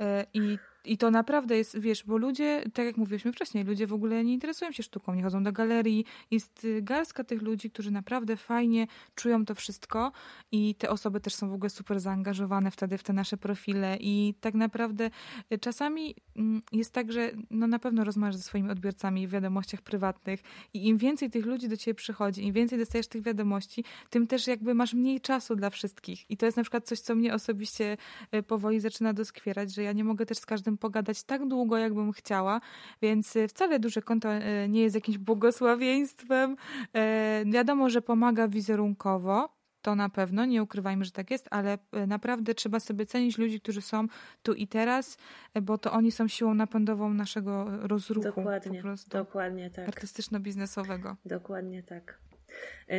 Y, 0.00 0.04
I 0.34 0.58
i 0.84 0.98
to 0.98 1.10
naprawdę 1.10 1.56
jest, 1.56 1.78
wiesz, 1.78 2.04
bo 2.04 2.16
ludzie, 2.16 2.62
tak 2.74 2.86
jak 2.86 2.96
mówiliśmy 2.96 3.32
wcześniej, 3.32 3.64
ludzie 3.64 3.86
w 3.86 3.92
ogóle 3.92 4.24
nie 4.24 4.32
interesują 4.32 4.72
się 4.72 4.82
sztuką, 4.82 5.14
nie 5.14 5.22
chodzą 5.22 5.42
do 5.42 5.52
galerii. 5.52 6.04
Jest 6.30 6.64
y, 6.64 6.82
garstka 6.82 7.24
tych 7.24 7.42
ludzi, 7.42 7.70
którzy 7.70 7.90
naprawdę 7.90 8.36
fajnie 8.36 8.86
czują 9.14 9.44
to 9.44 9.54
wszystko 9.54 10.12
i 10.52 10.74
te 10.74 10.90
osoby 10.90 11.20
też 11.20 11.34
są 11.34 11.50
w 11.50 11.52
ogóle 11.52 11.70
super 11.70 12.00
zaangażowane 12.00 12.70
wtedy 12.70 12.98
w 12.98 13.02
te 13.02 13.12
nasze 13.12 13.36
profile 13.36 13.96
i 14.00 14.34
tak 14.40 14.54
naprawdę 14.54 15.10
y, 15.52 15.58
czasami 15.58 16.14
mm, 16.36 16.62
jest 16.72 16.92
tak, 16.92 17.12
że 17.12 17.30
no 17.50 17.66
na 17.66 17.78
pewno 17.78 18.04
rozmawiasz 18.04 18.36
ze 18.36 18.42
swoimi 18.42 18.70
odbiorcami 18.70 19.26
w 19.26 19.30
wiadomościach 19.30 19.82
prywatnych 19.82 20.40
i 20.74 20.86
im 20.86 20.98
więcej 20.98 21.30
tych 21.30 21.46
ludzi 21.46 21.68
do 21.68 21.76
ciebie 21.76 21.94
przychodzi, 21.94 22.46
im 22.46 22.52
więcej 22.52 22.78
dostajesz 22.78 23.08
tych 23.08 23.22
wiadomości, 23.22 23.84
tym 24.10 24.26
też 24.26 24.46
jakby 24.46 24.74
masz 24.74 24.94
mniej 24.94 25.20
czasu 25.20 25.56
dla 25.56 25.70
wszystkich. 25.70 26.30
I 26.30 26.36
to 26.36 26.46
jest 26.46 26.56
na 26.56 26.62
przykład 26.62 26.86
coś, 26.86 27.00
co 27.00 27.14
mnie 27.14 27.34
osobiście 27.34 27.96
y, 28.34 28.42
powoli 28.42 28.80
zaczyna 28.80 29.12
doskwierać, 29.12 29.74
że 29.74 29.82
ja 29.82 29.92
nie 29.92 30.04
mogę 30.04 30.26
też 30.26 30.38
z 30.38 30.46
każdym 30.46 30.67
pogadać 30.76 31.22
tak 31.22 31.48
długo, 31.48 31.78
jakbym 31.78 32.12
chciała, 32.12 32.60
więc 33.02 33.36
y, 33.36 33.48
wcale 33.48 33.78
duże 33.78 34.02
konto 34.02 34.34
y, 34.34 34.68
nie 34.68 34.82
jest 34.82 34.94
jakimś 34.94 35.18
błogosławieństwem. 35.18 36.56
Y, 37.42 37.50
wiadomo, 37.50 37.90
że 37.90 38.02
pomaga 38.02 38.48
wizerunkowo, 38.48 39.58
to 39.82 39.94
na 39.94 40.08
pewno, 40.08 40.44
nie 40.44 40.62
ukrywajmy, 40.62 41.04
że 41.04 41.10
tak 41.10 41.30
jest, 41.30 41.48
ale 41.50 41.78
naprawdę 42.06 42.54
trzeba 42.54 42.80
sobie 42.80 43.06
cenić 43.06 43.38
ludzi, 43.38 43.60
którzy 43.60 43.82
są 43.82 44.06
tu 44.42 44.54
i 44.54 44.66
teraz, 44.66 45.16
bo 45.62 45.78
to 45.78 45.92
oni 45.92 46.12
są 46.12 46.28
siłą 46.28 46.54
napędową 46.54 47.14
naszego 47.14 47.66
rozruchu. 47.86 48.28
Dokładnie, 48.28 48.82
dokładnie 49.08 49.70
tak. 49.70 49.88
Artystyczno-biznesowego. 49.88 51.14
Dokładnie 51.24 51.82
tak. 51.82 52.18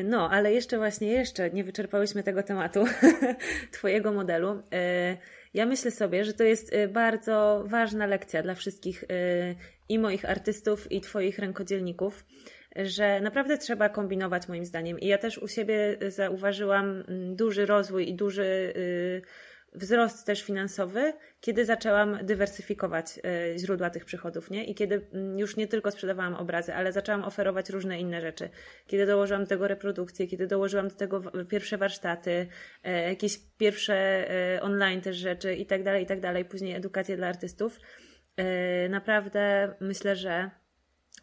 No, 0.03 0.29
ale 0.29 0.53
jeszcze 0.53 0.77
właśnie, 0.77 1.07
jeszcze 1.07 1.49
nie 1.49 1.63
wyczerpałyśmy 1.63 2.23
tego 2.23 2.43
tematu, 2.43 2.85
Twojego 3.71 4.13
modelu. 4.13 4.61
Ja 5.53 5.65
myślę 5.65 5.91
sobie, 5.91 6.25
że 6.25 6.33
to 6.33 6.43
jest 6.43 6.73
y, 6.73 6.87
bardzo 6.87 7.63
ważna 7.67 8.05
lekcja 8.05 8.43
dla 8.43 8.55
wszystkich 8.55 9.03
y, 9.03 9.07
i 9.89 9.99
moich 9.99 10.29
artystów, 10.29 10.91
i 10.91 11.01
Twoich 11.01 11.39
rękodzielników, 11.39 12.25
że 12.75 13.21
naprawdę 13.21 13.57
trzeba 13.57 13.89
kombinować, 13.89 14.47
moim 14.47 14.65
zdaniem. 14.65 14.99
I 14.99 15.07
ja 15.07 15.17
też 15.17 15.37
u 15.37 15.47
siebie 15.47 15.97
zauważyłam 16.07 17.03
mm, 17.07 17.35
duży 17.35 17.65
rozwój 17.65 18.09
i 18.09 18.15
duży 18.15 18.73
y, 18.75 19.21
wzrost 19.79 20.25
też 20.25 20.43
finansowy, 20.43 21.13
kiedy 21.41 21.65
zaczęłam 21.65 22.25
dywersyfikować 22.25 23.19
e, 23.23 23.57
źródła 23.57 23.89
tych 23.89 24.05
przychodów, 24.05 24.51
nie? 24.51 24.65
I 24.65 24.75
kiedy 24.75 25.07
mm, 25.13 25.39
już 25.39 25.57
nie 25.57 25.67
tylko 25.67 25.91
sprzedawałam 25.91 26.33
obrazy, 26.33 26.73
ale 26.73 26.91
zaczęłam 26.91 27.23
oferować 27.23 27.69
różne 27.69 27.99
inne 27.99 28.21
rzeczy. 28.21 28.49
Kiedy 28.87 29.05
dołożyłam 29.05 29.43
do 29.43 29.49
tego 29.49 29.67
reprodukcję, 29.67 30.27
kiedy 30.27 30.47
dołożyłam 30.47 30.87
do 30.87 30.95
tego 30.95 31.21
pierwsze 31.49 31.77
warsztaty, 31.77 32.47
e, 32.83 33.09
jakieś 33.09 33.39
pierwsze 33.57 33.95
e, 34.55 34.61
online 34.61 35.01
też 35.01 35.17
rzeczy 35.17 35.55
i 35.55 35.65
tak 35.65 35.83
dalej, 35.83 36.03
i 36.03 36.07
tak 36.07 36.19
dalej, 36.19 36.45
później 36.45 36.75
edukację 36.75 37.17
dla 37.17 37.27
artystów. 37.27 37.79
Naprawdę 38.89 39.73
myślę, 39.79 40.15
że 40.15 40.49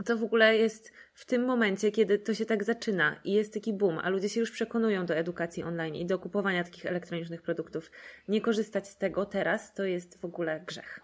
to 0.05 0.19
w 0.19 0.23
ogóle 0.23 0.57
jest 0.57 0.93
w 1.15 1.25
tym 1.25 1.45
momencie, 1.45 1.91
kiedy 1.91 2.19
to 2.19 2.35
się 2.35 2.47
tak 2.47 2.65
zaczyna 2.65 3.17
i 3.25 3.33
jest 3.33 3.55
taki 3.55 3.73
boom, 3.73 3.99
a 3.99 4.09
ludzie 4.09 4.29
się 4.29 4.41
już 4.41 4.51
przekonują 4.51 5.07
do 5.07 5.15
edukacji 5.15 5.63
online 5.63 5.95
i 5.95 6.07
do 6.07 6.19
kupowania 6.19 6.65
takich 6.65 6.87
elektronicznych 6.87 7.43
produktów, 7.43 7.91
nie 8.29 8.41
korzystać 8.41 8.89
z 8.89 8.97
tego 8.97 9.27
teraz 9.27 9.75
to 9.75 9.85
jest 9.85 10.21
w 10.21 10.25
ogóle 10.25 10.61
grzech. 10.67 11.01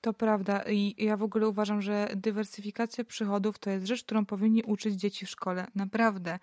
To 0.00 0.12
prawda 0.12 0.64
i 0.68 1.04
ja 1.04 1.16
w 1.16 1.22
ogóle 1.22 1.48
uważam, 1.48 1.82
że 1.82 2.08
dywersyfikacja 2.16 3.04
przychodów 3.04 3.58
to 3.58 3.70
jest 3.70 3.86
rzecz, 3.86 4.04
którą 4.04 4.26
powinni 4.26 4.62
uczyć 4.62 4.94
dzieci 4.94 5.26
w 5.26 5.30
szkole. 5.30 5.66
Naprawdę. 5.74 6.38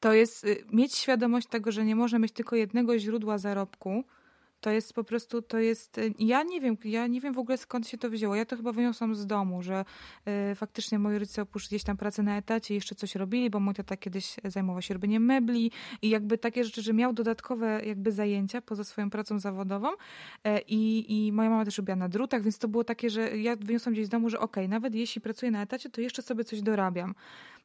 To 0.00 0.12
jest 0.12 0.44
y, 0.44 0.64
mieć 0.72 0.94
świadomość 0.94 1.46
tego, 1.46 1.72
że 1.72 1.84
nie 1.84 1.96
można 1.96 2.18
mieć 2.18 2.32
tylko 2.32 2.56
jednego 2.56 2.98
źródła 2.98 3.38
zarobku, 3.38 4.04
To 4.62 4.70
jest 4.70 4.92
po 4.92 5.04
prostu, 5.04 5.42
to 5.42 5.58
jest, 5.58 5.98
y, 5.98 6.14
ja 6.18 6.42
nie 6.42 6.60
wiem, 6.60 6.76
ja 6.84 7.06
nie 7.06 7.20
wiem 7.20 7.34
w 7.34 7.38
ogóle 7.38 7.58
skąd 7.58 7.88
się 7.88 7.98
to 7.98 8.10
wzięło. 8.10 8.34
Ja 8.34 8.44
to 8.44 8.56
chyba 8.56 8.72
wyniosłam 8.72 9.14
z 9.14 9.26
domu, 9.26 9.62
że 9.62 9.84
y, 10.52 10.54
faktycznie 10.54 10.98
moi 10.98 11.18
rodzice 11.18 11.42
opuszczili 11.42 11.68
gdzieś 11.68 11.84
tam 11.84 11.96
pracę 11.96 12.22
na 12.22 12.36
etacie, 12.36 12.74
jeszcze 12.74 12.94
coś 12.94 13.14
robili, 13.14 13.50
bo 13.50 13.60
mój 13.60 13.74
tata 13.74 13.96
kiedyś 13.96 14.36
zajmował 14.44 14.82
się 14.82 14.94
robieniem 14.94 15.24
mebli 15.24 15.70
i 16.02 16.08
jakby 16.08 16.38
takie 16.38 16.64
rzeczy, 16.64 16.82
że 16.82 16.92
miał 16.92 17.12
dodatkowe 17.12 17.80
jakby 17.86 18.12
zajęcia 18.12 18.60
poza 18.60 18.84
swoją 18.84 19.10
pracą 19.10 19.38
zawodową 19.38 19.88
y, 19.88 19.96
i, 20.68 21.30
moja 21.32 21.50
mama 21.50 21.64
też 21.64 21.78
robiła 21.78 21.96
na 21.96 22.08
drutach, 22.08 22.42
więc 22.42 22.58
to 22.58 22.68
było 22.68 22.84
takie, 22.84 23.10
że 23.10 23.38
ja 23.38 23.56
wyniosłam 23.56 23.92
gdzieś 23.92 24.06
z 24.06 24.08
domu, 24.08 24.30
że 24.30 24.40
okej, 24.40 24.64
okay, 24.64 24.68
nawet 24.68 24.94
jeśli 24.94 25.20
pracuję 25.20 25.52
na 25.52 25.62
etacie, 25.62 25.90
to 25.90 26.00
jeszcze 26.00 26.22
sobie 26.22 26.44
coś 26.44 26.62
dorabiam. 26.62 27.14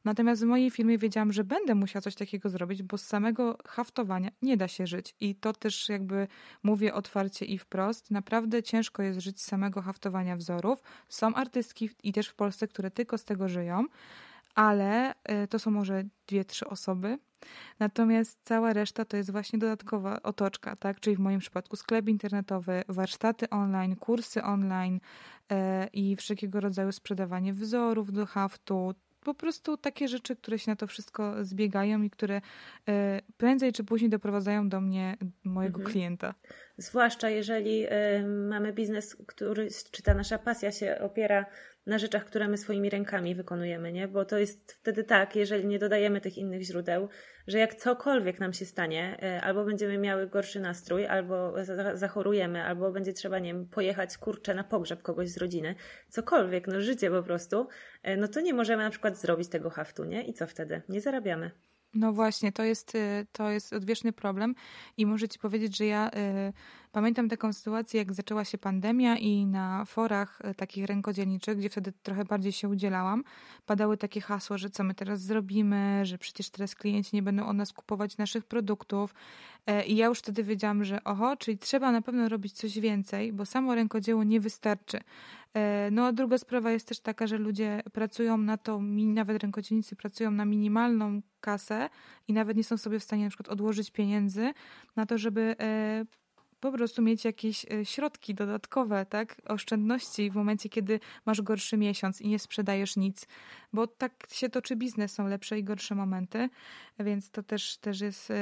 Natomiast 0.04 0.42
w 0.42 0.46
mojej 0.46 0.70
firmie 0.70 0.98
wiedziałam, 0.98 1.32
że 1.32 1.44
będę 1.44 1.74
musiała 1.74 2.00
coś 2.00 2.14
takiego 2.14 2.48
zrobić, 2.48 2.82
bo 2.82 2.98
z 2.98 3.06
samego 3.06 3.58
haftowania 3.66 4.30
nie 4.42 4.56
da 4.56 4.68
się 4.68 4.86
żyć. 4.86 5.14
I 5.20 5.34
to 5.34 5.52
też 5.52 5.88
jakby 5.88 6.28
mówię 6.62 6.94
otwarcie 6.94 7.44
i 7.44 7.58
wprost. 7.58 8.10
Naprawdę 8.10 8.62
ciężko 8.62 9.02
jest 9.02 9.20
żyć 9.20 9.40
z 9.40 9.44
samego 9.44 9.82
haftowania 9.82 10.36
wzorów. 10.36 10.82
Są 11.08 11.34
artystki 11.34 11.90
i 12.02 12.12
też 12.12 12.28
w 12.28 12.34
Polsce, 12.34 12.68
które 12.68 12.90
tylko 12.90 13.18
z 13.18 13.24
tego 13.24 13.48
żyją, 13.48 13.84
ale 14.54 15.12
y, 15.12 15.48
to 15.48 15.58
są 15.58 15.70
może 15.70 16.04
dwie, 16.26 16.44
trzy 16.44 16.66
osoby. 16.66 17.18
Natomiast 17.78 18.38
cała 18.44 18.72
reszta 18.72 19.04
to 19.04 19.16
jest 19.16 19.32
właśnie 19.32 19.58
dodatkowa 19.58 20.22
otoczka, 20.22 20.76
tak? 20.76 21.00
Czyli 21.00 21.16
w 21.16 21.18
moim 21.18 21.40
przypadku 21.40 21.76
sklep 21.76 22.08
internetowy, 22.08 22.84
warsztaty 22.88 23.50
online, 23.50 23.96
kursy 23.96 24.42
online 24.42 25.00
yy, 25.50 25.56
i 25.92 26.16
wszelkiego 26.16 26.60
rodzaju 26.60 26.92
sprzedawanie 26.92 27.54
wzorów 27.54 28.12
do 28.12 28.26
haftu, 28.26 28.94
po 29.24 29.34
prostu 29.34 29.76
takie 29.76 30.08
rzeczy, 30.08 30.36
które 30.36 30.58
się 30.58 30.70
na 30.70 30.76
to 30.76 30.86
wszystko 30.86 31.44
zbiegają 31.44 32.02
i 32.02 32.10
które 32.10 32.40
e, 32.88 33.20
prędzej 33.36 33.72
czy 33.72 33.84
później 33.84 34.10
doprowadzają 34.10 34.68
do 34.68 34.80
mnie 34.80 35.16
mojego 35.44 35.78
mhm. 35.78 35.92
klienta. 35.92 36.34
Zwłaszcza 36.76 37.30
jeżeli 37.30 37.86
e, 37.88 38.26
mamy 38.26 38.72
biznes, 38.72 39.16
który, 39.26 39.68
czy 39.90 40.02
ta 40.02 40.14
nasza 40.14 40.38
pasja 40.38 40.72
się 40.72 40.98
opiera 41.00 41.46
na 41.88 41.98
rzeczach, 41.98 42.24
które 42.24 42.48
my 42.48 42.58
swoimi 42.58 42.90
rękami 42.90 43.34
wykonujemy, 43.34 43.92
nie? 43.92 44.08
Bo 44.08 44.24
to 44.24 44.38
jest 44.38 44.72
wtedy 44.72 45.04
tak, 45.04 45.36
jeżeli 45.36 45.66
nie 45.66 45.78
dodajemy 45.78 46.20
tych 46.20 46.38
innych 46.38 46.62
źródeł, 46.62 47.08
że 47.46 47.58
jak 47.58 47.74
cokolwiek 47.74 48.40
nam 48.40 48.52
się 48.52 48.66
stanie, 48.66 49.16
e, 49.22 49.40
albo 49.40 49.64
będziemy 49.64 49.98
miały 49.98 50.26
gorszy 50.26 50.60
nastrój, 50.60 51.06
albo 51.06 51.54
zachorujemy, 51.94 52.62
albo 52.64 52.92
będzie 52.92 53.12
trzeba, 53.12 53.38
nie 53.38 53.52
wiem, 53.52 53.66
pojechać 53.66 54.18
kurczę 54.18 54.54
na 54.54 54.64
pogrzeb 54.64 55.02
kogoś 55.02 55.28
z 55.28 55.36
rodziny, 55.36 55.74
cokolwiek, 56.08 56.66
no 56.66 56.80
życie 56.80 57.10
po 57.10 57.22
prostu, 57.22 57.68
e, 58.02 58.16
no 58.16 58.28
to 58.28 58.40
nie 58.40 58.54
możemy 58.54 58.82
na 58.82 58.90
przykład 58.90 59.18
zrobić 59.18 59.48
tego 59.48 59.70
haftu, 59.70 60.04
nie? 60.04 60.22
I 60.22 60.34
co 60.34 60.46
wtedy? 60.46 60.82
Nie 60.88 61.00
zarabiamy. 61.00 61.50
No 61.94 62.12
właśnie, 62.12 62.52
to 62.52 62.62
jest, 62.62 62.94
y, 62.94 63.26
to 63.32 63.50
jest 63.50 63.72
odwieczny 63.72 64.12
problem 64.12 64.54
i 64.96 65.06
muszę 65.06 65.28
Ci 65.28 65.38
powiedzieć, 65.38 65.76
że 65.76 65.86
ja 65.86 66.10
pamiętam 66.92 67.28
taką 67.28 67.52
sytuację, 67.52 67.98
jak 67.98 68.12
zaczęła 68.12 68.44
się 68.44 68.58
pandemia 68.58 69.16
i 69.16 69.46
na 69.46 69.84
forach 69.84 70.40
y, 70.50 70.54
takich 70.54 70.84
rękodzielniczych, 70.84 71.58
gdzie 71.58 71.68
wtedy 71.68 71.92
trochę 72.02 72.24
bardziej 72.24 72.52
się 72.52 72.68
udzielałam, 72.68 73.24
padały 73.66 73.96
takie 73.96 74.20
hasła, 74.20 74.58
że 74.58 74.70
co 74.70 74.84
my 74.84 74.94
teraz 74.94 75.20
zrobimy, 75.20 76.06
że 76.06 76.18
przecież 76.18 76.50
teraz 76.50 76.74
klienci 76.74 77.16
nie 77.16 77.22
będą 77.22 77.46
od 77.46 77.56
nas 77.56 77.72
kupować 77.72 78.16
naszych 78.16 78.44
produktów 78.44 79.14
y, 79.70 79.84
i 79.84 79.96
ja 79.96 80.06
już 80.06 80.18
wtedy 80.18 80.42
wiedziałam, 80.42 80.84
że 80.84 81.04
oho, 81.04 81.36
czyli 81.36 81.58
trzeba 81.58 81.92
na 81.92 82.02
pewno 82.02 82.28
robić 82.28 82.52
coś 82.52 82.78
więcej, 82.78 83.32
bo 83.32 83.46
samo 83.46 83.74
rękodzieło 83.74 84.24
nie 84.24 84.40
wystarczy. 84.40 85.00
E, 85.54 85.88
no 85.92 86.06
a 86.06 86.12
druga 86.12 86.38
sprawa 86.38 86.70
jest 86.70 86.88
też 86.88 87.00
taka, 87.00 87.26
że 87.26 87.38
ludzie 87.38 87.82
pracują 87.92 88.38
na 88.38 88.56
to, 88.56 88.80
nawet 88.82 89.42
rękodzielnicy 89.42 89.96
pracują 89.96 90.30
na 90.30 90.44
minimalną 90.44 91.20
kasę 91.40 91.88
i 92.28 92.32
nawet 92.32 92.56
nie 92.56 92.64
są 92.64 92.76
sobie 92.76 93.00
w 93.00 93.04
stanie 93.04 93.24
na 93.24 93.30
przykład 93.30 93.48
odłożyć 93.48 93.90
pieniędzy 93.90 94.52
na 94.96 95.06
to, 95.06 95.18
żeby 95.18 95.56
e, 95.60 96.04
po 96.60 96.72
prostu 96.72 97.02
mieć 97.02 97.24
jakieś 97.24 97.64
e, 97.72 97.84
środki 97.84 98.34
dodatkowe, 98.34 99.06
tak? 99.06 99.36
Oszczędności 99.44 100.30
w 100.30 100.34
momencie, 100.34 100.68
kiedy 100.68 101.00
masz 101.26 101.42
gorszy 101.42 101.76
miesiąc 101.76 102.20
i 102.20 102.28
nie 102.28 102.38
sprzedajesz 102.38 102.96
nic, 102.96 103.26
bo 103.72 103.86
tak 103.86 104.26
się 104.32 104.48
toczy 104.48 104.76
biznes, 104.76 105.12
są 105.12 105.26
lepsze 105.26 105.58
i 105.58 105.64
gorsze 105.64 105.94
momenty, 105.94 106.48
więc 106.98 107.30
to 107.30 107.42
też, 107.42 107.76
też 107.76 108.00
jest 108.00 108.32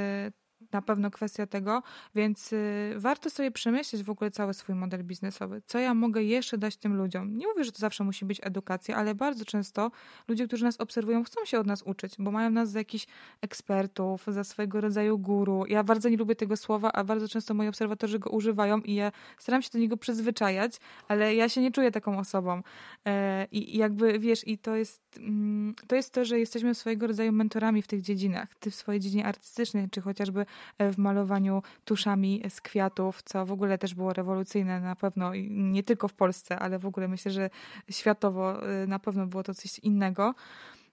na 0.73 0.83
pewno 0.83 1.11
kwestia 1.11 1.47
tego, 1.47 1.83
więc 2.14 2.53
y, 2.53 2.95
warto 2.97 3.31
sobie 3.31 3.51
przemyśleć 3.51 4.03
w 4.03 4.11
ogóle 4.11 4.31
cały 4.31 4.55
swój 4.55 4.75
model 4.75 5.05
biznesowy. 5.05 5.62
Co 5.67 5.79
ja 5.79 5.95
mogę 5.95 6.23
jeszcze 6.23 6.59
dać 6.59 6.77
tym 6.77 6.97
ludziom? 6.97 7.39
Nie 7.39 7.47
mówię, 7.47 7.64
że 7.64 7.73
to 7.73 7.79
zawsze 7.79 8.05
musi 8.05 8.25
być 8.25 8.41
edukacja, 8.43 8.97
ale 8.97 9.14
bardzo 9.14 9.45
często 9.45 9.91
ludzie, 10.29 10.47
którzy 10.47 10.64
nas 10.64 10.81
obserwują, 10.81 11.25
chcą 11.25 11.45
się 11.45 11.59
od 11.59 11.67
nas 11.67 11.83
uczyć, 11.83 12.14
bo 12.19 12.31
mają 12.31 12.51
nas 12.51 12.71
za 12.71 12.79
jakichś 12.79 13.07
ekspertów, 13.41 14.25
za 14.29 14.45
swojego 14.45 14.81
rodzaju 14.81 15.19
guru. 15.19 15.64
Ja 15.69 15.85
bardzo 15.85 16.09
nie 16.09 16.17
lubię 16.17 16.37
tego 16.37 16.57
słowa, 16.57 16.93
a 16.93 17.05
bardzo 17.05 17.29
często 17.29 17.55
moi 17.55 17.69
obserwatorzy 17.69 18.19
go 18.19 18.31
używają 18.31 18.81
i 18.81 18.95
ja 18.95 19.12
staram 19.39 19.62
się 19.62 19.71
do 19.73 19.79
niego 19.79 19.97
przyzwyczajać, 19.97 20.81
ale 21.09 21.35
ja 21.35 21.49
się 21.49 21.61
nie 21.61 21.71
czuję 21.73 21.91
taką 21.91 22.19
osobą. 22.19 22.62
E, 23.07 23.47
I 23.53 23.79
jakby, 23.79 24.19
wiesz, 24.19 24.49
i 24.49 24.59
to 24.59 24.77
jest, 24.77 25.03
mm, 25.17 25.75
to 25.87 25.97
jest 25.97 26.12
to, 26.12 26.25
że 26.25 26.39
jesteśmy 26.39 26.75
swojego 26.75 27.07
rodzaju 27.07 27.33
mentorami 27.33 27.83
w 27.83 27.87
tych 27.87 28.03
dziedzinach. 28.03 28.55
Ty 28.61 28.71
w 28.71 28.75
swojej 28.75 29.01
dziedzinie 29.01 29.27
artystycznej, 29.27 29.91
czy 29.91 30.01
chociażby 30.01 30.47
w 30.79 30.99
malowaniu 30.99 31.62
tuszami 31.85 32.43
z 32.49 32.61
kwiatów, 32.61 33.23
co 33.23 33.47
w 33.47 33.53
ogóle 33.53 33.79
też 33.79 33.95
było 33.95 34.12
rewolucyjne 34.12 34.81
na 34.81 34.97
pewno, 34.97 35.31
nie 35.49 35.83
tylko 35.83 36.09
w 36.09 36.14
Polsce, 36.14 36.59
ale 36.59 36.79
w 36.79 36.87
ogóle 36.87 37.09
myślę, 37.09 37.31
że 37.31 37.51
światowo 37.91 38.69
e, 38.69 38.87
na 38.87 38.99
pewno 38.99 39.27
było 39.27 39.43
to 39.43 39.55
coś 39.55 39.79
innego. 39.79 40.35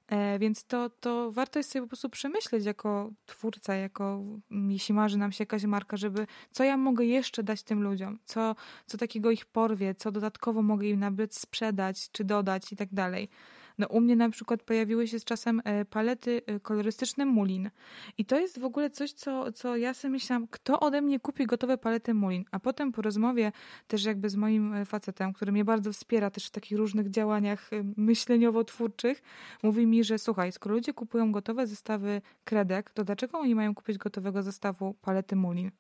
E, 0.07 0.39
więc 0.39 0.65
to, 0.65 0.89
to 0.89 1.31
warto 1.31 1.59
jest 1.59 1.71
sobie 1.71 1.83
po 1.83 1.87
prostu 1.87 2.09
przemyśleć 2.09 2.65
jako 2.65 3.11
twórca, 3.25 3.75
jako 3.75 4.23
jeśli 4.51 4.95
marzy 4.95 5.17
nam 5.17 5.31
się 5.31 5.41
jakaś 5.41 5.63
marka, 5.63 5.97
żeby 5.97 6.27
co 6.51 6.63
ja 6.63 6.77
mogę 6.77 7.05
jeszcze 7.05 7.43
dać 7.43 7.63
tym 7.63 7.83
ludziom, 7.83 8.19
co, 8.25 8.55
co 8.85 8.97
takiego 8.97 9.31
ich 9.31 9.45
porwie, 9.45 9.95
co 9.95 10.11
dodatkowo 10.11 10.61
mogę 10.61 10.87
im 10.87 10.99
nawet 10.99 11.35
sprzedać, 11.35 12.11
czy 12.11 12.23
dodać 12.23 12.71
i 12.71 12.75
tak 12.75 12.89
dalej. 12.91 13.29
No 13.77 13.87
u 13.87 14.01
mnie 14.01 14.15
na 14.15 14.29
przykład 14.29 14.63
pojawiły 14.63 15.07
się 15.07 15.19
z 15.19 15.23
czasem 15.23 15.61
e, 15.63 15.85
palety 15.85 16.41
e, 16.45 16.59
kolorystyczne 16.59 17.25
Mulin. 17.25 17.69
I 18.17 18.25
to 18.25 18.39
jest 18.39 18.59
w 18.59 18.65
ogóle 18.65 18.89
coś, 18.89 19.13
co, 19.13 19.51
co 19.51 19.77
ja 19.77 19.93
sobie 19.93 20.11
myślałam, 20.11 20.47
kto 20.47 20.79
ode 20.79 21.01
mnie 21.01 21.19
kupi 21.19 21.45
gotowe 21.45 21.77
palety 21.77 22.13
Mulin. 22.13 22.45
A 22.51 22.59
potem 22.59 22.91
po 22.91 23.01
rozmowie 23.01 23.51
też 23.87 24.03
jakby 24.03 24.29
z 24.29 24.35
moim 24.35 24.73
e, 24.73 24.85
facetem, 24.85 25.33
który 25.33 25.51
mnie 25.51 25.65
bardzo 25.65 25.93
wspiera 25.93 26.29
też 26.29 26.47
w 26.47 26.51
takich 26.51 26.77
różnych 26.77 27.09
działaniach 27.09 27.69
myśleniowo-twórczych, 27.97 29.21
mówi 29.63 29.87
mi, 29.87 30.03
że 30.03 30.19
słuchaj, 30.19 30.51
skoro 30.51 30.75
ludzie 30.75 30.93
kupują 30.93 31.31
gotowe 31.31 31.67
zestawy 31.67 32.21
kredek, 32.43 32.91
to 32.91 33.03
dlaczego 33.03 33.39
oni 33.39 33.55
mają 33.55 33.75
kupić 33.75 33.97
gotowego 33.97 34.43
zestawu 34.43 34.93
palety 34.93 35.35
Mulin? 35.35 35.71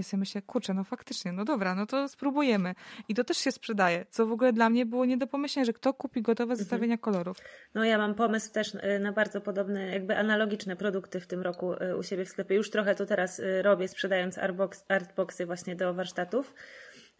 I 0.00 0.04
sobie 0.04 0.18
myślę, 0.18 0.42
kurczę, 0.42 0.74
no 0.74 0.84
faktycznie, 0.84 1.32
no 1.32 1.44
dobra, 1.44 1.74
no 1.74 1.86
to 1.86 2.08
spróbujemy. 2.08 2.74
I 3.08 3.14
to 3.14 3.24
też 3.24 3.36
się 3.36 3.52
sprzedaje, 3.52 4.06
co 4.10 4.26
w 4.26 4.32
ogóle 4.32 4.52
dla 4.52 4.70
mnie 4.70 4.86
było 4.86 5.04
nie 5.04 5.16
do 5.16 5.26
pomyślenia, 5.26 5.64
że 5.64 5.72
kto 5.72 5.94
kupi 5.94 6.22
gotowe 6.22 6.52
mhm. 6.52 6.58
zestawienia 6.58 6.98
kolorów. 6.98 7.36
No 7.74 7.84
ja 7.84 7.98
mam 7.98 8.14
pomysł 8.14 8.52
też 8.52 8.74
y, 8.74 8.98
na 9.00 9.12
bardzo 9.12 9.40
podobne, 9.40 9.92
jakby 9.92 10.16
analogiczne 10.16 10.76
produkty 10.76 11.20
w 11.20 11.26
tym 11.26 11.42
roku 11.42 11.74
y, 11.74 11.96
u 11.96 12.02
siebie 12.02 12.24
w 12.24 12.28
sklepie. 12.28 12.54
Już 12.54 12.70
trochę 12.70 12.94
to 12.94 13.06
teraz 13.06 13.38
y, 13.38 13.62
robię, 13.62 13.88
sprzedając 13.88 14.38
artbox, 14.38 14.84
artboxy 14.88 15.46
właśnie 15.46 15.76
do 15.76 15.94
warsztatów. 15.94 16.54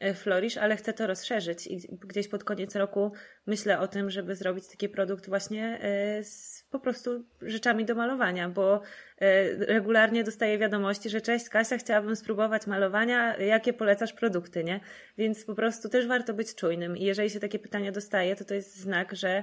E, 0.01 0.15
Florisz, 0.15 0.57
ale 0.57 0.77
chcę 0.77 0.93
to 0.93 1.07
rozszerzyć 1.07 1.67
i 1.67 1.79
gdzieś 2.01 2.29
pod 2.29 2.45
koniec 2.45 2.77
roku 2.77 3.13
myślę 3.47 3.79
o 3.79 3.89
tym, 3.89 4.11
żeby 4.11 4.35
zrobić 4.35 4.69
taki 4.69 4.89
produkt 4.89 5.29
właśnie 5.29 5.79
e, 5.83 6.25
z 6.25 6.65
po 6.71 6.81
prostu 6.81 7.25
rzeczami 7.43 7.85
do 7.85 7.95
malowania, 7.95 8.49
bo 8.49 8.83
e, 9.19 9.55
regularnie 9.67 10.25
dostaję 10.25 10.59
wiadomości, 10.59 11.11
że 11.11 11.21
cześć 11.21 11.49
Kasia, 11.49 11.79
chciałabym 11.79 12.17
spróbować 12.17 12.67
malowania, 12.67 13.37
jakie 13.37 13.73
polecasz 13.73 14.13
produkty, 14.13 14.65
nie? 14.65 14.81
Więc 15.19 15.45
po 15.45 15.55
prostu 15.55 15.89
też 15.89 16.07
warto 16.07 16.35
być 16.35 16.55
czujnym 16.55 16.97
i 16.97 17.05
jeżeli 17.05 17.31
się 17.31 17.41
takie 17.41 17.59
pytania 17.59 17.93
dostaje, 17.93 18.37
to 18.37 18.45
to 18.45 18.55
jest 18.55 18.77
znak, 18.77 19.17
że 19.17 19.43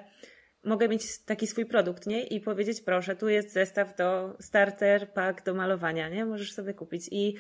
mogę 0.63 0.87
mieć 0.89 1.19
taki 1.25 1.47
swój 1.47 1.65
produkt, 1.65 2.07
nie? 2.07 2.23
I 2.23 2.41
powiedzieć, 2.41 2.81
proszę, 2.81 3.15
tu 3.15 3.29
jest 3.29 3.53
zestaw 3.53 3.95
do 3.95 4.37
starter, 4.39 5.13
pack 5.13 5.45
do 5.45 5.53
malowania, 5.53 6.09
nie? 6.09 6.25
Możesz 6.25 6.53
sobie 6.53 6.73
kupić 6.73 7.09
i 7.11 7.35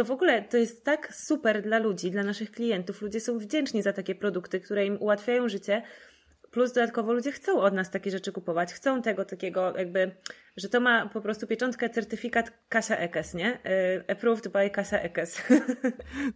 to 0.00 0.04
w 0.04 0.10
ogóle 0.10 0.42
to 0.42 0.56
jest 0.56 0.84
tak 0.84 1.14
super 1.14 1.62
dla 1.62 1.78
ludzi, 1.78 2.10
dla 2.10 2.22
naszych 2.22 2.50
klientów. 2.50 3.02
Ludzie 3.02 3.20
są 3.20 3.38
wdzięczni 3.38 3.82
za 3.82 3.92
takie 3.92 4.14
produkty, 4.14 4.60
które 4.60 4.86
im 4.86 5.02
ułatwiają 5.02 5.48
życie. 5.48 5.82
Plus 6.50 6.72
dodatkowo 6.72 7.12
ludzie 7.12 7.32
chcą 7.32 7.60
od 7.60 7.74
nas 7.74 7.90
takie 7.90 8.10
rzeczy 8.10 8.32
kupować, 8.32 8.72
chcą 8.72 9.02
tego 9.02 9.24
takiego 9.24 9.76
jakby 9.76 10.10
że 10.56 10.68
to 10.68 10.80
ma 10.80 11.08
po 11.08 11.20
prostu 11.20 11.46
pieczątkę, 11.46 11.90
certyfikat 11.90 12.52
Kasia 12.68 12.96
Ekes, 12.96 13.34
nie? 13.34 13.54
Y, 13.54 14.04
approved 14.08 14.52
by 14.52 14.70
Kasia 14.70 14.98
Ekes. 14.98 15.42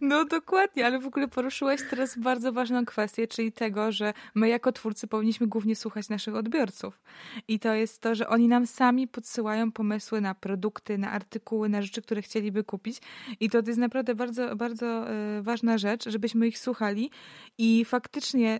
No 0.01 0.25
dokładnie, 0.25 0.85
ale 0.85 0.99
w 0.99 1.07
ogóle 1.07 1.27
poruszyłeś 1.27 1.81
teraz 1.89 2.17
bardzo 2.17 2.53
ważną 2.53 2.85
kwestię, 2.85 3.27
czyli 3.27 3.51
tego, 3.51 3.91
że 3.91 4.13
my 4.35 4.49
jako 4.49 4.71
twórcy 4.71 5.07
powinniśmy 5.07 5.47
głównie 5.47 5.75
słuchać 5.75 6.09
naszych 6.09 6.35
odbiorców. 6.35 7.01
I 7.47 7.59
to 7.59 7.73
jest 7.73 8.01
to, 8.01 8.15
że 8.15 8.27
oni 8.27 8.47
nam 8.47 8.67
sami 8.67 9.07
podsyłają 9.07 9.71
pomysły 9.71 10.21
na 10.21 10.35
produkty, 10.35 10.97
na 10.97 11.11
artykuły, 11.11 11.69
na 11.69 11.81
rzeczy, 11.81 12.01
które 12.01 12.21
chcieliby 12.21 12.63
kupić. 12.63 13.01
I 13.39 13.49
to 13.49 13.61
jest 13.67 13.79
naprawdę 13.79 14.15
bardzo, 14.15 14.55
bardzo 14.55 15.11
y, 15.39 15.41
ważna 15.41 15.77
rzecz, 15.77 16.09
żebyśmy 16.09 16.47
ich 16.47 16.59
słuchali. 16.59 17.11
I 17.57 17.85
faktycznie 17.85 18.59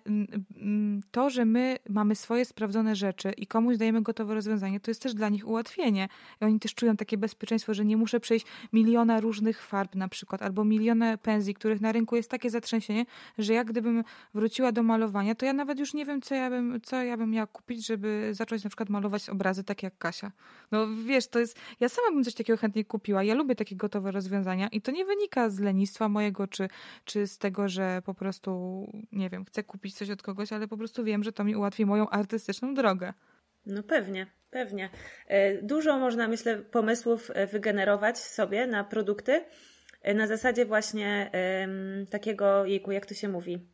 to, 1.11 1.29
że 1.29 1.45
my 1.45 1.77
mamy 1.89 2.15
swoje 2.15 2.45
sprawdzone 2.45 2.95
rzeczy 2.95 3.31
i 3.31 3.47
komuś 3.47 3.77
dajemy 3.77 4.01
gotowe 4.01 4.33
rozwiązanie, 4.33 4.79
to 4.79 4.91
jest 4.91 5.01
też 5.01 5.13
dla 5.13 5.29
nich 5.29 5.44
nich 5.45 5.51
ułatwienie. 5.51 6.07
I 6.41 6.45
oni 6.45 6.59
też 6.59 6.75
czują 6.75 6.97
takie 6.97 7.17
bezpieczeństwo, 7.17 7.73
że 7.73 7.85
nie 7.85 7.97
muszę 7.97 8.19
przejść 8.19 8.45
miliona 8.73 9.19
różnych 9.19 9.61
farb 9.61 9.95
na 9.95 10.07
przykład, 10.07 10.41
albo 10.41 10.63
miliona 10.63 11.17
pędzli, 11.17 11.53
których 11.53 11.81
na 11.81 11.91
rynku 11.91 12.15
jest 12.15 12.29
takie 12.29 12.49
zatrzęsienie, 12.49 13.05
że 13.37 13.53
jak 13.53 13.67
gdybym 13.67 14.03
wróciła 14.33 14.71
do 14.71 14.83
malowania, 14.83 15.35
to 15.35 15.45
ja 15.45 15.53
nawet 15.53 15.79
już 15.79 15.93
nie 15.93 16.05
wiem, 16.05 16.21
co 16.21 16.35
ja 16.35 16.49
bym, 16.49 16.81
co 16.81 17.03
ja 17.03 17.17
bym 17.17 17.31
miała 17.31 17.47
kupić, 17.47 17.85
żeby 17.85 18.29
zacząć 18.31 18.63
na 18.63 18.69
przykład 18.69 18.89
malować 18.89 19.29
obrazy 19.29 19.63
tak 19.63 19.83
jak 19.83 19.97
Kasia. 19.97 20.31
No 20.71 20.87
wiesz, 21.05 21.27
to 21.27 21.39
jest, 21.39 21.57
ja 21.79 21.89
sama 21.89 22.11
bym 22.11 22.23
coś 22.23 22.33
takiego 22.33 22.57
chętnie 22.57 22.85
kupiła. 22.85 23.23
Ja 23.23 23.35
lubię 23.35 23.55
takie 23.55 23.75
gotowe 23.75 24.11
rozwiązania 24.11 24.67
i 24.67 24.81
to 24.81 24.91
nie 24.91 25.05
wynika 25.05 25.49
z 25.49 25.59
lenistwa 25.59 26.09
mojego, 26.09 26.47
czy, 26.47 26.67
czy 27.05 27.27
z 27.27 27.37
tego, 27.37 27.69
że 27.69 28.01
po 28.05 28.13
prostu, 28.13 28.51
nie 29.11 29.29
wiem, 29.29 29.45
chcę 29.45 29.63
kupić 29.63 29.95
coś 29.95 30.09
od 30.09 30.21
kogoś, 30.21 30.53
ale 30.53 30.67
po 30.67 30.77
prostu 30.77 31.03
wiem, 31.03 31.23
że 31.23 31.31
to 31.31 31.43
mi 31.43 31.55
ułatwi 31.55 31.85
moją 31.85 32.09
artystyczną 32.09 32.73
drogę. 32.73 33.13
No 33.65 33.83
pewnie, 33.83 34.27
pewnie. 34.55 34.89
E, 35.27 35.61
dużo 35.61 35.99
można, 35.99 36.27
myślę, 36.27 36.57
pomysłów 36.57 37.31
e, 37.33 37.47
wygenerować 37.47 38.17
sobie 38.17 38.67
na 38.67 38.83
produkty 38.83 39.43
e, 40.01 40.13
na 40.13 40.27
zasadzie 40.27 40.65
właśnie 40.65 41.31
takiego, 42.09 42.65
jejku, 42.65 42.91
jak 42.91 43.05
to 43.05 43.13
się 43.13 43.29
mówi, 43.29 43.67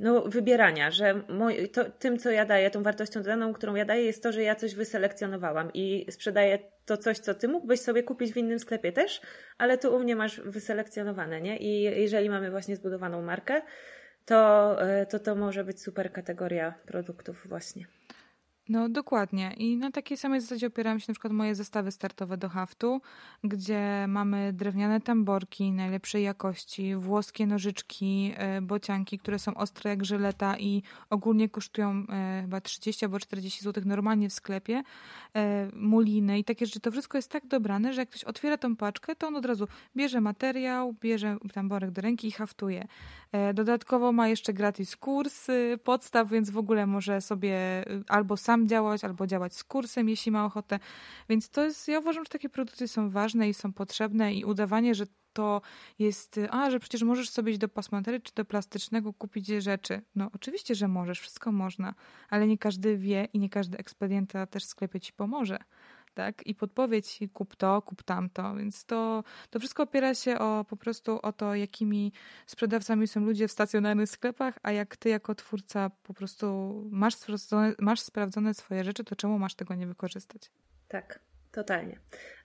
no, 0.00 0.22
wybierania, 0.22 0.90
że 0.90 1.22
moj, 1.28 1.68
to, 1.68 1.84
tym, 1.84 2.18
co 2.18 2.30
ja 2.30 2.44
daję, 2.44 2.70
tą 2.70 2.82
wartością 2.82 3.22
dodaną, 3.22 3.52
którą 3.52 3.74
ja 3.74 3.84
daję, 3.84 4.04
jest 4.04 4.22
to, 4.22 4.32
że 4.32 4.42
ja 4.42 4.54
coś 4.54 4.74
wyselekcjonowałam 4.74 5.70
i 5.74 6.06
sprzedaję 6.10 6.58
to 6.84 6.96
coś, 6.96 7.18
co 7.18 7.34
ty 7.34 7.48
mógłbyś 7.48 7.80
sobie 7.80 8.02
kupić 8.02 8.32
w 8.32 8.36
innym 8.36 8.58
sklepie 8.58 8.92
też, 8.92 9.20
ale 9.58 9.78
tu 9.78 9.96
u 9.96 9.98
mnie 9.98 10.16
masz 10.16 10.40
wyselekcjonowane, 10.40 11.40
nie? 11.40 11.56
I 11.58 11.82
jeżeli 11.82 12.30
mamy 12.30 12.50
właśnie 12.50 12.76
zbudowaną 12.76 13.22
markę, 13.22 13.62
to, 14.24 14.76
to 15.10 15.18
to 15.18 15.34
może 15.34 15.64
być 15.64 15.82
super 15.82 16.12
kategoria 16.12 16.74
produktów 16.86 17.46
właśnie. 17.48 17.97
No 18.68 18.88
dokładnie. 18.88 19.54
I 19.56 19.76
na 19.76 19.90
takiej 19.90 20.16
samej 20.16 20.40
zasadzie 20.40 20.66
opieram 20.66 21.00
się 21.00 21.04
na 21.08 21.14
przykład 21.14 21.32
moje 21.32 21.54
zestawy 21.54 21.92
startowe 21.92 22.36
do 22.36 22.48
haftu, 22.48 23.00
gdzie 23.44 24.04
mamy 24.08 24.52
drewniane 24.52 25.00
tamborki 25.00 25.72
najlepszej 25.72 26.22
jakości, 26.22 26.96
włoskie 26.96 27.46
nożyczki, 27.46 28.32
e, 28.36 28.60
bocianki, 28.60 29.18
które 29.18 29.38
są 29.38 29.54
ostre 29.54 29.90
jak 29.90 30.04
żyleta 30.04 30.58
i 30.58 30.82
ogólnie 31.10 31.48
kosztują 31.48 32.04
e, 32.08 32.42
chyba 32.42 32.60
30 32.60 33.04
albo 33.04 33.18
40 33.18 33.64
zł 33.64 33.82
normalnie 33.86 34.28
w 34.28 34.32
sklepie, 34.32 34.82
e, 35.36 35.68
muliny 35.72 36.38
i 36.38 36.44
takie 36.44 36.66
rzeczy. 36.66 36.80
To 36.80 36.90
wszystko 36.90 37.18
jest 37.18 37.30
tak 37.30 37.46
dobrane, 37.46 37.92
że 37.92 38.00
jak 38.00 38.08
ktoś 38.08 38.24
otwiera 38.24 38.56
tą 38.56 38.76
paczkę, 38.76 39.16
to 39.16 39.26
on 39.26 39.36
od 39.36 39.44
razu 39.44 39.68
bierze 39.96 40.20
materiał, 40.20 40.94
bierze 41.00 41.36
tamborek 41.52 41.90
do 41.90 42.02
ręki 42.02 42.28
i 42.28 42.32
haftuje. 42.32 42.86
Dodatkowo 43.54 44.12
ma 44.12 44.28
jeszcze 44.28 44.52
gratis 44.52 44.96
kurs 44.96 45.46
podstaw, 45.84 46.30
więc 46.30 46.50
w 46.50 46.58
ogóle 46.58 46.86
może 46.86 47.20
sobie 47.20 47.84
albo 48.08 48.36
sam 48.36 48.57
sam 48.58 48.68
działać, 48.68 49.04
albo 49.04 49.26
działać 49.26 49.56
z 49.56 49.64
kursem, 49.64 50.08
jeśli 50.08 50.32
ma 50.32 50.44
ochotę. 50.44 50.78
Więc 51.28 51.50
to 51.50 51.64
jest, 51.64 51.88
ja 51.88 51.98
uważam, 51.98 52.24
że 52.24 52.30
takie 52.30 52.48
produkty 52.48 52.88
są 52.88 53.10
ważne 53.10 53.48
i 53.48 53.54
są 53.54 53.72
potrzebne 53.72 54.34
i 54.34 54.44
udawanie, 54.44 54.94
że 54.94 55.06
to 55.32 55.60
jest, 55.98 56.40
a, 56.50 56.70
że 56.70 56.80
przecież 56.80 57.02
możesz 57.02 57.30
sobie 57.30 57.50
iść 57.50 57.60
do 57.60 57.68
pasmatery 57.68 58.20
czy 58.20 58.32
do 58.34 58.44
plastycznego 58.44 59.12
kupić 59.12 59.46
rzeczy. 59.46 60.02
No 60.14 60.30
oczywiście, 60.34 60.74
że 60.74 60.88
możesz, 60.88 61.20
wszystko 61.20 61.52
można, 61.52 61.94
ale 62.30 62.46
nie 62.46 62.58
każdy 62.58 62.96
wie 62.96 63.28
i 63.32 63.38
nie 63.38 63.48
każdy 63.48 63.78
ekspedienta 63.78 64.46
też 64.46 64.64
w 64.64 64.68
sklepie 64.68 65.00
ci 65.00 65.12
pomoże 65.12 65.58
tak? 66.18 66.46
I 66.46 66.54
podpowiedź 66.54 67.20
kup 67.32 67.56
to, 67.56 67.82
kup 67.82 68.02
tamto. 68.02 68.54
Więc 68.54 68.84
to, 68.84 69.24
to 69.50 69.58
wszystko 69.58 69.82
opiera 69.82 70.14
się 70.14 70.38
o, 70.38 70.64
po 70.64 70.76
prostu 70.76 71.18
o 71.22 71.32
to, 71.32 71.54
jakimi 71.54 72.12
sprzedawcami 72.46 73.08
są 73.08 73.20
ludzie 73.20 73.48
w 73.48 73.52
stacjonarnych 73.52 74.10
sklepach, 74.10 74.58
a 74.62 74.72
jak 74.72 74.96
ty 74.96 75.08
jako 75.08 75.34
twórca 75.34 75.90
po 76.02 76.14
prostu 76.14 76.74
masz 76.90 77.14
sprawdzone, 77.14 77.72
masz 77.78 78.00
sprawdzone 78.00 78.54
swoje 78.54 78.84
rzeczy, 78.84 79.04
to 79.04 79.16
czemu 79.16 79.38
masz 79.38 79.54
tego 79.54 79.74
nie 79.74 79.86
wykorzystać? 79.86 80.50
Tak. 80.88 81.20
Totalnie. 81.52 81.98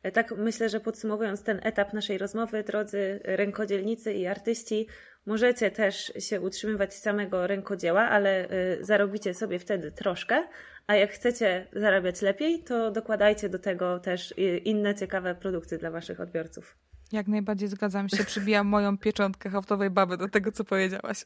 E, 0.03 0.11
tak 0.11 0.31
myślę, 0.37 0.69
że 0.69 0.79
podsumowując 0.79 1.43
ten 1.43 1.59
etap 1.63 1.93
naszej 1.93 2.17
rozmowy, 2.17 2.63
drodzy 2.63 3.19
rękodzielnicy 3.23 4.13
i 4.13 4.27
artyści, 4.27 4.87
możecie 5.25 5.71
też 5.71 6.13
się 6.19 6.41
utrzymywać 6.41 6.93
z 6.93 7.01
samego 7.01 7.47
rękodzieła, 7.47 8.01
ale 8.01 8.49
e, 8.49 8.83
zarobicie 8.83 9.33
sobie 9.33 9.59
wtedy 9.59 9.91
troszkę, 9.91 10.43
a 10.87 10.95
jak 10.95 11.11
chcecie 11.11 11.67
zarabiać 11.73 12.21
lepiej, 12.21 12.63
to 12.63 12.91
dokładajcie 12.91 13.49
do 13.49 13.59
tego 13.59 13.99
też 13.99 14.33
inne 14.63 14.95
ciekawe 14.95 15.35
produkty 15.35 15.77
dla 15.77 15.91
Waszych 15.91 16.19
odbiorców. 16.19 16.77
Jak 17.11 17.27
najbardziej 17.27 17.67
zgadzam 17.67 18.09
się. 18.09 18.23
Przybijam 18.23 18.67
moją 18.67 18.97
pieczątkę 18.97 19.49
haftowej 19.49 19.89
baby 19.89 20.17
do 20.17 20.29
tego, 20.29 20.51
co 20.51 20.63
powiedziałaś. 20.63 21.25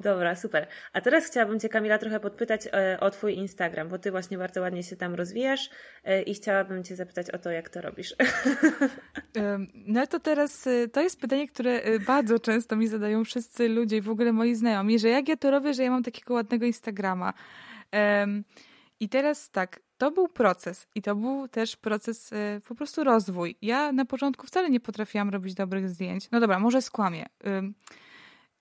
Dobra, 0.00 0.34
super. 0.34 0.66
A 0.92 1.00
teraz 1.00 1.26
chciałabym 1.26 1.60
Cię, 1.60 1.68
Kamila, 1.68 1.98
trochę 1.98 2.20
podpytać 2.20 2.68
e, 2.72 3.00
o 3.00 3.10
Twój 3.10 3.34
Instagram, 3.34 3.88
bo 3.88 3.98
Ty 3.98 4.10
właśnie 4.10 4.38
bardzo 4.38 4.60
ładnie 4.60 4.82
się 4.82 4.96
tam 4.96 5.14
rozwijasz 5.14 5.70
e, 6.04 6.22
i 6.22 6.34
chciałabym 6.34 6.84
Cię 6.84 6.96
zapytać 6.96 7.30
o 7.30 7.38
to, 7.38 7.50
jak 7.50 7.68
to 7.68 7.80
robisz. 7.80 8.14
No 9.74 10.06
to 10.06 10.20
teraz, 10.20 10.66
e, 10.66 10.88
to 10.88 11.00
jest 11.00 11.20
pytanie, 11.20 11.48
które 11.48 11.82
bardzo 12.06 12.38
często 12.38 12.76
mi 12.76 12.88
zadają 12.88 13.24
wszyscy 13.24 13.68
ludzie 13.68 13.96
i 13.96 14.00
w 14.00 14.10
ogóle 14.10 14.32
moi 14.32 14.54
znajomi, 14.54 14.98
że 14.98 15.08
jak 15.08 15.28
ja 15.28 15.36
to 15.36 15.50
robię, 15.50 15.74
że 15.74 15.82
ja 15.82 15.90
mam 15.90 16.02
takiego 16.02 16.34
ładnego 16.34 16.66
Instagrama. 16.66 17.32
I 19.00 19.08
teraz 19.08 19.50
tak, 19.50 19.80
to 19.98 20.10
był 20.10 20.28
proces 20.28 20.86
i 20.94 21.02
to 21.02 21.14
był 21.14 21.48
też 21.48 21.76
proces 21.76 22.30
po 22.68 22.74
prostu 22.74 23.04
rozwój. 23.04 23.56
Ja 23.62 23.92
na 23.92 24.04
początku 24.04 24.46
wcale 24.46 24.70
nie 24.70 24.80
potrafiłam 24.80 25.30
robić 25.30 25.54
dobrych 25.54 25.88
zdjęć. 25.88 26.30
No 26.30 26.40
dobra, 26.40 26.58
może 26.58 26.82
skłamię. 26.82 27.26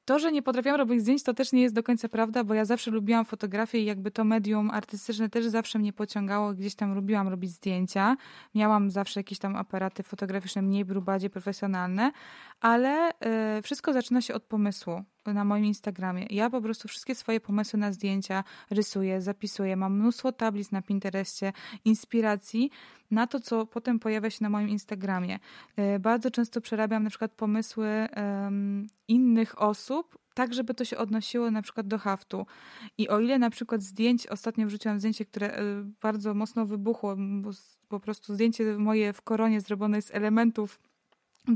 To, 0.10 0.20
że 0.20 0.32
nie 0.32 0.42
potrafiłam 0.42 0.78
robić 0.78 1.02
zdjęć, 1.02 1.24
to 1.24 1.34
też 1.34 1.52
nie 1.52 1.62
jest 1.62 1.76
do 1.76 1.84
końca 1.84 2.10
prawda, 2.10 2.44
bo 2.44 2.54
ja 2.54 2.66
zawsze 2.66 2.92
lubiłam 2.92 3.26
fotografię 3.26 3.80
i 3.80 3.86
jakby 3.86 4.12
to 4.12 4.24
medium 4.24 4.72
artystyczne 4.72 5.30
też 5.30 5.46
zawsze 5.46 5.80
mnie 5.80 5.94
pociągało. 5.94 6.54
Gdzieś 6.54 6.76
tam 6.76 6.96
lubiłam 6.96 7.28
robić 7.28 7.52
zdjęcia. 7.52 8.18
Miałam 8.56 8.92
zawsze 8.92 9.20
jakieś 9.20 9.40
tam 9.40 9.56
aparaty 9.56 10.04
fotograficzne, 10.04 10.62
mniej 10.62 10.84
lub 10.84 11.06
bardziej 11.06 11.30
profesjonalne, 11.30 12.12
ale 12.62 13.12
y, 13.58 13.62
wszystko 13.62 13.94
zaczyna 13.94 14.22
się 14.22 14.34
od 14.34 14.44
pomysłu 14.44 15.04
na 15.26 15.44
moim 15.44 15.66
Instagramie. 15.66 16.28
Ja 16.30 16.50
po 16.50 16.62
prostu 16.62 16.88
wszystkie 16.88 17.16
swoje 17.16 17.40
pomysły 17.40 17.80
na 17.80 17.92
zdjęcia 17.92 18.44
rysuję, 18.70 19.22
zapisuję. 19.22 19.76
Mam 19.76 20.00
mnóstwo 20.00 20.32
tablic 20.32 20.72
na 20.72 20.82
Pinterestie, 20.82 21.54
inspiracji 21.86 22.70
na 23.12 23.28
to, 23.28 23.40
co 23.40 23.66
potem 23.66 24.00
pojawia 24.00 24.30
się 24.30 24.44
na 24.44 24.50
moim 24.50 24.70
Instagramie. 24.70 25.40
E, 25.76 26.00
bardzo 26.00 26.32
często 26.32 26.62
przerabiam 26.62 27.04
na 27.04 27.10
przykład 27.10 27.32
pomysły 27.32 28.08
um, 28.16 28.88
innych 29.08 29.62
osób, 29.62 30.18
tak, 30.34 30.54
żeby 30.54 30.74
to 30.74 30.86
się 30.86 30.98
odnosiło 30.98 31.52
na 31.52 31.62
przykład 31.62 31.88
do 31.88 31.98
haftu. 31.98 32.46
I 32.98 33.10
o 33.10 33.20
ile 33.20 33.40
na 33.40 33.50
przykład 33.50 33.84
zdjęć, 33.84 34.28
ostatnio 34.28 34.68
wrzuciłam 34.68 35.00
zdjęcie, 35.00 35.26
które 35.26 35.54
e, 35.54 35.64
bardzo 36.02 36.34
mocno 36.34 36.66
wybuchło, 36.66 37.18
po 37.88 38.00
prostu 38.00 38.34
zdjęcie 38.34 38.78
moje 38.78 39.14
w 39.14 39.22
koronie 39.22 39.62
zrobione 39.62 40.02
z 40.02 40.12
elementów 40.12 40.80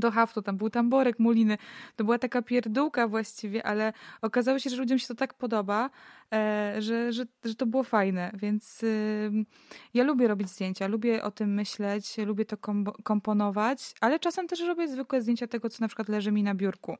do 0.00 0.10
haftu, 0.10 0.42
tam 0.42 0.56
był 0.56 0.70
tamborek, 0.70 1.18
muliny. 1.18 1.58
To 1.96 2.04
była 2.04 2.18
taka 2.18 2.42
pierdółka 2.42 3.08
właściwie, 3.08 3.66
ale 3.66 3.92
okazało 4.22 4.58
się, 4.58 4.70
że 4.70 4.76
ludziom 4.76 4.98
się 4.98 5.06
to 5.06 5.14
tak 5.14 5.34
podoba, 5.34 5.90
e, 6.32 6.74
że, 6.78 7.12
że, 7.12 7.24
że 7.44 7.54
to 7.54 7.66
było 7.66 7.82
fajne, 7.82 8.30
więc 8.34 8.84
ja 9.94 10.04
lubię 10.04 10.28
robić 10.28 10.48
zdjęcia, 10.48 10.86
lubię 10.86 11.22
o 11.22 11.30
tym 11.30 11.54
myśleć, 11.54 12.18
lubię 12.18 12.44
to 12.44 12.56
komponować, 13.04 13.94
ale 14.00 14.18
czasem 14.18 14.48
też 14.48 14.60
robię 14.60 14.88
zwykłe 14.88 15.22
zdjęcia 15.22 15.46
tego, 15.46 15.70
co 15.70 15.76
na 15.80 15.88
przykład 15.88 16.08
leży 16.08 16.32
mi 16.32 16.42
na 16.42 16.54
biurku. 16.54 16.96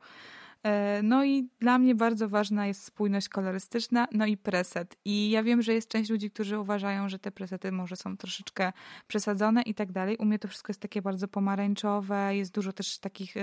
E, 0.64 1.00
no 1.02 1.24
i 1.24 1.48
dla 1.60 1.78
mnie 1.78 1.94
bardzo 1.94 2.28
ważna 2.28 2.66
jest 2.66 2.84
spójność 2.84 3.28
kolorystyczna, 3.28 4.08
no 4.12 4.26
i 4.26 4.36
preset. 4.36 4.96
I 5.04 5.30
ja 5.30 5.42
wiem, 5.42 5.62
że 5.62 5.74
jest 5.74 5.88
część 5.88 6.10
ludzi, 6.10 6.30
którzy 6.30 6.58
uważają, 6.58 7.08
że 7.08 7.18
te 7.18 7.30
presety 7.30 7.72
może 7.72 7.96
są 7.96 8.16
troszeczkę 8.16 8.72
przesadzone 9.06 9.62
i 9.62 9.74
tak 9.74 9.92
dalej. 9.92 10.16
U 10.16 10.24
mnie 10.24 10.38
to 10.38 10.48
wszystko 10.48 10.70
jest 10.70 10.80
takie 10.80 11.02
bardzo 11.02 11.28
pomarańczowe, 11.28 12.36
jest 12.36 12.54
dużo 12.54 12.72
też 12.72 12.98
takich 12.98 13.36
y, 13.36 13.42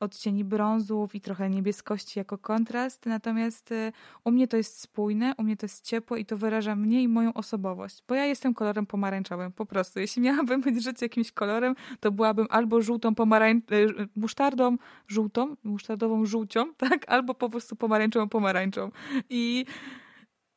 odcieni 0.00 0.44
brązów 0.44 1.14
i 1.14 1.20
trochę 1.20 1.50
niebieskości 1.50 2.18
jako 2.18 2.38
kontrast. 2.38 3.06
Natomiast 3.06 3.72
y, 3.72 3.92
u 4.24 4.30
mnie 4.30 4.48
to 4.48 4.56
jest 4.56 4.80
spójne, 4.80 5.34
u 5.38 5.42
mnie 5.42 5.56
to 5.56 5.64
jest 5.64 5.84
ciepło 5.84 6.16
i 6.16 6.24
to 6.24 6.36
wyraża 6.36 6.76
mnie 6.76 7.02
i 7.02 7.08
moją 7.08 7.32
osobowość. 7.32 8.02
Bo 8.08 8.14
ja 8.14 8.24
jestem 8.24 8.54
kolorem 8.54 8.86
pomarańczowym, 8.86 9.52
po 9.52 9.66
prostu. 9.66 10.00
Jeśli 10.00 10.22
miałabym 10.30 10.60
być 10.60 10.82
żyć 10.82 11.02
jakimś 11.02 11.32
kolorem, 11.32 11.74
to 12.00 12.12
byłabym 12.12 12.46
albo 12.50 12.82
żółtą 12.82 13.14
pomarańczową, 13.14 13.76
y, 13.76 14.08
musztardą, 14.16 14.76
żółtą, 15.08 15.56
musztardową 15.64 16.19
żółcią, 16.26 16.74
tak? 16.88 17.04
Albo 17.08 17.34
po 17.34 17.50
prostu 17.50 17.76
pomarańczową 17.76 18.28
pomarańczą. 18.28 18.90
I, 19.30 19.66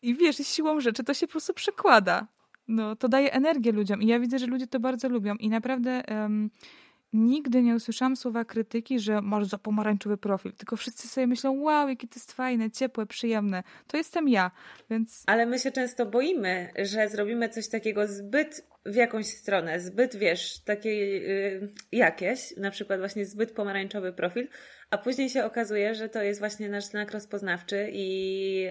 i 0.02 0.16
wiesz, 0.16 0.38
siłą 0.38 0.80
rzeczy 0.80 1.04
to 1.04 1.14
się 1.14 1.28
po 1.28 1.32
prostu 1.32 1.54
przekłada. 1.54 2.28
No, 2.68 2.96
to 2.96 3.10
daje 3.10 3.34
energię 3.34 3.72
ludziom 3.72 4.02
i 4.02 4.08
ja 4.08 4.20
widzę, 4.20 4.40
że 4.40 4.46
ludzie 4.46 4.68
to 4.68 4.80
bardzo 4.80 5.10
lubią 5.10 5.36
i 5.36 5.50
naprawdę 5.50 6.04
um, 6.08 6.50
nigdy 7.14 7.64
nie 7.64 7.76
usłyszałam 7.76 8.16
słowa 8.16 8.46
krytyki, 8.46 9.00
że 9.00 9.22
masz 9.22 9.46
za 9.46 9.58
pomarańczowy 9.58 10.18
profil, 10.18 10.54
tylko 10.54 10.78
wszyscy 10.78 11.08
sobie 11.08 11.28
myślą, 11.28 11.62
wow, 11.62 11.90
jakie 11.90 12.08
to 12.08 12.16
jest 12.16 12.32
fajne, 12.32 12.72
ciepłe, 12.72 13.06
przyjemne. 13.06 13.64
To 13.88 13.98
jestem 13.98 14.30
ja, 14.30 14.52
więc... 14.90 15.24
Ale 15.28 15.46
my 15.46 15.60
się 15.60 15.72
często 15.72 16.06
boimy, 16.06 16.70
że 16.78 17.10
zrobimy 17.10 17.50
coś 17.50 17.70
takiego 17.70 18.08
zbyt 18.08 18.68
w 18.86 18.96
jakąś 18.96 19.26
stronę, 19.26 19.80
zbyt, 19.80 20.16
wiesz, 20.16 20.60
takiej 20.60 21.22
yy, 21.22 21.70
jakieś, 21.92 22.58
na 22.58 22.72
przykład 22.72 23.00
właśnie 23.00 23.26
zbyt 23.26 23.52
pomarańczowy 23.52 24.14
profil, 24.14 24.48
a 24.94 24.98
później 24.98 25.30
się 25.30 25.46
okazuje, 25.46 25.96
że 25.96 26.10
to 26.10 26.24
jest 26.24 26.40
właśnie 26.40 26.70
nasz 26.70 26.86
znak 26.86 27.12
rozpoznawczy 27.12 27.90
i 27.92 28.68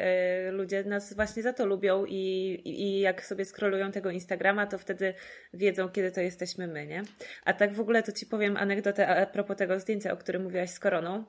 y, 0.49 0.53
ludzie 0.53 0.85
nas 0.85 1.15
właśnie 1.15 1.43
za 1.43 1.53
to 1.53 1.67
lubią 1.67 2.05
i, 2.05 2.61
i 2.65 3.01
jak 3.01 3.27
sobie 3.27 3.45
scrollują 3.45 3.93
tego 3.93 4.11
Instagrama, 4.11 4.67
to 4.67 4.79
wtedy 4.79 5.15
wiedzą, 5.55 5.89
kiedy 5.89 6.13
to 6.13 6.21
jesteśmy 6.21 6.67
my, 6.67 6.87
nie? 6.87 7.03
A 7.45 7.53
tak 7.53 7.75
w 7.75 7.81
ogóle 7.81 8.03
to 8.03 8.13
Ci 8.13 8.27
powiem 8.27 8.57
anegdotę 8.57 9.09
a 9.09 9.27
propos 9.27 9.57
tego 9.57 9.81
zdjęcia, 9.81 10.13
o 10.13 10.17
którym 10.17 10.43
mówiłaś 10.43 10.71
z 10.71 10.79
koroną. 10.79 11.25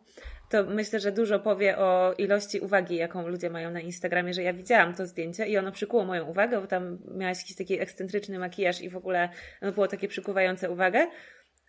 To 0.50 0.64
myślę, 0.64 1.00
że 1.00 1.12
dużo 1.12 1.40
powie 1.40 1.78
o 1.78 2.14
ilości 2.18 2.60
uwagi, 2.60 2.96
jaką 2.96 3.28
ludzie 3.28 3.50
mają 3.50 3.72
na 3.72 3.80
Instagramie, 3.80 4.34
że 4.34 4.44
ja 4.44 4.54
widziałam 4.54 4.96
to 4.96 5.06
zdjęcie 5.06 5.48
i 5.48 5.58
ono 5.58 5.72
przykuło 5.72 6.06
moją 6.06 6.26
uwagę, 6.26 6.62
bo 6.62 6.68
tam 6.68 6.98
miałaś 7.16 7.40
jakiś 7.40 7.56
taki 7.56 7.80
ekscentryczny 7.80 8.40
makijaż 8.40 8.82
i 8.82 8.90
w 8.90 8.98
ogóle 8.98 9.30
ono 9.62 9.72
było 9.72 9.88
takie 9.88 10.08
przykuwające 10.08 10.72
uwagę 10.72 11.08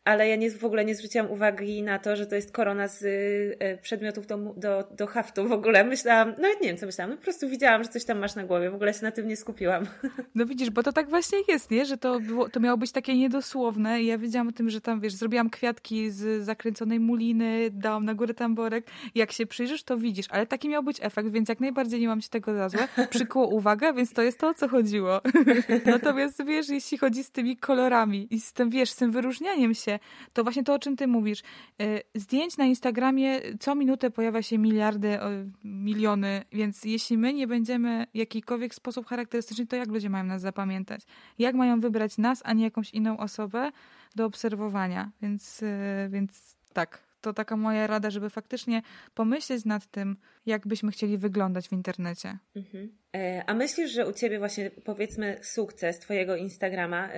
ale 0.04 0.28
ja 0.28 0.36
nie, 0.36 0.50
w 0.50 0.64
ogóle 0.64 0.84
nie 0.84 0.94
zwróciłam 0.94 1.30
uwagi 1.30 1.82
na 1.82 1.98
to, 1.98 2.16
że 2.16 2.26
to 2.26 2.34
jest 2.34 2.52
korona 2.52 2.88
z 2.88 3.02
y, 3.02 3.78
przedmiotów 3.82 4.26
do, 4.26 4.36
do, 4.56 4.88
do 4.96 5.06
haftu 5.06 5.48
w 5.48 5.52
ogóle. 5.52 5.84
Myślałam, 5.84 6.28
nawet 6.28 6.60
nie 6.60 6.68
wiem 6.68 6.76
co 6.76 6.86
myślałam, 6.86 7.10
no 7.10 7.16
po 7.16 7.22
prostu 7.22 7.48
widziałam, 7.48 7.82
że 7.82 7.88
coś 7.88 8.04
tam 8.04 8.18
masz 8.18 8.34
na 8.34 8.44
głowie, 8.44 8.70
w 8.70 8.74
ogóle 8.74 8.94
się 8.94 9.02
na 9.02 9.10
tym 9.10 9.28
nie 9.28 9.36
skupiłam. 9.36 9.86
No 10.34 10.46
widzisz, 10.46 10.70
bo 10.70 10.82
to 10.82 10.92
tak 10.92 11.08
właśnie 11.08 11.38
jest, 11.48 11.70
nie? 11.70 11.86
Że 11.86 11.96
to, 11.96 12.20
było, 12.20 12.48
to 12.48 12.60
miało 12.60 12.76
być 12.76 12.92
takie 12.92 13.16
niedosłowne 13.16 14.02
i 14.02 14.06
ja 14.06 14.18
wiedziałam 14.18 14.48
o 14.48 14.52
tym, 14.52 14.70
że 14.70 14.80
tam, 14.80 15.00
wiesz, 15.00 15.14
zrobiłam 15.14 15.50
kwiatki 15.50 16.10
z 16.10 16.44
zakręconej 16.44 17.00
muliny, 17.00 17.68
dałam 17.72 18.04
na 18.04 18.14
górę 18.14 18.34
tamborek. 18.34 18.86
Jak 19.14 19.32
się 19.32 19.46
przyjrzysz, 19.46 19.82
to 19.82 19.96
widzisz, 19.96 20.26
ale 20.30 20.46
taki 20.46 20.68
miał 20.68 20.82
być 20.82 20.98
efekt, 21.02 21.28
więc 21.28 21.48
jak 21.48 21.60
najbardziej 21.60 22.00
nie 22.00 22.08
mam 22.08 22.20
ci 22.20 22.28
tego 22.28 22.54
za 22.54 22.68
złe. 22.68 22.88
Przykuło 23.10 23.48
uwagę, 23.48 23.92
więc 23.92 24.12
to 24.12 24.22
jest 24.22 24.38
to, 24.38 24.48
o 24.48 24.54
co 24.54 24.68
chodziło. 24.68 25.20
Natomiast 25.86 26.44
wiesz, 26.44 26.68
jeśli 26.68 26.98
chodzi 26.98 27.24
z 27.24 27.30
tymi 27.30 27.56
kolorami 27.56 28.26
i 28.30 28.40
z 28.40 28.52
tym, 28.52 28.70
wiesz, 28.70 28.90
z 28.90 28.96
tym 28.96 29.10
wyróżnianiem 29.10 29.74
się, 29.74 29.93
to 30.32 30.42
właśnie 30.42 30.64
to, 30.64 30.74
o 30.74 30.78
czym 30.78 30.96
ty 30.96 31.06
mówisz. 31.06 31.42
Y, 31.82 32.02
zdjęć 32.14 32.56
na 32.56 32.64
Instagramie 32.64 33.40
co 33.60 33.74
minutę 33.74 34.10
pojawia 34.10 34.42
się 34.42 34.58
miliardy, 34.58 35.18
miliony, 35.64 36.44
więc 36.52 36.84
jeśli 36.84 37.18
my 37.18 37.34
nie 37.34 37.46
będziemy 37.46 38.06
w 38.14 38.16
jakikolwiek 38.16 38.74
sposób 38.74 39.06
charakterystyczni, 39.06 39.66
to 39.66 39.76
jak 39.76 39.88
ludzie 39.88 40.10
mają 40.10 40.24
nas 40.24 40.42
zapamiętać? 40.42 41.02
Jak 41.38 41.54
mają 41.54 41.80
wybrać 41.80 42.18
nas, 42.18 42.42
a 42.44 42.52
nie 42.52 42.64
jakąś 42.64 42.90
inną 42.90 43.18
osobę 43.18 43.72
do 44.14 44.26
obserwowania? 44.26 45.10
Więc, 45.22 45.62
y, 45.62 46.08
więc 46.10 46.56
tak, 46.72 47.13
to 47.24 47.32
taka 47.32 47.56
moja 47.56 47.86
rada, 47.86 48.10
żeby 48.10 48.30
faktycznie 48.30 48.82
pomyśleć 49.14 49.64
nad 49.64 49.86
tym, 49.86 50.16
jak 50.46 50.66
byśmy 50.66 50.90
chcieli 50.90 51.18
wyglądać 51.18 51.68
w 51.68 51.72
internecie. 51.72 52.38
Mhm. 52.56 52.98
E, 53.16 53.44
a 53.46 53.54
myślisz, 53.54 53.90
że 53.90 54.06
u 54.06 54.12
Ciebie 54.12 54.38
właśnie 54.38 54.70
powiedzmy 54.70 55.38
sukces 55.42 55.98
Twojego 55.98 56.36
Instagrama 56.36 57.08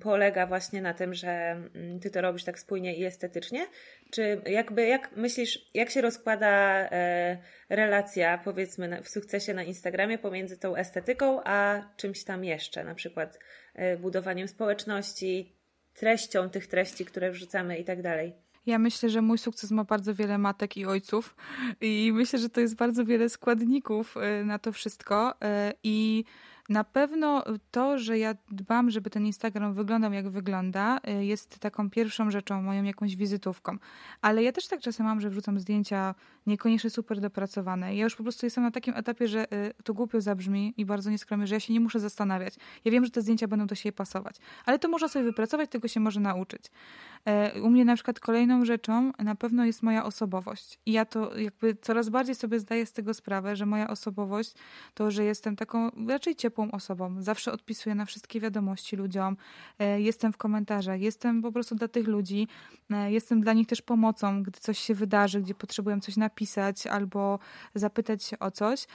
polega 0.00 0.46
właśnie 0.46 0.82
na 0.82 0.94
tym, 0.94 1.14
że 1.14 1.30
mm, 1.30 2.00
Ty 2.00 2.10
to 2.10 2.20
robisz 2.20 2.44
tak 2.44 2.58
spójnie 2.58 2.96
i 2.96 3.04
estetycznie? 3.04 3.66
Czy 4.10 4.40
jakby, 4.46 4.86
jak 4.86 5.16
myślisz, 5.16 5.70
jak 5.74 5.90
się 5.90 6.00
rozkłada 6.00 6.50
e, 6.90 7.38
relacja 7.68 8.38
powiedzmy 8.38 9.02
w 9.02 9.08
sukcesie 9.08 9.54
na 9.54 9.62
Instagramie 9.62 10.18
pomiędzy 10.18 10.58
tą 10.58 10.76
estetyką, 10.76 11.40
a 11.44 11.82
czymś 11.96 12.24
tam 12.24 12.44
jeszcze, 12.44 12.84
na 12.84 12.94
przykład 12.94 13.38
e, 13.74 13.96
budowaniem 13.96 14.48
społeczności, 14.48 15.56
treścią 15.94 16.50
tych 16.50 16.66
treści, 16.66 17.04
które 17.04 17.30
wrzucamy 17.30 17.78
i 17.78 17.84
tak 17.84 18.02
dalej? 18.02 18.32
Ja 18.66 18.78
myślę, 18.78 19.10
że 19.10 19.22
mój 19.22 19.38
sukces 19.38 19.70
ma 19.70 19.84
bardzo 19.84 20.14
wiele 20.14 20.38
matek 20.38 20.76
i 20.76 20.86
ojców 20.86 21.36
i 21.80 22.10
myślę, 22.14 22.38
że 22.38 22.48
to 22.48 22.60
jest 22.60 22.76
bardzo 22.76 23.04
wiele 23.04 23.28
składników 23.28 24.16
y, 24.16 24.44
na 24.44 24.58
to 24.58 24.72
wszystko 24.72 25.32
y, 25.32 25.36
i 25.82 26.24
na 26.68 26.84
pewno 26.84 27.44
to, 27.70 27.98
że 27.98 28.18
ja 28.18 28.34
dbam, 28.50 28.90
żeby 28.90 29.10
ten 29.10 29.26
Instagram 29.26 29.74
wyglądał 29.74 30.12
jak 30.12 30.30
wygląda, 30.30 31.00
y, 31.08 31.24
jest 31.24 31.58
taką 31.58 31.90
pierwszą 31.90 32.30
rzeczą, 32.30 32.62
moją 32.62 32.84
jakąś 32.84 33.16
wizytówką. 33.16 33.76
Ale 34.20 34.42
ja 34.42 34.52
też 34.52 34.66
tak 34.68 34.80
czasem 34.80 35.06
mam, 35.06 35.20
że 35.20 35.30
wrzucam 35.30 35.60
zdjęcia 35.60 36.14
niekoniecznie 36.46 36.90
super 36.90 37.20
dopracowane. 37.20 37.96
Ja 37.96 38.04
już 38.04 38.16
po 38.16 38.22
prostu 38.22 38.46
jestem 38.46 38.64
na 38.64 38.70
takim 38.70 38.94
etapie, 38.96 39.28
że 39.28 39.46
to 39.84 39.94
głupio 39.94 40.20
zabrzmi 40.20 40.74
i 40.76 40.84
bardzo 40.84 41.10
nieskromnie, 41.10 41.46
że 41.46 41.54
ja 41.54 41.60
się 41.60 41.72
nie 41.72 41.80
muszę 41.80 42.00
zastanawiać. 42.00 42.54
Ja 42.84 42.92
wiem, 42.92 43.04
że 43.04 43.10
te 43.10 43.22
zdjęcia 43.22 43.48
będą 43.48 43.66
do 43.66 43.74
siebie 43.74 43.92
pasować, 43.92 44.36
ale 44.66 44.78
to 44.78 44.88
można 44.88 45.08
sobie 45.08 45.24
wypracować, 45.24 45.70
tego 45.70 45.88
się 45.88 46.00
może 46.00 46.20
nauczyć. 46.20 46.70
E, 47.24 47.62
u 47.62 47.70
mnie 47.70 47.84
na 47.84 47.94
przykład 47.94 48.20
kolejną 48.20 48.64
rzeczą 48.64 49.12
na 49.18 49.34
pewno 49.34 49.64
jest 49.64 49.82
moja 49.82 50.04
osobowość. 50.04 50.78
I 50.86 50.92
ja 50.92 51.04
to 51.04 51.38
jakby 51.38 51.76
coraz 51.82 52.08
bardziej 52.08 52.34
sobie 52.34 52.60
zdaję 52.60 52.86
z 52.86 52.92
tego 52.92 53.14
sprawę, 53.14 53.56
że 53.56 53.66
moja 53.66 53.88
osobowość 53.88 54.54
to, 54.94 55.10
że 55.10 55.24
jestem 55.24 55.56
taką 55.56 55.90
raczej 56.08 56.36
ciepłą 56.36 56.70
osobą. 56.70 57.22
Zawsze 57.22 57.52
odpisuję 57.52 57.94
na 57.94 58.04
wszystkie 58.04 58.40
wiadomości 58.40 58.96
ludziom. 58.96 59.36
E, 59.78 60.00
jestem 60.00 60.32
w 60.32 60.36
komentarzach, 60.36 61.00
jestem 61.00 61.42
po 61.42 61.52
prostu 61.52 61.74
dla 61.74 61.88
tych 61.88 62.08
ludzi. 62.08 62.48
E, 62.90 63.12
jestem 63.12 63.40
dla 63.40 63.52
nich 63.52 63.66
też 63.66 63.82
pomocą, 63.82 64.42
gdy 64.42 64.60
coś 64.60 64.78
się 64.78 64.94
wydarzy, 64.94 65.40
gdzie 65.40 65.54
potrzebuję 65.54 66.00
coś 66.00 66.16
napisać 66.16 66.86
albo 66.86 67.38
zapytać 67.74 68.24
się 68.24 68.38
o 68.38 68.50
coś. 68.50 68.86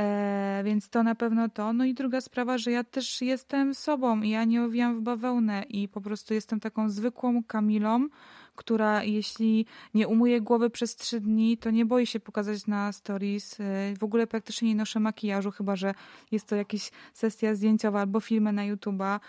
E, 0.00 0.62
więc 0.64 0.88
to 0.88 1.02
na 1.02 1.14
pewno 1.14 1.48
to. 1.48 1.72
No 1.72 1.84
i 1.84 1.94
druga 1.94 2.20
sprawa, 2.20 2.58
że 2.58 2.70
ja 2.70 2.84
też 2.84 3.22
jestem 3.22 3.74
sobą 3.74 4.22
i 4.22 4.30
ja 4.30 4.44
nie 4.44 4.62
owijam 4.62 4.96
w 4.96 5.02
bawełnę 5.02 5.62
i 5.68 5.88
po 5.88 6.00
prostu 6.00 6.34
jestem 6.34 6.60
taką 6.60 6.90
zwykłą 6.90 7.42
Kamilą, 7.44 8.08
która 8.56 9.04
jeśli 9.04 9.66
nie 9.94 10.08
umuje 10.08 10.40
głowy 10.40 10.70
przez 10.70 10.96
trzy 10.96 11.20
dni, 11.20 11.58
to 11.58 11.70
nie 11.70 11.86
boi 11.86 12.06
się 12.06 12.20
pokazać 12.20 12.66
na 12.66 12.92
stories. 12.92 13.60
Y, 13.60 13.94
w 13.98 14.04
ogóle 14.04 14.26
praktycznie 14.26 14.68
nie 14.68 14.74
noszę 14.74 15.00
makijażu, 15.00 15.50
chyba 15.50 15.76
że 15.76 15.94
jest 16.32 16.46
to 16.46 16.56
jakaś 16.56 16.90
sesja 17.12 17.54
zdjęciowa 17.54 18.00
albo 18.00 18.20
filmy 18.20 18.52
na 18.52 18.62
YouTube'a. 18.62 19.20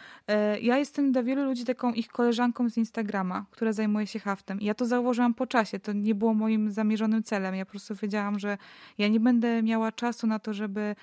Y, 0.55 0.59
ja 0.59 0.77
jestem 0.77 1.11
dla 1.11 1.23
wielu 1.23 1.45
ludzi 1.45 1.65
taką 1.65 1.93
ich 1.93 2.07
koleżanką 2.07 2.69
z 2.69 2.77
Instagrama, 2.77 3.45
która 3.51 3.73
zajmuje 3.73 4.07
się 4.07 4.19
haftem. 4.19 4.61
Ja 4.61 4.73
to 4.73 4.85
zauważyłam 4.85 5.33
po 5.33 5.47
czasie. 5.47 5.79
To 5.79 5.93
nie 5.93 6.15
było 6.15 6.33
moim 6.33 6.71
zamierzonym 6.71 7.23
celem. 7.23 7.55
Ja 7.55 7.65
po 7.65 7.71
prostu 7.71 7.95
wiedziałam, 7.95 8.39
że 8.39 8.57
ja 8.97 9.07
nie 9.07 9.19
będę 9.19 9.63
miała 9.63 9.91
czasu 9.91 10.27
na 10.27 10.39
to, 10.39 10.53
żeby 10.53 10.95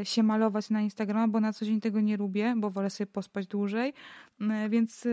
y, 0.00 0.04
się 0.04 0.22
malować 0.22 0.70
na 0.70 0.80
Instagrama, 0.80 1.28
bo 1.28 1.40
na 1.40 1.52
co 1.52 1.64
dzień 1.64 1.80
tego 1.80 2.00
nie 2.00 2.16
lubię, 2.16 2.54
bo 2.56 2.70
wolę 2.70 2.90
sobie 2.90 3.06
pospać 3.06 3.46
dłużej. 3.46 3.92
Więc 4.68 5.06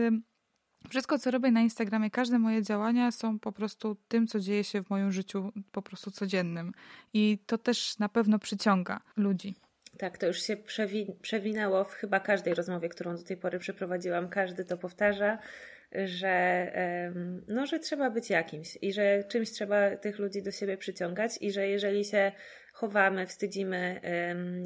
wszystko, 0.90 1.18
co 1.18 1.30
robię 1.30 1.50
na 1.50 1.60
Instagramie, 1.60 2.10
każde 2.10 2.38
moje 2.38 2.62
działania 2.62 3.10
są 3.10 3.38
po 3.38 3.52
prostu 3.52 3.96
tym, 4.08 4.26
co 4.26 4.40
dzieje 4.40 4.64
się 4.64 4.82
w 4.82 4.90
moim 4.90 5.12
życiu 5.12 5.52
po 5.72 5.82
prostu 5.82 6.10
codziennym. 6.10 6.72
I 7.14 7.38
to 7.46 7.58
też 7.58 7.98
na 7.98 8.08
pewno 8.08 8.38
przyciąga 8.38 9.00
ludzi. 9.16 9.54
Tak, 9.98 10.18
to 10.18 10.26
już 10.26 10.42
się 10.42 10.56
przewi 10.56 11.06
przewinęło 11.22 11.84
w 11.84 11.92
chyba 11.92 12.20
każdej 12.20 12.54
rozmowie, 12.54 12.88
którą 12.88 13.16
do 13.16 13.22
tej 13.22 13.36
pory 13.36 13.58
przeprowadziłam. 13.58 14.28
Każdy 14.28 14.64
to 14.64 14.76
powtarza, 14.76 15.38
że, 16.04 16.72
no, 17.48 17.66
że 17.66 17.78
trzeba 17.78 18.10
być 18.10 18.30
jakimś 18.30 18.78
i 18.82 18.92
że 18.92 19.24
czymś 19.24 19.50
trzeba 19.50 19.96
tych 19.96 20.18
ludzi 20.18 20.42
do 20.42 20.50
siebie 20.50 20.76
przyciągać 20.76 21.38
i 21.40 21.52
że 21.52 21.68
jeżeli 21.68 22.04
się 22.04 22.32
chowamy, 22.72 23.26
wstydzimy 23.26 24.00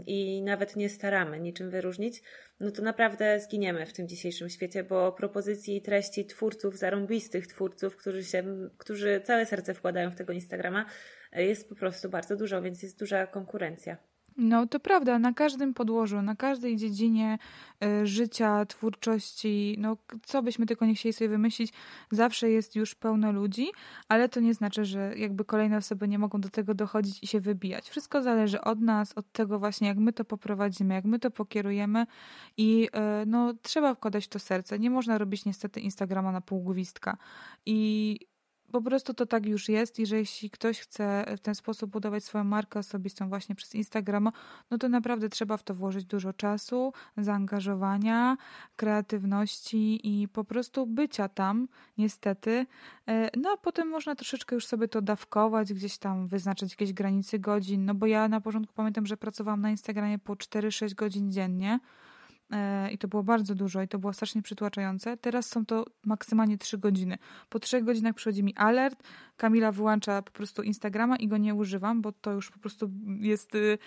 i 0.07 0.43
nawet 0.43 0.77
nie 0.77 0.89
staramy 0.89 1.41
niczym 1.41 1.71
wyróżnić, 1.71 2.23
no 2.61 2.71
to 2.71 2.83
naprawdę 2.83 3.41
zginiemy 3.41 3.87
w 3.87 3.93
tym 3.93 4.09
dzisiejszym 4.09 4.51
świecie, 4.51 4.85
bo 4.85 5.13
propozycji 5.13 5.83
treści 5.83 6.27
twórców, 6.27 6.79
zarąbistych 6.79 7.47
twórców, 7.47 7.97
którzy, 7.97 8.25
się, 8.25 8.45
którzy 8.79 9.21
całe 9.25 9.47
serce 9.47 9.75
wkładają 9.75 10.11
w 10.11 10.17
tego 10.17 10.33
Instagrama, 10.33 10.87
jest 11.33 11.69
po 11.69 11.75
prostu 11.75 12.09
bardzo 12.09 12.37
dużo, 12.37 12.63
więc 12.63 12.83
jest 12.83 12.99
duża 12.99 13.27
konkurencja. 13.27 13.97
No 14.37 14.67
to 14.67 14.81
prawda, 14.81 15.19
na 15.19 15.33
każdym 15.33 15.75
podłożu, 15.75 16.23
na 16.23 16.37
każdej 16.37 16.77
dziedzinie 16.77 17.39
y, 17.85 18.07
życia, 18.07 18.67
twórczości, 18.67 19.77
no 19.79 19.97
co 20.23 20.43
byśmy 20.43 20.67
tylko 20.67 20.87
nie 20.87 20.95
chcieli 20.95 21.13
sobie 21.13 21.29
wymyślić, 21.29 21.73
zawsze 22.11 22.51
jest 22.51 22.77
już 22.77 22.95
pełno 22.95 23.33
ludzi, 23.33 23.67
ale 24.09 24.29
to 24.29 24.41
nie 24.41 24.55
znaczy, 24.55 24.85
że 24.85 25.13
jakby 25.17 25.45
kolejne 25.45 25.77
osoby 25.77 26.09
nie 26.09 26.19
mogą 26.19 26.41
do 26.41 26.49
tego 26.49 26.75
dochodzić 26.75 27.23
i 27.23 27.27
się 27.27 27.41
wybijać. 27.41 27.91
Wszystko 27.91 28.23
zależy 28.23 28.61
od 28.61 28.81
nas, 28.81 29.13
od 29.13 29.33
tego 29.33 29.59
właśnie, 29.59 29.89
jak 29.89 29.99
my 29.99 30.13
to 30.13 30.25
poprowadzimy, 30.25 30.95
jak 30.95 31.05
my 31.05 31.19
to 31.19 31.31
pokierujemy 31.31 32.07
i 32.57 32.89
y, 33.23 33.27
no 33.27 33.55
trzeba 33.63 33.95
wkładać 33.95 34.29
to 34.29 34.39
serce. 34.39 34.79
Nie 34.79 34.91
można 34.91 35.19
robić 35.19 35.45
niestety 35.45 35.81
Instagrama 35.81 36.33
na 36.33 36.41
półgłowistka. 36.41 37.17
I 37.67 38.19
po 38.73 38.83
prostu 38.83 39.15
to 39.15 39.27
tak 39.27 39.47
już 39.47 39.69
jest 39.69 39.99
i 39.99 40.07
że 40.07 40.17
jeśli 40.17 40.51
ktoś 40.51 40.81
chce 40.81 41.25
w 41.37 41.41
ten 41.41 41.55
sposób 41.55 41.91
budować 41.91 42.25
swoją 42.25 42.45
markę 42.45 42.79
osobistą 42.79 43.29
właśnie 43.29 43.55
przez 43.55 43.75
Instagrama, 43.75 44.33
no 44.71 44.79
to 44.79 44.89
naprawdę 44.89 45.29
trzeba 45.29 45.57
w 45.57 45.63
to 45.63 45.75
włożyć 45.75 46.05
dużo 46.05 46.33
czasu, 46.33 46.93
zaangażowania, 47.17 48.37
kreatywności 48.77 50.01
i 50.03 50.29
po 50.29 50.45
prostu 50.45 50.87
bycia 50.87 51.29
tam, 51.29 51.69
niestety. 51.99 52.67
E, 53.09 53.31
no 53.37 53.51
a 53.51 53.57
potem 53.57 53.89
można 53.89 54.15
troszeczkę 54.15 54.55
już 54.55 54.67
sobie 54.67 54.89
to 54.89 55.03
dawkować, 55.03 55.73
gdzieś 55.73 55.99
tam 55.99 56.29
wyznaczyć 56.29 56.71
jakieś 56.71 56.93
granice 56.93 57.39
godzin, 57.39 57.85
no 57.85 57.95
bo 57.95 58.07
ja 58.07 58.29
na 58.29 58.41
początku 58.41 58.75
pamiętam, 58.75 59.07
że 59.07 59.17
pracowałam 59.17 59.61
na 59.61 59.71
Instagramie 59.71 60.19
po 60.19 60.35
4-6 60.35 60.95
godzin 60.95 61.33
dziennie, 61.33 61.81
i 62.93 62.99
to 62.99 63.09
było 63.09 63.23
bardzo 63.23 63.55
dużo 63.55 63.83
i 63.83 63.89
to 63.89 63.99
było 63.99 64.13
strasznie 64.13 64.43
przytłaczające. 64.43 65.17
Teraz 65.17 65.47
są 65.47 65.67
to 65.67 65.85
maksymalnie 66.05 66.59
3 66.59 66.79
godziny. 66.79 67.19
Po 67.49 67.59
3 67.59 67.83
godzinach 67.83 68.15
przychodzi 68.15 68.43
mi 68.43 68.55
alert, 68.57 69.03
Kamila 69.37 69.73
wyłącza 69.73 70.23
po 70.23 70.31
prostu 70.31 70.63
Instagrama 70.63 71.17
i 71.17 71.29
go 71.29 71.37
nie 71.37 71.55
używam, 71.55 72.03
bo 72.03 72.13
to 72.13 72.33
już 72.33 72.51
po 72.51 72.59
prostu 72.59 72.91
jest... 73.21 73.55
Y, 73.55 73.79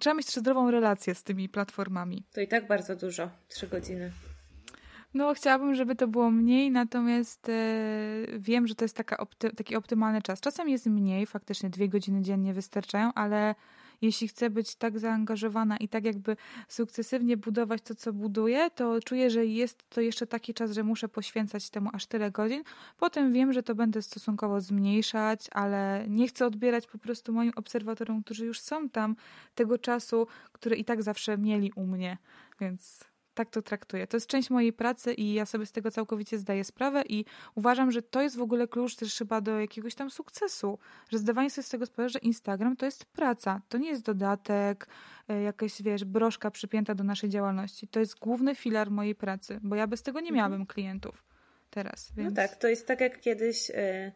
trzeba 0.00 0.14
mieć 0.14 0.34
zdrową 0.34 0.70
relację 0.70 1.14
z 1.14 1.22
tymi 1.22 1.48
platformami. 1.48 2.24
To 2.32 2.40
i 2.40 2.48
tak 2.48 2.66
bardzo 2.66 2.96
dużo, 2.96 3.30
3 3.48 3.68
godziny. 3.68 4.12
No, 5.14 5.34
chciałabym, 5.34 5.74
żeby 5.74 5.96
to 5.96 6.08
było 6.08 6.30
mniej, 6.30 6.70
natomiast 6.70 7.48
e, 7.48 7.52
wiem, 8.38 8.66
że 8.66 8.74
to 8.74 8.84
jest 8.84 8.96
taka 8.96 9.16
opty, 9.16 9.50
taki 9.50 9.76
optymalny 9.76 10.22
czas. 10.22 10.40
Czasem 10.40 10.68
jest 10.68 10.86
mniej, 10.86 11.26
faktycznie 11.26 11.70
dwie 11.70 11.88
godziny 11.88 12.22
dziennie 12.22 12.54
wystarczają, 12.54 13.14
ale 13.14 13.54
jeśli 14.02 14.28
chcę 14.28 14.50
być 14.50 14.74
tak 14.74 14.98
zaangażowana 14.98 15.76
i 15.76 15.88
tak 15.88 16.04
jakby 16.04 16.36
sukcesywnie 16.68 17.36
budować 17.36 17.82
to, 17.82 17.94
co 17.94 18.12
buduję, 18.12 18.70
to 18.70 19.00
czuję, 19.00 19.30
że 19.30 19.46
jest 19.46 19.82
to 19.88 20.00
jeszcze 20.00 20.26
taki 20.26 20.54
czas, 20.54 20.70
że 20.72 20.82
muszę 20.82 21.08
poświęcać 21.08 21.70
temu 21.70 21.90
aż 21.92 22.06
tyle 22.06 22.30
godzin. 22.30 22.62
Potem 22.98 23.32
wiem, 23.32 23.52
że 23.52 23.62
to 23.62 23.74
będę 23.74 24.02
stosunkowo 24.02 24.60
zmniejszać, 24.60 25.46
ale 25.52 26.04
nie 26.08 26.28
chcę 26.28 26.46
odbierać 26.46 26.86
po 26.86 26.98
prostu 26.98 27.32
moim 27.32 27.52
obserwatorom, 27.56 28.22
którzy 28.22 28.46
już 28.46 28.60
są 28.60 28.88
tam, 28.88 29.16
tego 29.54 29.78
czasu, 29.78 30.26
który 30.52 30.76
i 30.76 30.84
tak 30.84 31.02
zawsze 31.02 31.38
mieli 31.38 31.72
u 31.76 31.86
mnie. 31.86 32.18
Więc 32.60 33.11
tak 33.34 33.50
to 33.50 33.62
traktuję. 33.62 34.06
To 34.06 34.16
jest 34.16 34.26
część 34.26 34.50
mojej 34.50 34.72
pracy 34.72 35.14
i 35.14 35.32
ja 35.32 35.46
sobie 35.46 35.66
z 35.66 35.72
tego 35.72 35.90
całkowicie 35.90 36.38
zdaję 36.38 36.64
sprawę 36.64 37.02
i 37.08 37.24
uważam, 37.54 37.90
że 37.90 38.02
to 38.02 38.22
jest 38.22 38.36
w 38.36 38.42
ogóle 38.42 38.68
klucz 38.68 38.96
też 38.96 39.18
chyba 39.18 39.40
do 39.40 39.60
jakiegoś 39.60 39.94
tam 39.94 40.10
sukcesu, 40.10 40.78
że 41.10 41.18
zdawanie 41.18 41.50
sobie 41.50 41.64
z 41.64 41.68
tego 41.68 41.86
sprawę, 41.86 42.08
że 42.08 42.18
Instagram 42.18 42.76
to 42.76 42.86
jest 42.86 43.04
praca, 43.04 43.60
to 43.68 43.78
nie 43.78 43.88
jest 43.88 44.02
dodatek, 44.02 44.86
e, 45.28 45.42
jakaś, 45.42 45.82
wiesz, 45.82 46.04
broszka 46.04 46.50
przypięta 46.50 46.94
do 46.94 47.04
naszej 47.04 47.30
działalności. 47.30 47.88
To 47.88 48.00
jest 48.00 48.18
główny 48.18 48.54
filar 48.54 48.90
mojej 48.90 49.14
pracy, 49.14 49.60
bo 49.62 49.76
ja 49.76 49.86
bez 49.86 50.02
tego 50.02 50.20
nie 50.20 50.28
mhm. 50.28 50.36
miałabym 50.36 50.66
klientów 50.66 51.24
teraz. 51.70 52.12
No 52.16 52.22
więc... 52.22 52.36
No 52.36 52.42
tak, 52.42 52.56
to 52.56 52.68
jest 52.68 52.86
tak 52.86 53.00
jak 53.00 53.20
kiedyś... 53.20 53.68
Yy 53.68 54.12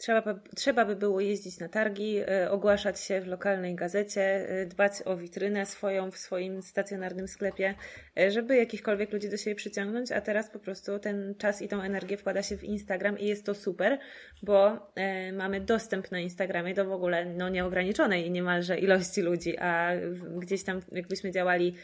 Trzeba, 0.00 0.40
trzeba 0.56 0.84
by 0.84 0.96
było 0.96 1.20
jeździć 1.20 1.58
na 1.58 1.68
targi, 1.68 2.18
e, 2.18 2.50
ogłaszać 2.50 3.00
się 3.00 3.20
w 3.20 3.26
lokalnej 3.26 3.74
gazecie, 3.74 4.22
e, 4.22 4.66
dbać 4.66 4.92
o 5.04 5.16
witrynę 5.16 5.66
swoją 5.66 6.10
w 6.10 6.18
swoim 6.18 6.62
stacjonarnym 6.62 7.28
sklepie, 7.28 7.74
e, 8.18 8.30
żeby 8.30 8.56
jakichkolwiek 8.56 9.12
ludzi 9.12 9.28
do 9.28 9.36
siebie 9.36 9.54
przyciągnąć, 9.54 10.12
a 10.12 10.20
teraz 10.20 10.50
po 10.50 10.58
prostu 10.58 10.98
ten 10.98 11.34
czas 11.38 11.62
i 11.62 11.68
tą 11.68 11.82
energię 11.82 12.16
wkłada 12.16 12.42
się 12.42 12.56
w 12.56 12.64
Instagram 12.64 13.18
i 13.18 13.26
jest 13.26 13.46
to 13.46 13.54
super, 13.54 13.98
bo 14.42 14.90
mamy 15.32 15.60
dostęp 15.60 16.10
na 16.10 16.20
Instagramie 16.20 16.74
do 16.74 16.84
w 16.84 16.92
ogóle 16.92 17.24
no, 17.24 17.48
nieograniczonej 17.48 18.30
niemalże 18.30 18.78
ilości 18.78 19.22
ludzi, 19.22 19.58
a 19.58 19.92
gdzieś 20.36 20.64
tam 20.64 20.80
jakbyśmy 20.92 21.30
działali 21.30 21.74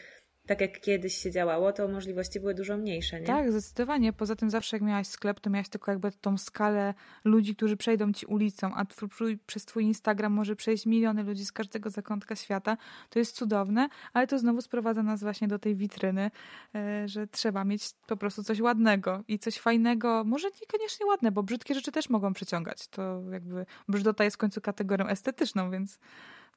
tak 0.47 0.61
jak 0.61 0.79
kiedyś 0.79 1.17
się 1.17 1.31
działało, 1.31 1.73
to 1.73 1.87
możliwości 1.87 2.39
były 2.39 2.53
dużo 2.53 2.77
mniejsze, 2.77 3.19
nie? 3.21 3.27
Tak, 3.27 3.51
zdecydowanie. 3.51 4.13
Poza 4.13 4.35
tym 4.35 4.49
zawsze 4.49 4.75
jak 4.77 4.83
miałaś 4.83 5.07
sklep, 5.07 5.39
to 5.39 5.49
miałaś 5.49 5.69
tylko 5.69 5.91
jakby 5.91 6.11
tą 6.11 6.37
skalę 6.37 6.93
ludzi, 7.23 7.55
którzy 7.55 7.77
przejdą 7.77 8.13
ci 8.13 8.25
ulicą, 8.25 8.75
a 8.75 8.85
twój, 8.85 9.37
przez 9.37 9.65
twój 9.65 9.83
Instagram 9.83 10.33
może 10.33 10.55
przejść 10.55 10.85
miliony 10.85 11.23
ludzi 11.23 11.45
z 11.45 11.51
każdego 11.51 11.89
zakątka 11.89 12.35
świata. 12.35 12.77
To 13.09 13.19
jest 13.19 13.35
cudowne, 13.35 13.89
ale 14.13 14.27
to 14.27 14.39
znowu 14.39 14.61
sprowadza 14.61 15.03
nas 15.03 15.23
właśnie 15.23 15.47
do 15.47 15.59
tej 15.59 15.75
witryny, 15.75 16.31
e, 16.75 17.07
że 17.07 17.27
trzeba 17.27 17.63
mieć 17.63 17.89
po 18.07 18.17
prostu 18.17 18.43
coś 18.43 18.59
ładnego 18.59 19.23
i 19.27 19.39
coś 19.39 19.59
fajnego, 19.59 20.23
może 20.25 20.47
niekoniecznie 20.61 21.05
ładne, 21.05 21.31
bo 21.31 21.43
brzydkie 21.43 21.75
rzeczy 21.75 21.91
też 21.91 22.09
mogą 22.09 22.33
przyciągać. 22.33 22.87
To 22.87 23.21
jakby 23.31 23.65
brzydota 23.87 24.23
jest 24.23 24.35
w 24.35 24.39
końcu 24.39 24.61
kategorią 24.61 25.07
estetyczną, 25.07 25.71
więc 25.71 25.99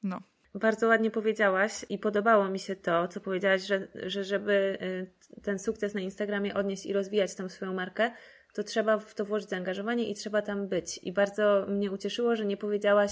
no. 0.03 0.21
Bardzo 0.55 0.87
ładnie 0.87 1.11
powiedziałaś 1.11 1.85
i 1.89 1.97
podobało 1.97 2.49
mi 2.49 2.59
się 2.59 2.75
to, 2.75 3.07
co 3.07 3.19
powiedziałaś, 3.19 3.61
że, 3.61 3.87
że 3.95 4.23
żeby 4.23 4.77
y, 4.81 5.41
ten 5.41 5.59
sukces 5.59 5.93
na 5.93 6.01
Instagramie 6.01 6.53
odnieść 6.53 6.85
i 6.85 6.93
rozwijać 6.93 7.35
tam 7.35 7.49
swoją 7.49 7.73
markę, 7.73 8.11
to 8.53 8.63
trzeba 8.63 8.97
w 8.97 9.13
to 9.13 9.25
włożyć 9.25 9.49
zaangażowanie 9.49 10.09
i 10.09 10.15
trzeba 10.15 10.41
tam 10.41 10.67
być. 10.67 10.99
I 11.03 11.13
bardzo 11.13 11.65
mnie 11.67 11.91
ucieszyło, 11.91 12.35
że 12.35 12.45
nie 12.45 12.57
powiedziałaś, 12.57 13.11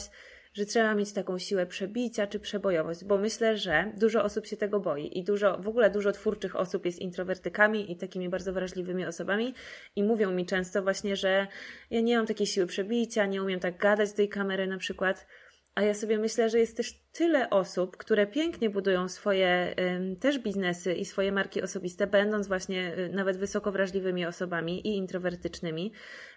że 0.54 0.66
trzeba 0.66 0.96
mieć 0.96 1.14
taką 1.14 1.40
siłę 1.40 1.66
przebicia 1.66 2.28
czy 2.28 2.40
przebojowość, 2.40 3.06
bo 3.06 3.18
myślę, 3.18 3.58
że 3.58 3.92
dużo 3.98 4.24
osób 4.24 4.46
się 4.46 4.58
tego 4.58 4.80
boi 4.80 5.20
i 5.20 5.24
dużo, 5.24 5.58
w 5.58 5.68
ogóle 5.68 5.90
dużo 5.90 6.12
twórczych 6.12 6.56
osób 6.56 6.86
jest 6.86 7.00
introwertykami 7.00 7.92
i 7.92 7.98
takimi 7.98 8.30
bardzo 8.30 8.54
wrażliwymi 8.54 9.06
osobami 9.06 9.54
i 9.96 10.04
mówią 10.04 10.32
mi 10.32 10.46
często 10.46 10.84
właśnie, 10.84 11.16
że 11.16 11.48
ja 11.90 12.02
nie 12.02 12.18
mam 12.18 12.26
takiej 12.26 12.48
siły 12.48 12.68
przebicia, 12.68 13.26
nie 13.26 13.44
umiem 13.44 13.60
tak 13.60 13.78
gadać 13.78 14.10
do 14.10 14.16
tej 14.16 14.30
kamery 14.30 14.68
na 14.68 14.78
przykład. 14.78 15.28
A 15.76 15.82
ja 15.82 15.94
sobie 15.94 16.18
myślę, 16.18 16.50
że 16.50 16.60
jest 16.60 16.78
też 16.78 16.94
tyle 17.12 17.50
osób, 17.50 17.98
które 17.98 18.28
pięknie 18.28 18.70
budują 18.70 19.08
swoje 19.08 19.76
też 20.20 20.40
biznesy 20.40 20.94
i 20.94 21.06
swoje 21.06 21.32
marki 21.32 21.62
osobiste, 21.62 22.08
będąc 22.08 22.48
właśnie 22.48 22.98
y, 22.98 23.10
nawet 23.14 23.38
wysoko 23.38 23.72
wrażliwymi 23.72 24.26
osobami 24.26 24.88
i 24.88 24.98
introwertycznymi. 24.98 25.92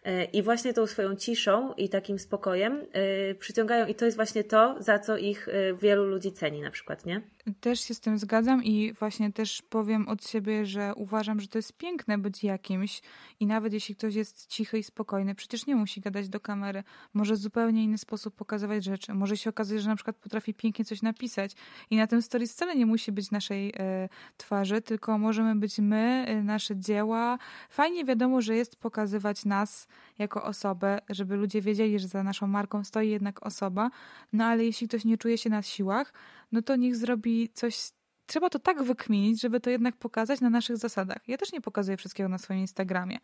Y, 0.07 0.25
I 0.25 0.43
właśnie 0.43 0.73
tą 0.73 0.87
swoją 0.87 1.17
ciszą 1.17 1.73
i 1.75 1.89
takim 1.89 2.19
spokojem 2.19 2.87
y, 3.31 3.35
przyciągają, 3.35 3.87
i 3.87 3.95
to 3.95 4.05
jest 4.05 4.17
właśnie 4.17 4.45
to, 4.45 4.77
za 4.79 4.99
co 4.99 5.17
ich 5.17 5.49
wielu 5.83 6.05
ludzi 6.05 6.33
ceni, 6.33 6.61
na 6.61 6.71
przykład, 6.71 7.07
nie? 7.07 7.23
Też 7.61 7.81
się 7.81 7.95
z 7.95 8.01
tym 8.01 8.19
zgadzam 8.19 8.65
i 8.65 8.93
właśnie 8.93 9.33
też 9.33 9.63
powiem 9.63 10.09
od 10.09 10.27
siebie, 10.27 10.67
że 10.67 10.93
uważam, 10.97 11.41
że 11.41 11.49
to 11.49 11.59
jest 11.59 11.77
piękne 11.77 12.19
być 12.19 12.45
jakimś 12.45 13.03
i 13.41 13.47
nawet 13.47 13.73
jeśli 13.73 13.97
ktoś 13.97 14.15
jest 14.15 14.47
cichy 14.47 14.79
i 14.79 14.83
spokojny, 14.83 15.35
przecież 15.35 15.67
nie 15.67 15.77
musi 15.77 16.01
gadać 16.01 16.29
do 16.29 16.41
kamery, 16.41 16.85
może 17.15 17.35
w 17.35 17.39
zupełnie 17.39 17.85
inny 17.85 17.99
sposób 17.99 18.35
pokazywać 18.35 18.85
rzeczy. 18.85 19.15
Może 19.15 19.37
się 19.37 19.51
okazać, 19.51 19.83
że 19.83 19.89
na 19.89 19.97
przykład 19.97 20.17
potrafi 20.17 20.55
pięknie 20.55 20.72
coś 20.73 21.03
napisać 21.03 21.53
i 21.91 21.97
na 21.97 22.07
tym 22.07 22.23
stories 22.23 22.53
wcale 22.53 22.77
nie 22.77 22.87
musi 22.87 23.13
być 23.13 23.31
naszej 23.31 23.73
e, 23.77 24.09
twarzy, 24.37 24.83
tylko 24.83 25.19
możemy 25.19 25.57
być 25.57 25.79
my, 25.79 26.25
e, 26.29 26.43
nasze 26.43 26.77
dzieła. 26.77 27.39
Fajnie 27.69 28.05
wiadomo, 28.05 28.41
że 28.41 28.57
jest 28.57 28.77
pokazywać 28.77 29.45
nas 29.45 29.89
jako 30.19 30.45
osobę, 30.45 30.99
żeby 31.09 31.37
ludzie 31.37 31.61
wiedzieli, 31.61 31.99
że 31.99 32.09
za 32.09 32.23
naszą 32.23 32.47
marką 32.47 32.85
stoi 32.85 33.09
jednak 33.09 33.47
osoba, 33.47 33.91
no 34.33 34.45
ale 34.45 34.65
jeśli 34.65 34.89
ktoś 34.89 35.05
nie 35.05 35.19
czuje 35.19 35.39
się 35.39 35.51
na 35.51 35.63
siłach, 35.63 36.13
no 36.53 36.63
to 36.63 36.77
niech 36.77 36.97
zrobi 36.97 37.49
coś 37.55 37.93
trzeba 38.27 38.51
to 38.51 38.59
tak 38.59 38.83
wykminić, 38.83 39.41
żeby 39.41 39.61
to 39.61 39.71
jednak 39.71 39.97
pokazać 39.97 40.41
na 40.41 40.51
naszych 40.51 40.77
zasadach. 40.77 41.29
Ja 41.29 41.37
też 41.37 41.53
nie 41.53 41.61
pokazuję 41.61 41.97
wszystkiego 41.97 42.29
na 42.29 42.39
swoim 42.39 42.61
Instagramie. 42.61 43.19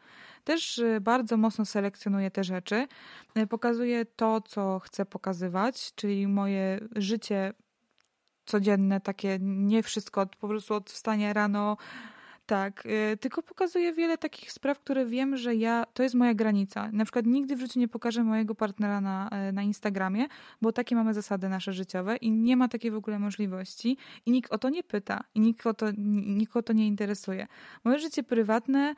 Też 0.44 0.78
y, 0.78 1.00
bardzo 1.00 1.36
mocno 1.36 1.64
selekcjonuję 1.64 2.30
te 2.30 2.44
rzeczy. 2.44 2.86
Y, 3.38 3.46
pokazuję 3.46 4.04
to, 4.04 4.40
co 4.40 4.78
chcę 4.78 5.06
pokazywać, 5.06 5.94
czyli 5.94 6.28
moje 6.28 6.80
życie 6.96 7.52
codzienne, 8.46 9.00
takie 9.00 9.38
nie 9.40 9.82
wszystko, 9.82 10.26
po 10.40 10.48
prostu 10.48 10.74
od 10.74 10.90
wstania 10.90 11.32
rano 11.32 11.76
tak, 12.48 12.86
y, 12.86 13.16
tylko 13.16 13.42
pokazuję 13.42 13.92
wiele 13.92 14.18
takich 14.18 14.52
spraw, 14.52 14.78
które 14.78 15.06
wiem, 15.06 15.36
że 15.36 15.54
ja, 15.54 15.84
to 15.94 16.02
jest 16.02 16.14
moja 16.14 16.34
granica. 16.34 16.90
Na 16.92 17.04
przykład 17.04 17.26
nigdy 17.26 17.56
w 17.56 17.60
życiu 17.60 17.80
nie 17.80 17.88
pokażę 17.88 18.24
mojego 18.24 18.54
partnera 18.54 19.00
na, 19.00 19.30
y, 19.48 19.52
na 19.52 19.62
Instagramie, 19.62 20.26
bo 20.62 20.72
takie 20.72 20.96
mamy 20.96 21.14
zasady 21.14 21.48
nasze 21.48 21.72
życiowe 21.72 22.16
i 22.16 22.30
nie 22.30 22.56
ma 22.56 22.68
takiej 22.68 22.90
w 22.90 22.94
ogóle 22.94 23.18
możliwości 23.18 23.96
i 24.26 24.30
nikt 24.30 24.52
o 24.52 24.58
to 24.58 24.68
nie 24.68 24.82
pyta 24.82 25.24
i 25.34 25.40
nikt 25.40 25.66
o 25.66 25.74
to, 25.74 25.86
nikt 26.26 26.56
o 26.56 26.62
to 26.62 26.72
nie 26.72 26.86
interesuje. 26.86 27.46
Moje 27.84 27.98
życie 27.98 28.22
prywatne, 28.22 28.94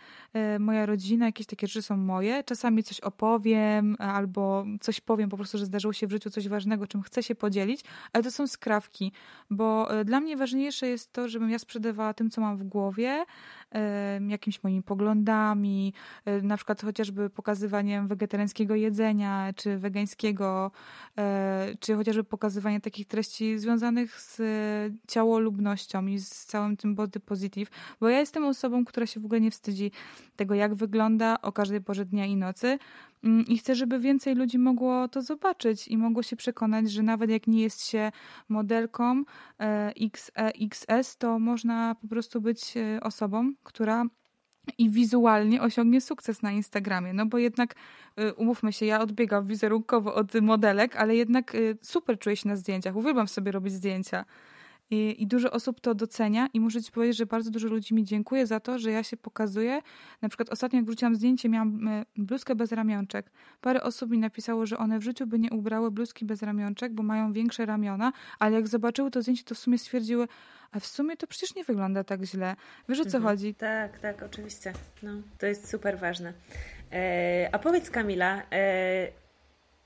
y, 0.57 0.59
moja 0.59 0.87
rodzina, 0.87 1.27
jakieś 1.27 1.47
takie 1.47 1.67
rzeczy 1.67 1.83
są 1.83 1.97
moje. 1.97 2.45
Czasami 2.45 2.83
coś 2.83 3.01
opowiem 3.01 3.97
albo 3.99 4.65
coś 4.81 5.01
powiem 5.01 5.31
po 5.31 5.37
prostu, 5.37 5.59
że 5.59 5.67
zdarzyło 5.67 5.93
się 5.93 6.07
w 6.07 6.11
życiu 6.11 6.31
coś 6.31 6.49
ważnego, 6.49 6.87
czym 6.87 7.03
chcę 7.03 7.23
się 7.23 7.35
podzielić, 7.35 7.85
ale 8.13 8.25
to 8.25 8.31
są 8.31 8.47
skrawki, 8.47 9.13
bo 9.51 9.89
dla 10.05 10.21
mnie 10.21 10.37
ważniejsze 10.37 10.89
jest 10.89 11.13
to, 11.13 11.29
żebym 11.29 11.51
ja 11.51 11.59
sprzedawała 11.59 12.15
tym, 12.15 12.31
co 12.31 12.41
mam 12.41 12.57
w 12.57 12.65
głowie, 12.65 13.25
jakimiś 14.29 14.63
moimi 14.63 14.83
poglądami, 14.83 15.93
na 16.43 16.57
przykład 16.57 16.83
chociażby 16.83 17.31
pokazywaniem 17.31 18.09
wegetariańskiego 18.09 18.75
jedzenia, 18.75 19.53
czy 19.57 19.79
wegańskiego, 19.79 20.71
czy 21.81 21.95
chociażby 21.95 22.25
pokazywanie 22.25 22.81
takich 22.81 23.07
treści 23.07 23.59
związanych 23.59 24.21
z 24.21 24.43
ciałolubnością 25.09 26.07
i 26.07 26.19
z 26.19 26.45
całym 26.45 26.77
tym 26.77 26.95
body 26.95 27.21
positive, 27.21 27.71
bo 28.01 28.09
ja 28.09 28.19
jestem 28.19 28.45
osobą, 28.45 28.85
która 28.85 29.07
się 29.07 29.21
w 29.21 29.25
ogóle 29.25 29.41
nie 29.41 29.51
wstydzi 29.51 29.91
tego, 30.37 30.55
jak 30.55 30.75
wygląda 30.75 31.41
o 31.43 31.53
każdej 31.53 31.81
porze 31.81 32.05
dnia 32.05 32.27
i 32.27 32.37
nocy, 32.37 32.79
I 33.23 33.59
chcę, 33.59 33.75
żeby 33.75 33.99
więcej 33.99 34.35
ludzi 34.35 34.59
mogło 34.59 35.09
to 35.09 35.23
zobaczyć 35.23 35.89
i 35.89 35.97
mogło 35.97 36.23
się 36.23 36.37
przekonać, 36.37 36.91
że 36.91 37.03
nawet 37.03 37.31
jak 37.31 37.47
nie 37.47 37.63
jest 37.63 37.87
się 37.87 38.13
modelką 38.49 39.25
XXS, 40.01 41.15
e, 41.15 41.19
to 41.19 41.39
można 41.39 41.95
po 41.95 42.09
prostu 42.09 42.41
być 42.41 42.77
e, 42.77 43.01
osobą, 43.01 43.53
która 43.63 44.05
i 44.79 44.91
wizualnie 44.91 45.63
osiągnie 45.63 46.01
sukces 46.01 46.43
na 46.43 46.53
Instagramie. 46.53 47.13
No 47.13 47.27
bo 47.27 47.39
jednak, 47.39 47.75
e, 48.17 48.35
umówmy 48.35 48.73
się, 48.73 48.87
ja 48.87 49.01
odbiegam 49.01 49.47
wizerunkowo 49.47 50.15
od 50.15 50.35
modelek, 50.35 50.97
ale 50.97 51.17
jednak 51.17 51.57
super 51.83 52.19
czuję 52.19 52.37
się 52.37 52.49
na 52.49 52.57
zdjęciach. 52.57 52.97
Uwielbiam 52.97 53.29
sobie 53.29 53.53
robić 53.53 53.73
zdjęcia. 53.73 54.25
I, 54.91 55.23
I, 55.23 55.27
dużo 55.27 55.51
osób 55.51 55.81
to 55.81 55.95
docenia 55.95 56.49
i 56.55 56.61
muszę 56.61 56.83
Ci 56.83 56.93
powiedzieć, 56.93 57.17
że 57.17 57.27
bardzo 57.27 57.51
dużo 57.51 57.69
ludzi 57.69 57.95
mi 57.95 58.05
dziękuję 58.05 58.47
za 58.47 58.61
to, 58.61 58.79
że 58.79 58.91
ja 58.91 59.03
się 59.03 59.17
pokazuję. 59.17 59.83
Na 60.23 60.29
przykład 60.29 60.49
ostatnio 60.49 60.77
jak 60.77 60.87
wróciłam 60.87 61.15
zdjęcie, 61.15 61.49
miałam 61.49 61.89
e, 61.89 62.05
bluzkę 62.17 62.55
bez 62.55 62.73
ramionczek. 62.73 63.31
Parę 63.61 63.83
osób 63.83 64.11
mi 64.11 64.19
napisało, 64.19 64.67
że 64.67 64.79
one 64.79 64.99
w 64.99 65.03
życiu 65.03 65.27
by 65.27 65.39
nie 65.39 65.51
ubrały 65.51 65.91
bluzki 65.91 66.25
bez 66.25 66.43
ramionczek, 66.43 66.93
bo 66.93 67.03
mają 67.03 67.33
większe 67.33 67.67
ramiona, 67.67 68.13
ale 68.39 68.57
jak 68.57 68.69
zobaczyły 68.69 69.11
to 69.11 69.23
zdjęcie, 69.23 69.45
to 69.45 69.55
w 69.55 69.59
sumie 69.59 69.79
stwierdziły, 69.79 70.29
a 70.73 70.81
w 70.81 70.87
sumie 70.87 71.17
to 71.17 71.27
przecież 71.27 71.55
nie 71.55 71.65
wygląda 71.65 72.05
tak 72.05 72.23
źle. 72.25 72.57
Wiesz 72.89 73.01
o 73.01 73.05
co 73.05 73.17
mhm. 73.17 73.25
chodzi? 73.25 73.55
Tak, 73.55 73.99
tak, 73.99 74.23
oczywiście. 74.23 74.73
No, 75.03 75.11
to 75.39 75.47
jest 75.47 75.71
super 75.71 75.99
ważne. 75.99 76.33
E, 76.93 77.49
a 77.53 77.59
powiedz 77.59 77.91
Kamila, 77.91 78.43
e, 78.53 79.09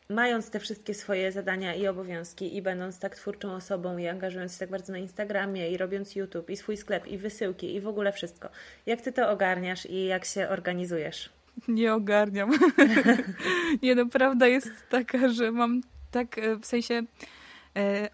mając 0.08 0.50
te 0.50 0.60
wszystkie 0.60 0.94
swoje 0.94 1.32
zadania 1.32 1.74
i 1.74 1.86
obowiązki 1.86 2.56
i 2.56 2.62
będąc 2.62 2.98
tak 2.98 3.16
twórczą 3.16 3.54
osobą 3.54 3.98
i 3.98 4.06
angażując 4.06 4.52
się 4.52 4.58
tak 4.58 4.70
bardzo 4.70 4.92
na 4.92 4.98
Instagramie 4.98 5.70
i 5.70 5.76
robiąc 5.76 6.16
YouTube 6.16 6.50
i 6.50 6.56
swój 6.56 6.76
sklep 6.76 7.06
i 7.06 7.18
wysyłki 7.18 7.74
i 7.74 7.80
w 7.80 7.88
ogóle 7.88 8.12
wszystko. 8.12 8.48
Jak 8.86 9.00
ty 9.00 9.12
to 9.12 9.30
ogarniasz 9.30 9.86
i 9.86 10.04
jak 10.04 10.24
się 10.24 10.48
organizujesz? 10.48 11.30
Nie 11.68 11.94
ogarniam. 11.94 12.50
nie, 13.82 13.94
no 13.94 14.06
prawda 14.06 14.46
jest 14.46 14.70
taka, 14.90 15.28
że 15.28 15.52
mam 15.52 15.80
tak 16.10 16.38
e, 16.38 16.56
w 16.56 16.66
sensie 16.66 17.02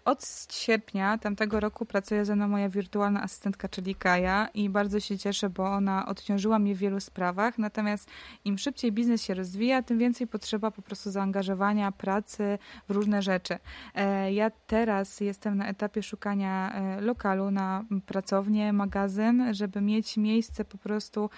od 0.05 0.25
sierpnia 0.51 1.17
tamtego 1.17 1.59
roku 1.59 1.85
pracuje 1.85 2.25
ze 2.25 2.35
mną 2.35 2.47
moja 2.47 2.69
wirtualna 2.69 3.23
asystentka, 3.23 3.69
czyli 3.69 3.95
Kaja 3.95 4.47
i 4.53 4.69
bardzo 4.69 4.99
się 4.99 5.17
cieszę, 5.17 5.49
bo 5.49 5.65
ona 5.65 6.05
odciążyła 6.05 6.59
mnie 6.59 6.75
w 6.75 6.77
wielu 6.77 6.99
sprawach. 6.99 7.57
Natomiast 7.57 8.09
im 8.45 8.57
szybciej 8.57 8.91
biznes 8.91 9.23
się 9.23 9.33
rozwija, 9.33 9.83
tym 9.83 9.97
więcej 9.97 10.27
potrzeba 10.27 10.71
po 10.71 10.81
prostu 10.81 11.11
zaangażowania, 11.11 11.91
pracy 11.91 12.57
w 12.89 12.91
różne 12.91 13.21
rzeczy. 13.21 13.57
E, 13.95 14.33
ja 14.33 14.51
teraz 14.67 15.19
jestem 15.19 15.57
na 15.57 15.67
etapie 15.67 16.03
szukania 16.03 16.73
e, 16.73 17.01
lokalu 17.01 17.51
na 17.51 17.85
pracownię, 18.05 18.73
magazyn, 18.73 19.53
żeby 19.53 19.81
mieć 19.81 20.17
miejsce 20.17 20.65
po 20.65 20.77
prostu 20.77 21.29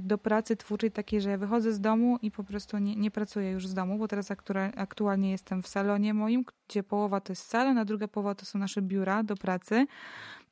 do 0.00 0.18
pracy 0.18 0.56
twórczej 0.56 0.90
takiej, 0.90 1.20
że 1.20 1.30
ja 1.30 1.38
wychodzę 1.38 1.72
z 1.72 1.80
domu 1.80 2.18
i 2.22 2.30
po 2.30 2.44
prostu 2.44 2.78
nie, 2.78 2.96
nie 2.96 3.10
pracuję 3.10 3.50
już 3.50 3.66
z 3.66 3.74
domu, 3.74 3.98
bo 3.98 4.08
teraz 4.08 4.30
aktualnie 4.76 5.30
jestem 5.30 5.62
w 5.62 5.68
salonie 5.68 6.14
moim, 6.14 6.44
gdzie 6.68 6.82
połowa 6.82 7.20
to 7.20 7.32
jest 7.32 7.46
salon, 7.46 7.78
a 7.78 7.84
druga 7.84 8.08
połowa 8.08 8.34
to 8.34 8.44
są 8.44 8.58
nasze 8.58 8.82
biura 8.82 9.22
do 9.22 9.36
pracy. 9.36 9.86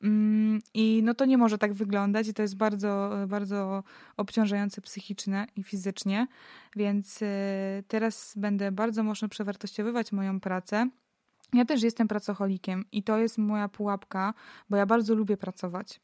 Mm, 0.02 0.60
I 0.74 1.00
no 1.04 1.14
to 1.14 1.24
nie 1.24 1.38
może 1.38 1.58
tak 1.58 1.72
wyglądać 1.72 2.28
i 2.28 2.34
to 2.34 2.42
jest 2.42 2.56
bardzo, 2.56 3.10
bardzo 3.28 3.82
obciążające 4.16 4.80
psychicznie 4.80 5.46
i 5.56 5.62
fizycznie, 5.62 6.26
więc 6.76 7.22
y, 7.22 7.26
teraz 7.88 8.34
będę 8.36 8.72
bardzo 8.72 9.02
mocno 9.02 9.28
przewartościowywać 9.28 10.12
moją 10.12 10.40
pracę. 10.40 10.88
Ja 11.52 11.64
też 11.64 11.82
jestem 11.82 12.08
pracocholikiem 12.08 12.84
i 12.92 13.02
to 13.02 13.18
jest 13.18 13.38
moja 13.38 13.68
pułapka, 13.68 14.34
bo 14.70 14.76
ja 14.76 14.86
bardzo 14.86 15.14
lubię 15.14 15.36
pracować. 15.36 16.00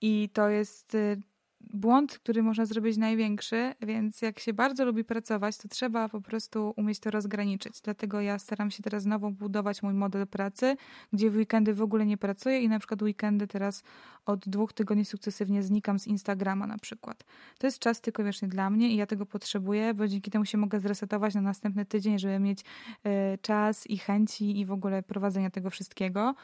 I 0.00 0.28
to 0.32 0.48
jest 0.48 0.94
y, 0.94 1.22
błąd, 1.70 2.18
który 2.18 2.42
można 2.42 2.66
zrobić 2.66 2.96
największy, 2.96 3.74
więc 3.80 4.22
jak 4.22 4.38
się 4.38 4.52
bardzo 4.52 4.84
lubi 4.84 5.04
pracować, 5.04 5.58
to 5.58 5.68
trzeba 5.68 6.08
po 6.08 6.20
prostu 6.20 6.74
umieć 6.76 7.00
to 7.00 7.10
rozgraniczyć. 7.10 7.80
Dlatego 7.80 8.20
ja 8.20 8.38
staram 8.38 8.70
się 8.70 8.82
teraz 8.82 9.02
znowu 9.02 9.30
budować 9.30 9.82
mój 9.82 9.94
model 9.94 10.26
pracy, 10.26 10.76
gdzie 11.12 11.30
w 11.30 11.36
weekendy 11.36 11.74
w 11.74 11.82
ogóle 11.82 12.06
nie 12.06 12.16
pracuję 12.16 12.60
i 12.60 12.68
na 12.68 12.78
przykład 12.78 13.02
weekendy 13.02 13.46
teraz 13.46 13.82
od 14.26 14.48
dwóch 14.48 14.72
tygodni 14.72 15.04
sukcesywnie 15.04 15.62
znikam 15.62 15.98
z 15.98 16.06
Instagrama 16.06 16.66
na 16.66 16.78
przykład. 16.78 17.24
To 17.58 17.66
jest 17.66 17.78
czas 17.78 18.00
tylko 18.00 18.22
wyłącznie 18.22 18.48
dla 18.48 18.70
mnie 18.70 18.88
i 18.88 18.96
ja 18.96 19.06
tego 19.06 19.26
potrzebuję, 19.26 19.94
bo 19.94 20.08
dzięki 20.08 20.30
temu 20.30 20.44
się 20.44 20.58
mogę 20.58 20.80
zresetować 20.80 21.34
na 21.34 21.40
następny 21.40 21.84
tydzień, 21.84 22.18
żeby 22.18 22.38
mieć 22.38 22.60
y, 22.60 23.38
czas 23.42 23.86
i 23.86 23.98
chęci 23.98 24.60
i 24.60 24.66
w 24.66 24.72
ogóle 24.72 25.02
prowadzenia 25.02 25.50
tego 25.50 25.70
wszystkiego. 25.70 26.34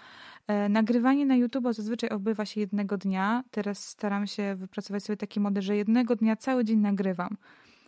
E, 0.48 0.68
nagrywanie 0.68 1.26
na 1.26 1.36
YouTube 1.36 1.64
zazwyczaj 1.70 2.10
odbywa 2.10 2.44
się 2.44 2.60
jednego 2.60 2.98
dnia. 2.98 3.44
Teraz 3.50 3.88
staram 3.88 4.26
się 4.26 4.54
wypracować 4.54 5.04
sobie 5.08 5.16
taki 5.16 5.40
model, 5.40 5.62
że 5.62 5.76
jednego 5.76 6.16
dnia 6.16 6.36
cały 6.36 6.64
dzień 6.64 6.78
nagrywam. 6.78 7.36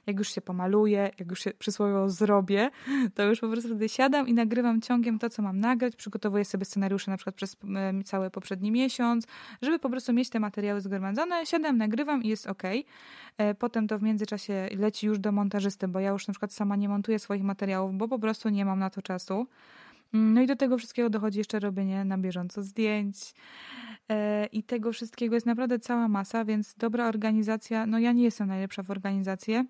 Jak 0.06 0.18
już 0.18 0.34
się 0.34 0.40
pomaluję, 0.40 1.10
jak 1.18 1.30
już 1.30 1.40
się 1.40 1.50
przysłowiowo 1.50 2.08
zrobię, 2.10 2.70
to 3.14 3.22
już 3.22 3.40
po 3.40 3.48
prostu 3.48 3.68
wtedy 3.68 3.88
siadam 3.88 4.28
i 4.28 4.34
nagrywam 4.34 4.80
ciągiem 4.80 5.18
to, 5.18 5.30
co 5.30 5.42
mam 5.42 5.60
nagrać. 5.60 5.96
Przygotowuję 5.96 6.44
sobie 6.44 6.64
scenariusze 6.64 7.10
na 7.10 7.16
przykład 7.16 7.34
przez 7.34 7.56
cały 8.04 8.30
poprzedni 8.30 8.70
miesiąc, 8.70 9.26
żeby 9.62 9.78
po 9.78 9.90
prostu 9.90 10.12
mieć 10.12 10.30
te 10.30 10.40
materiały 10.40 10.80
zgromadzone. 10.80 11.46
Siadam, 11.46 11.76
nagrywam 11.76 12.22
i 12.22 12.28
jest 12.28 12.46
ok. 12.46 12.62
E, 13.38 13.54
potem 13.54 13.88
to 13.88 13.98
w 13.98 14.02
międzyczasie 14.02 14.68
leci 14.76 15.06
już 15.06 15.18
do 15.18 15.32
montażysty, 15.32 15.88
bo 15.88 16.00
ja 16.00 16.10
już 16.10 16.28
na 16.28 16.34
przykład 16.34 16.52
sama 16.52 16.76
nie 16.76 16.88
montuję 16.88 17.18
swoich 17.18 17.42
materiałów, 17.42 17.94
bo 17.94 18.08
po 18.08 18.18
prostu 18.18 18.48
nie 18.48 18.64
mam 18.64 18.78
na 18.78 18.90
to 18.90 19.02
czasu. 19.02 19.46
Mm, 20.14 20.34
no 20.34 20.42
i 20.42 20.46
do 20.46 20.56
tego 20.56 20.78
wszystkiego 20.78 21.10
dochodzi 21.10 21.38
jeszcze 21.38 21.60
robienie 21.60 22.04
na 22.04 22.18
bieżąco 22.18 22.62
zdjęć. 22.62 23.34
E, 24.08 24.46
I 24.46 24.62
tego 24.62 24.92
wszystkiego 24.92 25.34
jest 25.34 25.46
naprawdę 25.46 25.78
cała 25.78 26.08
masa, 26.08 26.44
więc 26.44 26.74
dobra 26.74 27.08
organizacja. 27.08 27.86
No 27.86 27.98
ja 27.98 28.12
nie 28.12 28.22
jestem 28.22 28.48
najlepsza 28.48 28.82
w 28.82 28.90
organizację. 28.90 29.64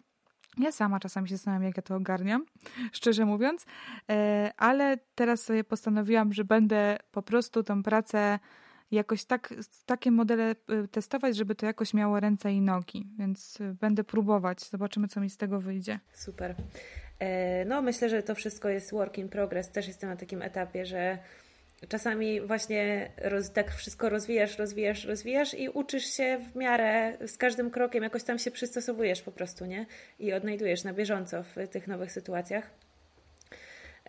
Ja 0.58 0.72
sama 0.72 1.00
czasami 1.00 1.28
się 1.28 1.36
zastanawiam, 1.36 1.64
jak 1.64 1.76
ja 1.76 1.82
to 1.82 1.96
ogarniam, 1.96 2.44
szczerze 2.92 3.24
mówiąc, 3.24 3.66
e, 4.10 4.52
ale 4.56 4.98
teraz 5.14 5.42
sobie 5.42 5.64
postanowiłam, 5.64 6.32
że 6.32 6.44
będę 6.44 6.98
po 7.10 7.22
prostu 7.22 7.62
tą 7.62 7.82
pracę 7.82 8.38
jakoś 8.90 9.24
tak, 9.24 9.54
takie 9.86 10.10
modele 10.10 10.50
e, 10.50 10.88
testować, 10.88 11.36
żeby 11.36 11.54
to 11.54 11.66
jakoś 11.66 11.94
miało 11.94 12.20
ręce 12.20 12.52
i 12.52 12.60
nogi, 12.60 13.06
więc 13.18 13.58
będę 13.80 14.04
próbować. 14.04 14.68
Zobaczymy, 14.68 15.08
co 15.08 15.20
mi 15.20 15.30
z 15.30 15.36
tego 15.36 15.60
wyjdzie. 15.60 16.00
Super. 16.12 16.54
E, 17.20 17.64
no, 17.64 17.82
myślę, 17.82 18.08
że 18.08 18.22
to 18.22 18.34
wszystko 18.34 18.68
jest 18.68 18.90
work 18.90 19.18
in 19.18 19.28
progress. 19.28 19.70
Też 19.70 19.88
jestem 19.88 20.10
na 20.10 20.16
takim 20.16 20.42
etapie, 20.42 20.86
że 20.86 21.18
czasami 21.88 22.40
właśnie 22.40 23.10
roz, 23.16 23.52
tak 23.52 23.74
wszystko 23.74 24.08
rozwijasz, 24.08 24.58
rozwijasz, 24.58 25.04
rozwijasz 25.04 25.54
i 25.54 25.68
uczysz 25.68 26.04
się 26.04 26.38
w 26.52 26.56
miarę 26.56 27.12
z 27.26 27.36
każdym 27.36 27.70
krokiem, 27.70 28.02
jakoś 28.02 28.22
tam 28.22 28.38
się 28.38 28.50
przystosowujesz 28.50 29.22
po 29.22 29.32
prostu, 29.32 29.64
nie? 29.66 29.86
I 30.18 30.32
odnajdujesz 30.32 30.84
na 30.84 30.92
bieżąco 30.92 31.42
w 31.42 31.68
tych 31.70 31.86
nowych 31.86 32.12
sytuacjach. 32.12 32.70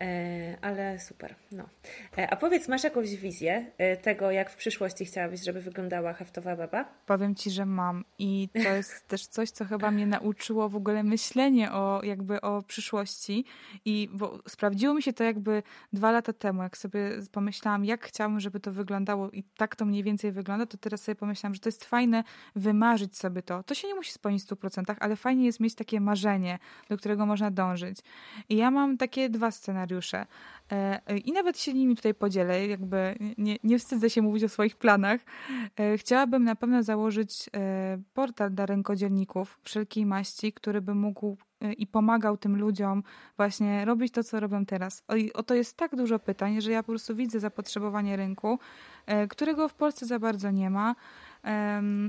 E, 0.02 0.56
ale 0.60 0.98
super. 0.98 1.34
No. 1.52 1.68
E, 2.18 2.30
a 2.30 2.36
powiedz, 2.36 2.68
masz 2.68 2.84
jakąś 2.84 3.16
wizję 3.16 3.66
e, 3.78 3.96
tego, 3.96 4.30
jak 4.30 4.50
w 4.50 4.56
przyszłości 4.56 5.04
chciałabyś, 5.04 5.44
żeby 5.44 5.60
wyglądała 5.60 6.12
haftowa 6.12 6.56
baba? 6.56 6.84
Powiem 7.06 7.34
Ci, 7.34 7.50
że 7.50 7.66
mam 7.66 8.04
i 8.18 8.48
to 8.52 8.68
jest 8.68 9.06
też 9.08 9.26
coś, 9.26 9.50
co 9.50 9.64
chyba 9.64 9.90
mnie 9.90 10.06
nauczyło 10.06 10.68
w 10.68 10.76
ogóle 10.76 11.02
myślenie 11.02 11.72
o 11.72 12.00
jakby 12.04 12.40
o 12.40 12.62
przyszłości 12.62 13.44
i 13.84 14.08
bo 14.12 14.38
sprawdziło 14.48 14.94
mi 14.94 15.02
się 15.02 15.12
to 15.12 15.24
jakby 15.24 15.62
dwa 15.92 16.12
lata 16.12 16.32
temu, 16.32 16.62
jak 16.62 16.76
sobie 16.76 17.10
pomyślałam, 17.32 17.84
jak 17.84 18.04
chciałam, 18.04 18.40
żeby 18.40 18.60
to 18.60 18.72
wyglądało 18.72 19.30
i 19.30 19.42
tak 19.42 19.76
to 19.76 19.84
mniej 19.84 20.02
więcej 20.02 20.32
wygląda, 20.32 20.66
to 20.66 20.78
teraz 20.78 21.02
sobie 21.02 21.16
pomyślałam, 21.16 21.54
że 21.54 21.60
to 21.60 21.68
jest 21.68 21.84
fajne 21.84 22.24
wymarzyć 22.56 23.18
sobie 23.18 23.42
to. 23.42 23.62
To 23.62 23.74
się 23.74 23.88
nie 23.88 23.94
musi 23.94 24.12
spełnić 24.12 24.42
w 24.42 24.46
100%, 24.46 24.94
ale 25.00 25.16
fajnie 25.16 25.44
jest 25.44 25.60
mieć 25.60 25.74
takie 25.74 26.00
marzenie, 26.00 26.58
do 26.88 26.96
którego 26.96 27.26
można 27.26 27.50
dążyć. 27.50 27.98
I 28.48 28.56
ja 28.56 28.70
mam 28.70 28.96
takie 28.96 29.30
dwa 29.30 29.50
scenariusze 29.50 29.91
scenariusze. 29.92 30.26
E, 30.70 31.18
I 31.18 31.32
nawet 31.32 31.58
się 31.58 31.74
nimi 31.74 31.96
tutaj 31.96 32.14
podzielę, 32.14 32.66
jakby 32.66 33.14
nie, 33.38 33.56
nie 33.64 33.78
wstydzę 33.78 34.10
się 34.10 34.22
mówić 34.22 34.44
o 34.44 34.48
swoich 34.48 34.76
planach. 34.76 35.20
E, 35.76 35.98
chciałabym 35.98 36.44
na 36.44 36.56
pewno 36.56 36.82
założyć 36.82 37.50
e, 37.56 37.98
portal 38.14 38.50
dla 38.50 38.66
rękodzielników 38.66 39.58
wszelkiej 39.62 40.06
maści, 40.06 40.52
który 40.52 40.80
by 40.80 40.94
mógł 40.94 41.36
i 41.78 41.86
pomagał 41.86 42.36
tym 42.36 42.56
ludziom 42.56 43.02
właśnie 43.36 43.84
robić 43.84 44.12
to, 44.12 44.24
co 44.24 44.40
robią 44.40 44.66
teraz. 44.66 45.02
O, 45.08 45.38
o 45.38 45.42
to 45.42 45.54
jest 45.54 45.76
tak 45.76 45.96
dużo 45.96 46.18
pytań, 46.18 46.60
że 46.60 46.72
ja 46.72 46.82
po 46.82 46.86
prostu 46.86 47.16
widzę 47.16 47.40
zapotrzebowanie 47.40 48.16
rynku, 48.16 48.58
którego 49.28 49.68
w 49.68 49.74
Polsce 49.74 50.06
za 50.06 50.18
bardzo 50.18 50.50
nie 50.50 50.70
ma. 50.70 50.94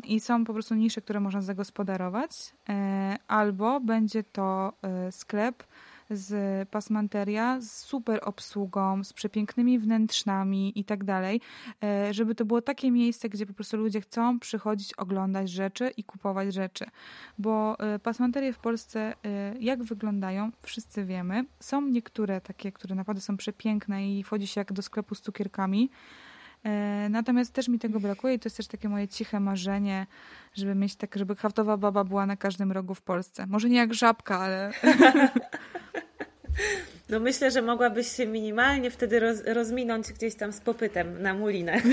I 0.03 0.19
są 0.19 0.45
po 0.45 0.53
prostu 0.53 0.75
nisze, 0.75 1.01
które 1.01 1.19
można 1.19 1.41
zagospodarować, 1.41 2.55
albo 3.27 3.79
będzie 3.79 4.23
to 4.23 4.73
sklep, 5.11 5.63
z 6.13 6.69
Pasmanteria, 6.69 7.61
z 7.61 7.71
super 7.71 8.19
obsługą, 8.23 9.03
z 9.03 9.13
przepięknymi 9.13 9.79
wnętrzami 9.79 10.79
i 10.79 10.83
tak 10.83 11.03
dalej, 11.03 11.41
e, 11.83 12.13
żeby 12.13 12.35
to 12.35 12.45
było 12.45 12.61
takie 12.61 12.91
miejsce, 12.91 13.29
gdzie 13.29 13.45
po 13.45 13.53
prostu 13.53 13.77
ludzie 13.77 14.01
chcą 14.01 14.39
przychodzić, 14.39 14.93
oglądać 14.93 15.49
rzeczy 15.49 15.91
i 15.97 16.03
kupować 16.03 16.53
rzeczy. 16.53 16.85
Bo 17.37 17.79
e, 17.79 17.99
pasmanterie 17.99 18.53
w 18.53 18.59
Polsce, 18.59 19.13
e, 19.25 19.53
jak 19.59 19.83
wyglądają, 19.83 20.51
wszyscy 20.61 21.05
wiemy. 21.05 21.45
Są 21.59 21.81
niektóre 21.81 22.41
takie, 22.41 22.71
które 22.71 22.95
naprawdę 22.95 23.21
są 23.21 23.37
przepiękne 23.37 24.09
i 24.09 24.23
wchodzi 24.23 24.47
się 24.47 24.61
jak 24.61 24.73
do 24.73 24.81
sklepu 24.81 25.15
z 25.15 25.21
cukierkami, 25.21 25.89
Natomiast 27.09 27.53
też 27.53 27.67
mi 27.67 27.79
tego 27.79 27.99
brakuje 27.99 28.33
i 28.33 28.39
to 28.39 28.47
jest 28.47 28.57
też 28.57 28.67
takie 28.67 28.89
moje 28.89 29.07
ciche 29.07 29.39
marzenie, 29.39 30.07
żeby 30.53 30.75
mieć 30.75 30.95
tak, 30.95 31.15
żeby 31.15 31.35
haftowa 31.35 31.77
baba 31.77 32.03
była 32.03 32.25
na 32.25 32.37
każdym 32.37 32.71
rogu 32.71 32.95
w 32.95 33.01
Polsce. 33.01 33.47
Może 33.47 33.69
nie 33.69 33.77
jak 33.77 33.93
żabka, 33.93 34.39
ale... 34.39 34.71
No 37.09 37.19
myślę, 37.19 37.51
że 37.51 37.61
mogłabyś 37.61 38.07
się 38.07 38.25
minimalnie 38.25 38.91
wtedy 38.91 39.19
roz, 39.19 39.43
rozminąć 39.45 40.13
gdzieś 40.13 40.35
tam 40.35 40.53
z 40.53 40.59
popytem 40.59 41.21
na 41.21 41.33
mulinę. 41.33 41.81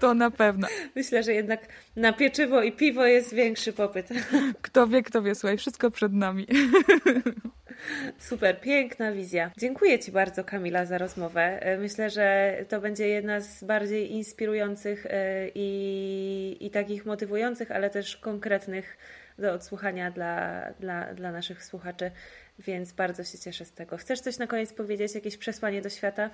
To 0.00 0.14
na 0.14 0.30
pewno. 0.30 0.68
Myślę, 0.94 1.22
że 1.22 1.32
jednak 1.32 1.60
na 1.96 2.12
pieczywo 2.12 2.62
i 2.62 2.72
piwo 2.72 3.06
jest 3.06 3.34
większy 3.34 3.72
popyt. 3.72 4.08
Kto 4.62 4.86
wie, 4.86 5.02
kto 5.02 5.22
wie, 5.22 5.34
słuchaj, 5.34 5.58
wszystko 5.58 5.90
przed 5.90 6.12
nami. 6.12 6.46
Super, 8.18 8.60
piękna 8.60 9.12
wizja. 9.12 9.50
Dziękuję 9.58 9.98
Ci 9.98 10.12
bardzo, 10.12 10.44
Kamila, 10.44 10.84
za 10.84 10.98
rozmowę. 10.98 11.62
E, 11.62 11.78
myślę, 11.78 12.10
że 12.10 12.56
to 12.68 12.80
będzie 12.80 13.08
jedna 13.08 13.40
z 13.40 13.64
bardziej 13.64 14.12
inspirujących 14.12 15.06
e, 15.06 15.48
i, 15.54 16.56
i 16.60 16.70
takich 16.70 17.06
motywujących, 17.06 17.70
ale 17.70 17.90
też 17.90 18.16
konkretnych 18.16 18.96
do 19.38 19.52
odsłuchania 19.52 20.10
dla, 20.10 20.62
dla, 20.80 21.14
dla 21.14 21.32
naszych 21.32 21.64
słuchaczy 21.64 22.10
więc 22.58 22.92
bardzo 22.92 23.24
się 23.24 23.38
cieszę 23.38 23.64
z 23.64 23.72
tego. 23.72 23.96
Chcesz 23.96 24.20
coś 24.20 24.38
na 24.38 24.46
koniec 24.46 24.72
powiedzieć, 24.72 25.14
jakieś 25.14 25.36
przesłanie 25.36 25.82
do 25.82 25.90
świata? 25.90 26.30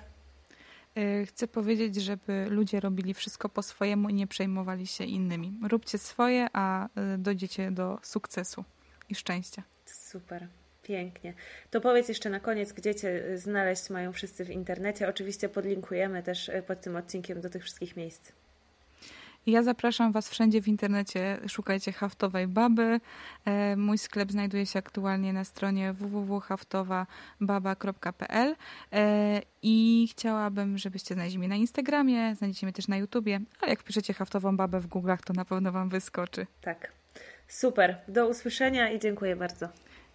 E, 0.95 1.25
chcę 1.25 1.47
powiedzieć, 1.47 1.95
żeby 1.95 2.45
ludzie 2.49 2.79
robili 2.79 3.13
wszystko 3.13 3.49
po 3.49 3.63
swojemu 3.63 4.09
i 4.09 4.13
nie 4.13 4.27
przejmowali 4.27 4.87
się 4.87 5.03
innymi. 5.03 5.59
Róbcie 5.69 5.97
swoje, 5.97 6.47
a 6.53 6.85
e, 6.85 7.17
dojdziecie 7.17 7.71
do 7.71 7.99
sukcesu 8.03 8.63
i 9.09 9.15
szczęścia. 9.15 9.63
Super. 9.85 10.47
Pięknie. 10.83 11.33
To 11.71 11.81
powiedz 11.81 12.09
jeszcze 12.09 12.29
na 12.29 12.39
koniec, 12.39 12.73
gdzie 12.73 12.95
Cię 12.95 13.37
znaleźć 13.37 13.89
mają 13.89 14.13
wszyscy 14.13 14.45
w 14.45 14.49
internecie. 14.49 15.09
Oczywiście 15.09 15.49
podlinkujemy 15.49 16.23
też 16.23 16.49
e, 16.49 16.61
pod 16.63 16.81
tym 16.81 16.95
odcinkiem 16.95 17.41
do 17.41 17.49
tych 17.49 17.63
wszystkich 17.63 17.95
miejsc. 17.95 18.31
Ja 19.47 19.63
zapraszam 19.63 20.11
Was 20.11 20.29
wszędzie 20.29 20.61
w 20.61 20.67
internecie. 20.67 21.37
Szukajcie 21.47 21.91
haftowej 21.91 22.47
baby. 22.47 22.99
E, 23.45 23.75
mój 23.75 23.97
sklep 23.97 24.31
znajduje 24.31 24.65
się 24.65 24.79
aktualnie 24.79 25.33
na 25.33 25.43
stronie 25.43 25.93
www.haftowababa.pl 25.93 28.55
e, 28.91 29.41
i 29.61 30.07
chciałabym, 30.11 30.77
żebyście 30.77 31.13
znaleźli 31.13 31.39
mnie 31.39 31.47
na 31.47 31.55
Instagramie, 31.55 32.35
znajdziecie 32.35 32.65
mnie 32.65 32.73
też 32.73 32.87
na 32.87 32.97
YouTubie, 32.97 33.39
ale 33.61 33.69
jak 33.69 33.79
wpiszecie 33.79 34.13
haftową 34.13 34.57
babę 34.57 34.79
w 34.79 34.87
Google'ach, 34.87 35.19
to 35.25 35.33
na 35.33 35.45
pewno 35.45 35.71
Wam 35.71 35.89
wyskoczy. 35.89 36.47
Tak. 36.61 36.91
Super. 37.47 37.97
Do 38.07 38.27
usłyszenia 38.27 38.91
i 38.91 38.99
dziękuję 38.99 39.35
bardzo. 39.35 39.69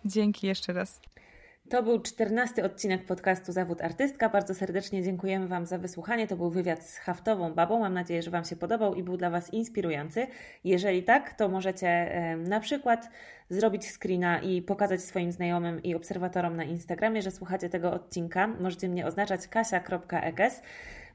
Dzięki 0.04 0.46
jeszcze 0.46 0.72
raz. 0.72 1.00
To 1.70 1.82
był 1.82 2.00
czternasty 2.00 2.64
odcinek 2.64 3.04
podcastu 3.04 3.52
Zawód 3.52 3.82
Artystka. 3.82 4.28
Bardzo 4.28 4.54
serdecznie 4.54 5.02
dziękujemy 5.02 5.48
Wam 5.48 5.66
za 5.66 5.78
wysłuchanie. 5.78 6.26
To 6.26 6.36
był 6.36 6.50
wywiad 6.50 6.82
z 6.82 6.98
haftową 6.98 7.54
babą. 7.54 7.80
Mam 7.80 7.94
nadzieję, 7.94 8.22
że 8.22 8.30
Wam 8.30 8.44
się 8.44 8.56
podobał 8.56 8.94
i 8.94 9.02
był 9.02 9.16
dla 9.16 9.30
Was 9.30 9.52
inspirujący. 9.52 10.26
Jeżeli 10.64 11.02
tak, 11.02 11.34
to 11.34 11.48
możecie 11.48 12.12
na 12.48 12.60
przykład 12.60 13.10
zrobić 13.50 13.92
screena 13.92 14.40
i 14.40 14.62
pokazać 14.62 15.00
swoim 15.00 15.32
znajomym 15.32 15.82
i 15.82 15.94
obserwatorom 15.94 16.56
na 16.56 16.64
Instagramie, 16.64 17.22
że 17.22 17.30
słuchacie 17.30 17.68
tego 17.68 17.92
odcinka. 17.92 18.46
Możecie 18.46 18.88
mnie 18.88 19.06
oznaczać 19.06 19.48
kasia.ekes. 19.48 20.62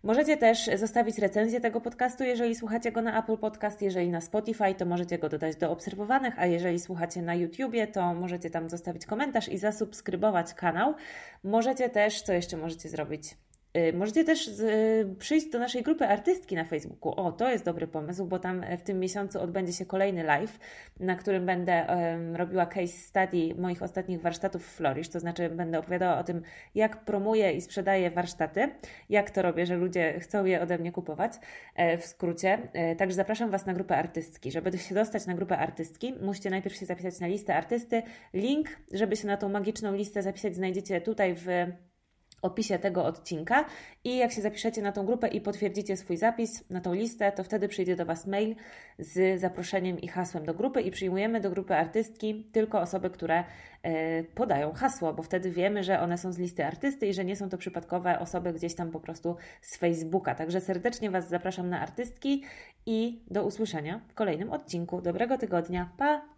Możecie 0.06 0.38
też 0.38 0.70
zostawić 0.76 1.18
recenzję 1.18 1.62
tego 1.62 1.82
podcastu, 1.82 2.24
jeżeli 2.24 2.56
słuchacie 2.56 2.92
go 2.92 3.02
na 3.02 3.20
Apple 3.20 3.38
Podcast, 3.38 3.82
jeżeli 3.82 4.10
na 4.10 4.22
Spotify, 4.22 4.76
to 4.78 4.86
możecie 4.86 5.18
go 5.18 5.30
dodać 5.30 5.56
do 5.56 5.72
obserwowanych, 5.72 6.40
a 6.40 6.46
jeżeli 6.46 6.80
słuchacie 6.80 7.22
na 7.22 7.36
YouTubie, 7.36 7.88
to 7.88 8.14
możecie 8.14 8.50
tam 8.50 8.70
zostawić 8.70 9.06
komentarz 9.06 9.50
i 9.50 9.58
zasubskrybować 9.58 10.54
kanał. 10.54 10.96
Możecie 11.44 11.90
też, 11.90 12.22
co 12.22 12.34
jeszcze 12.34 12.58
możecie 12.58 12.90
zrobić? 12.90 13.38
Y, 13.76 13.94
możecie 13.94 14.24
też 14.24 14.48
y, 14.48 15.16
przyjść 15.20 15.50
do 15.50 15.60
naszej 15.60 15.84
grupy 15.84 16.08
artystki 16.08 16.56
na 16.56 16.66
Facebooku. 16.66 17.12
O, 17.12 17.32
to 17.32 17.52
jest 17.52 17.66
dobry 17.66 17.88
pomysł, 17.88 18.26
bo 18.26 18.40
tam 18.40 18.66
w 18.78 18.82
tym 18.82 19.00
miesiącu 19.00 19.42
odbędzie 19.42 19.74
się 19.74 19.86
kolejny 19.86 20.24
live, 20.24 20.60
na 21.00 21.16
którym 21.16 21.46
będę 21.46 21.88
robiła 22.34 22.66
case 22.66 22.88
study 22.88 23.56
moich 23.58 23.84
ostatnich 23.84 24.22
warsztatów 24.22 24.68
w 24.68 24.76
Florisz, 24.76 25.10
to 25.10 25.20
znaczy 25.20 25.50
będę 25.50 25.80
opowiadała 25.80 26.18
o 26.18 26.24
tym, 26.24 26.42
jak 26.76 27.06
promuję 27.06 27.52
i 27.52 27.62
sprzedaję 27.62 28.12
warsztaty, 28.12 28.70
jak 29.10 29.32
to 29.32 29.42
robię, 29.42 29.66
że 29.66 29.76
ludzie 29.76 30.20
chcą 30.20 30.46
je 30.46 30.62
ode 30.62 30.78
mnie 30.78 30.92
kupować, 30.92 31.34
e, 31.76 31.98
w 31.98 32.06
skrócie. 32.06 32.58
E, 32.74 32.96
także 32.96 33.16
zapraszam 33.16 33.50
Was 33.52 33.66
na 33.66 33.74
grupę 33.74 33.98
artystki. 33.98 34.52
Żeby 34.52 34.78
się 34.78 34.96
dostać 34.96 35.26
na 35.26 35.34
grupę 35.34 35.58
artystki, 35.58 36.14
musicie 36.22 36.50
najpierw 36.50 36.76
się 36.76 36.86
zapisać 36.86 37.20
na 37.20 37.28
listę 37.28 37.56
artysty. 37.56 38.04
Link, 38.34 38.68
żeby 38.94 39.16
się 39.16 39.28
na 39.28 39.38
tą 39.38 39.50
magiczną 39.50 39.94
listę 39.94 40.22
zapisać, 40.24 40.56
znajdziecie 40.56 41.02
tutaj 41.02 41.36
w 41.36 41.48
opisie 42.46 42.80
tego 42.80 43.06
odcinka 43.06 43.66
i 44.04 44.18
jak 44.18 44.32
się 44.32 44.42
zapiszecie 44.42 44.82
na 44.82 44.92
tą 44.92 45.06
grupę 45.06 45.28
i 45.28 45.42
potwierdzicie 45.42 45.98
swój 45.98 46.18
zapis 46.18 46.70
na 46.70 46.82
tą 46.82 46.94
listę, 46.94 47.32
to 47.32 47.44
wtedy 47.44 47.68
przyjdzie 47.68 47.96
do 47.96 48.06
Was 48.06 48.28
mail 48.28 48.56
z 49.00 49.42
zaproszeniem 49.42 50.00
i 50.00 50.08
hasłem 50.08 50.46
do 50.46 50.54
grupy 50.54 50.82
i 50.82 50.92
przyjmujemy 50.92 51.42
do 51.42 51.50
grupy 51.50 51.76
artystki 51.76 52.50
tylko 52.52 52.82
osoby, 52.82 53.10
które 53.10 53.44
e, 53.84 54.24
podają 54.24 54.74
hasło, 54.74 55.14
bo 55.14 55.24
wtedy 55.24 55.52
wiemy, 55.52 55.84
że 55.84 56.00
one 56.00 56.18
są 56.18 56.32
z 56.32 56.38
listy 56.38 56.66
artysty 56.66 57.08
i 57.08 57.14
że 57.14 57.26
nie 57.26 57.36
są 57.36 57.50
to 57.50 57.58
przypadkowe 57.58 58.20
osoby 58.20 58.54
gdzieś 58.54 58.76
tam 58.76 58.92
po 58.92 59.00
prostu 59.00 59.36
z 59.62 59.78
Facebooka. 59.78 60.36
Także 60.36 60.62
serdecznie 60.62 61.12
Was 61.12 61.30
zapraszam 61.30 61.70
na 61.70 61.82
artystki 61.82 62.44
i 62.86 63.24
do 63.32 63.44
usłyszenia 63.44 64.02
w 64.08 64.14
kolejnym 64.14 64.52
odcinku. 64.52 65.02
Dobrego 65.02 65.38
tygodnia. 65.38 65.90
Pa! 65.98 66.35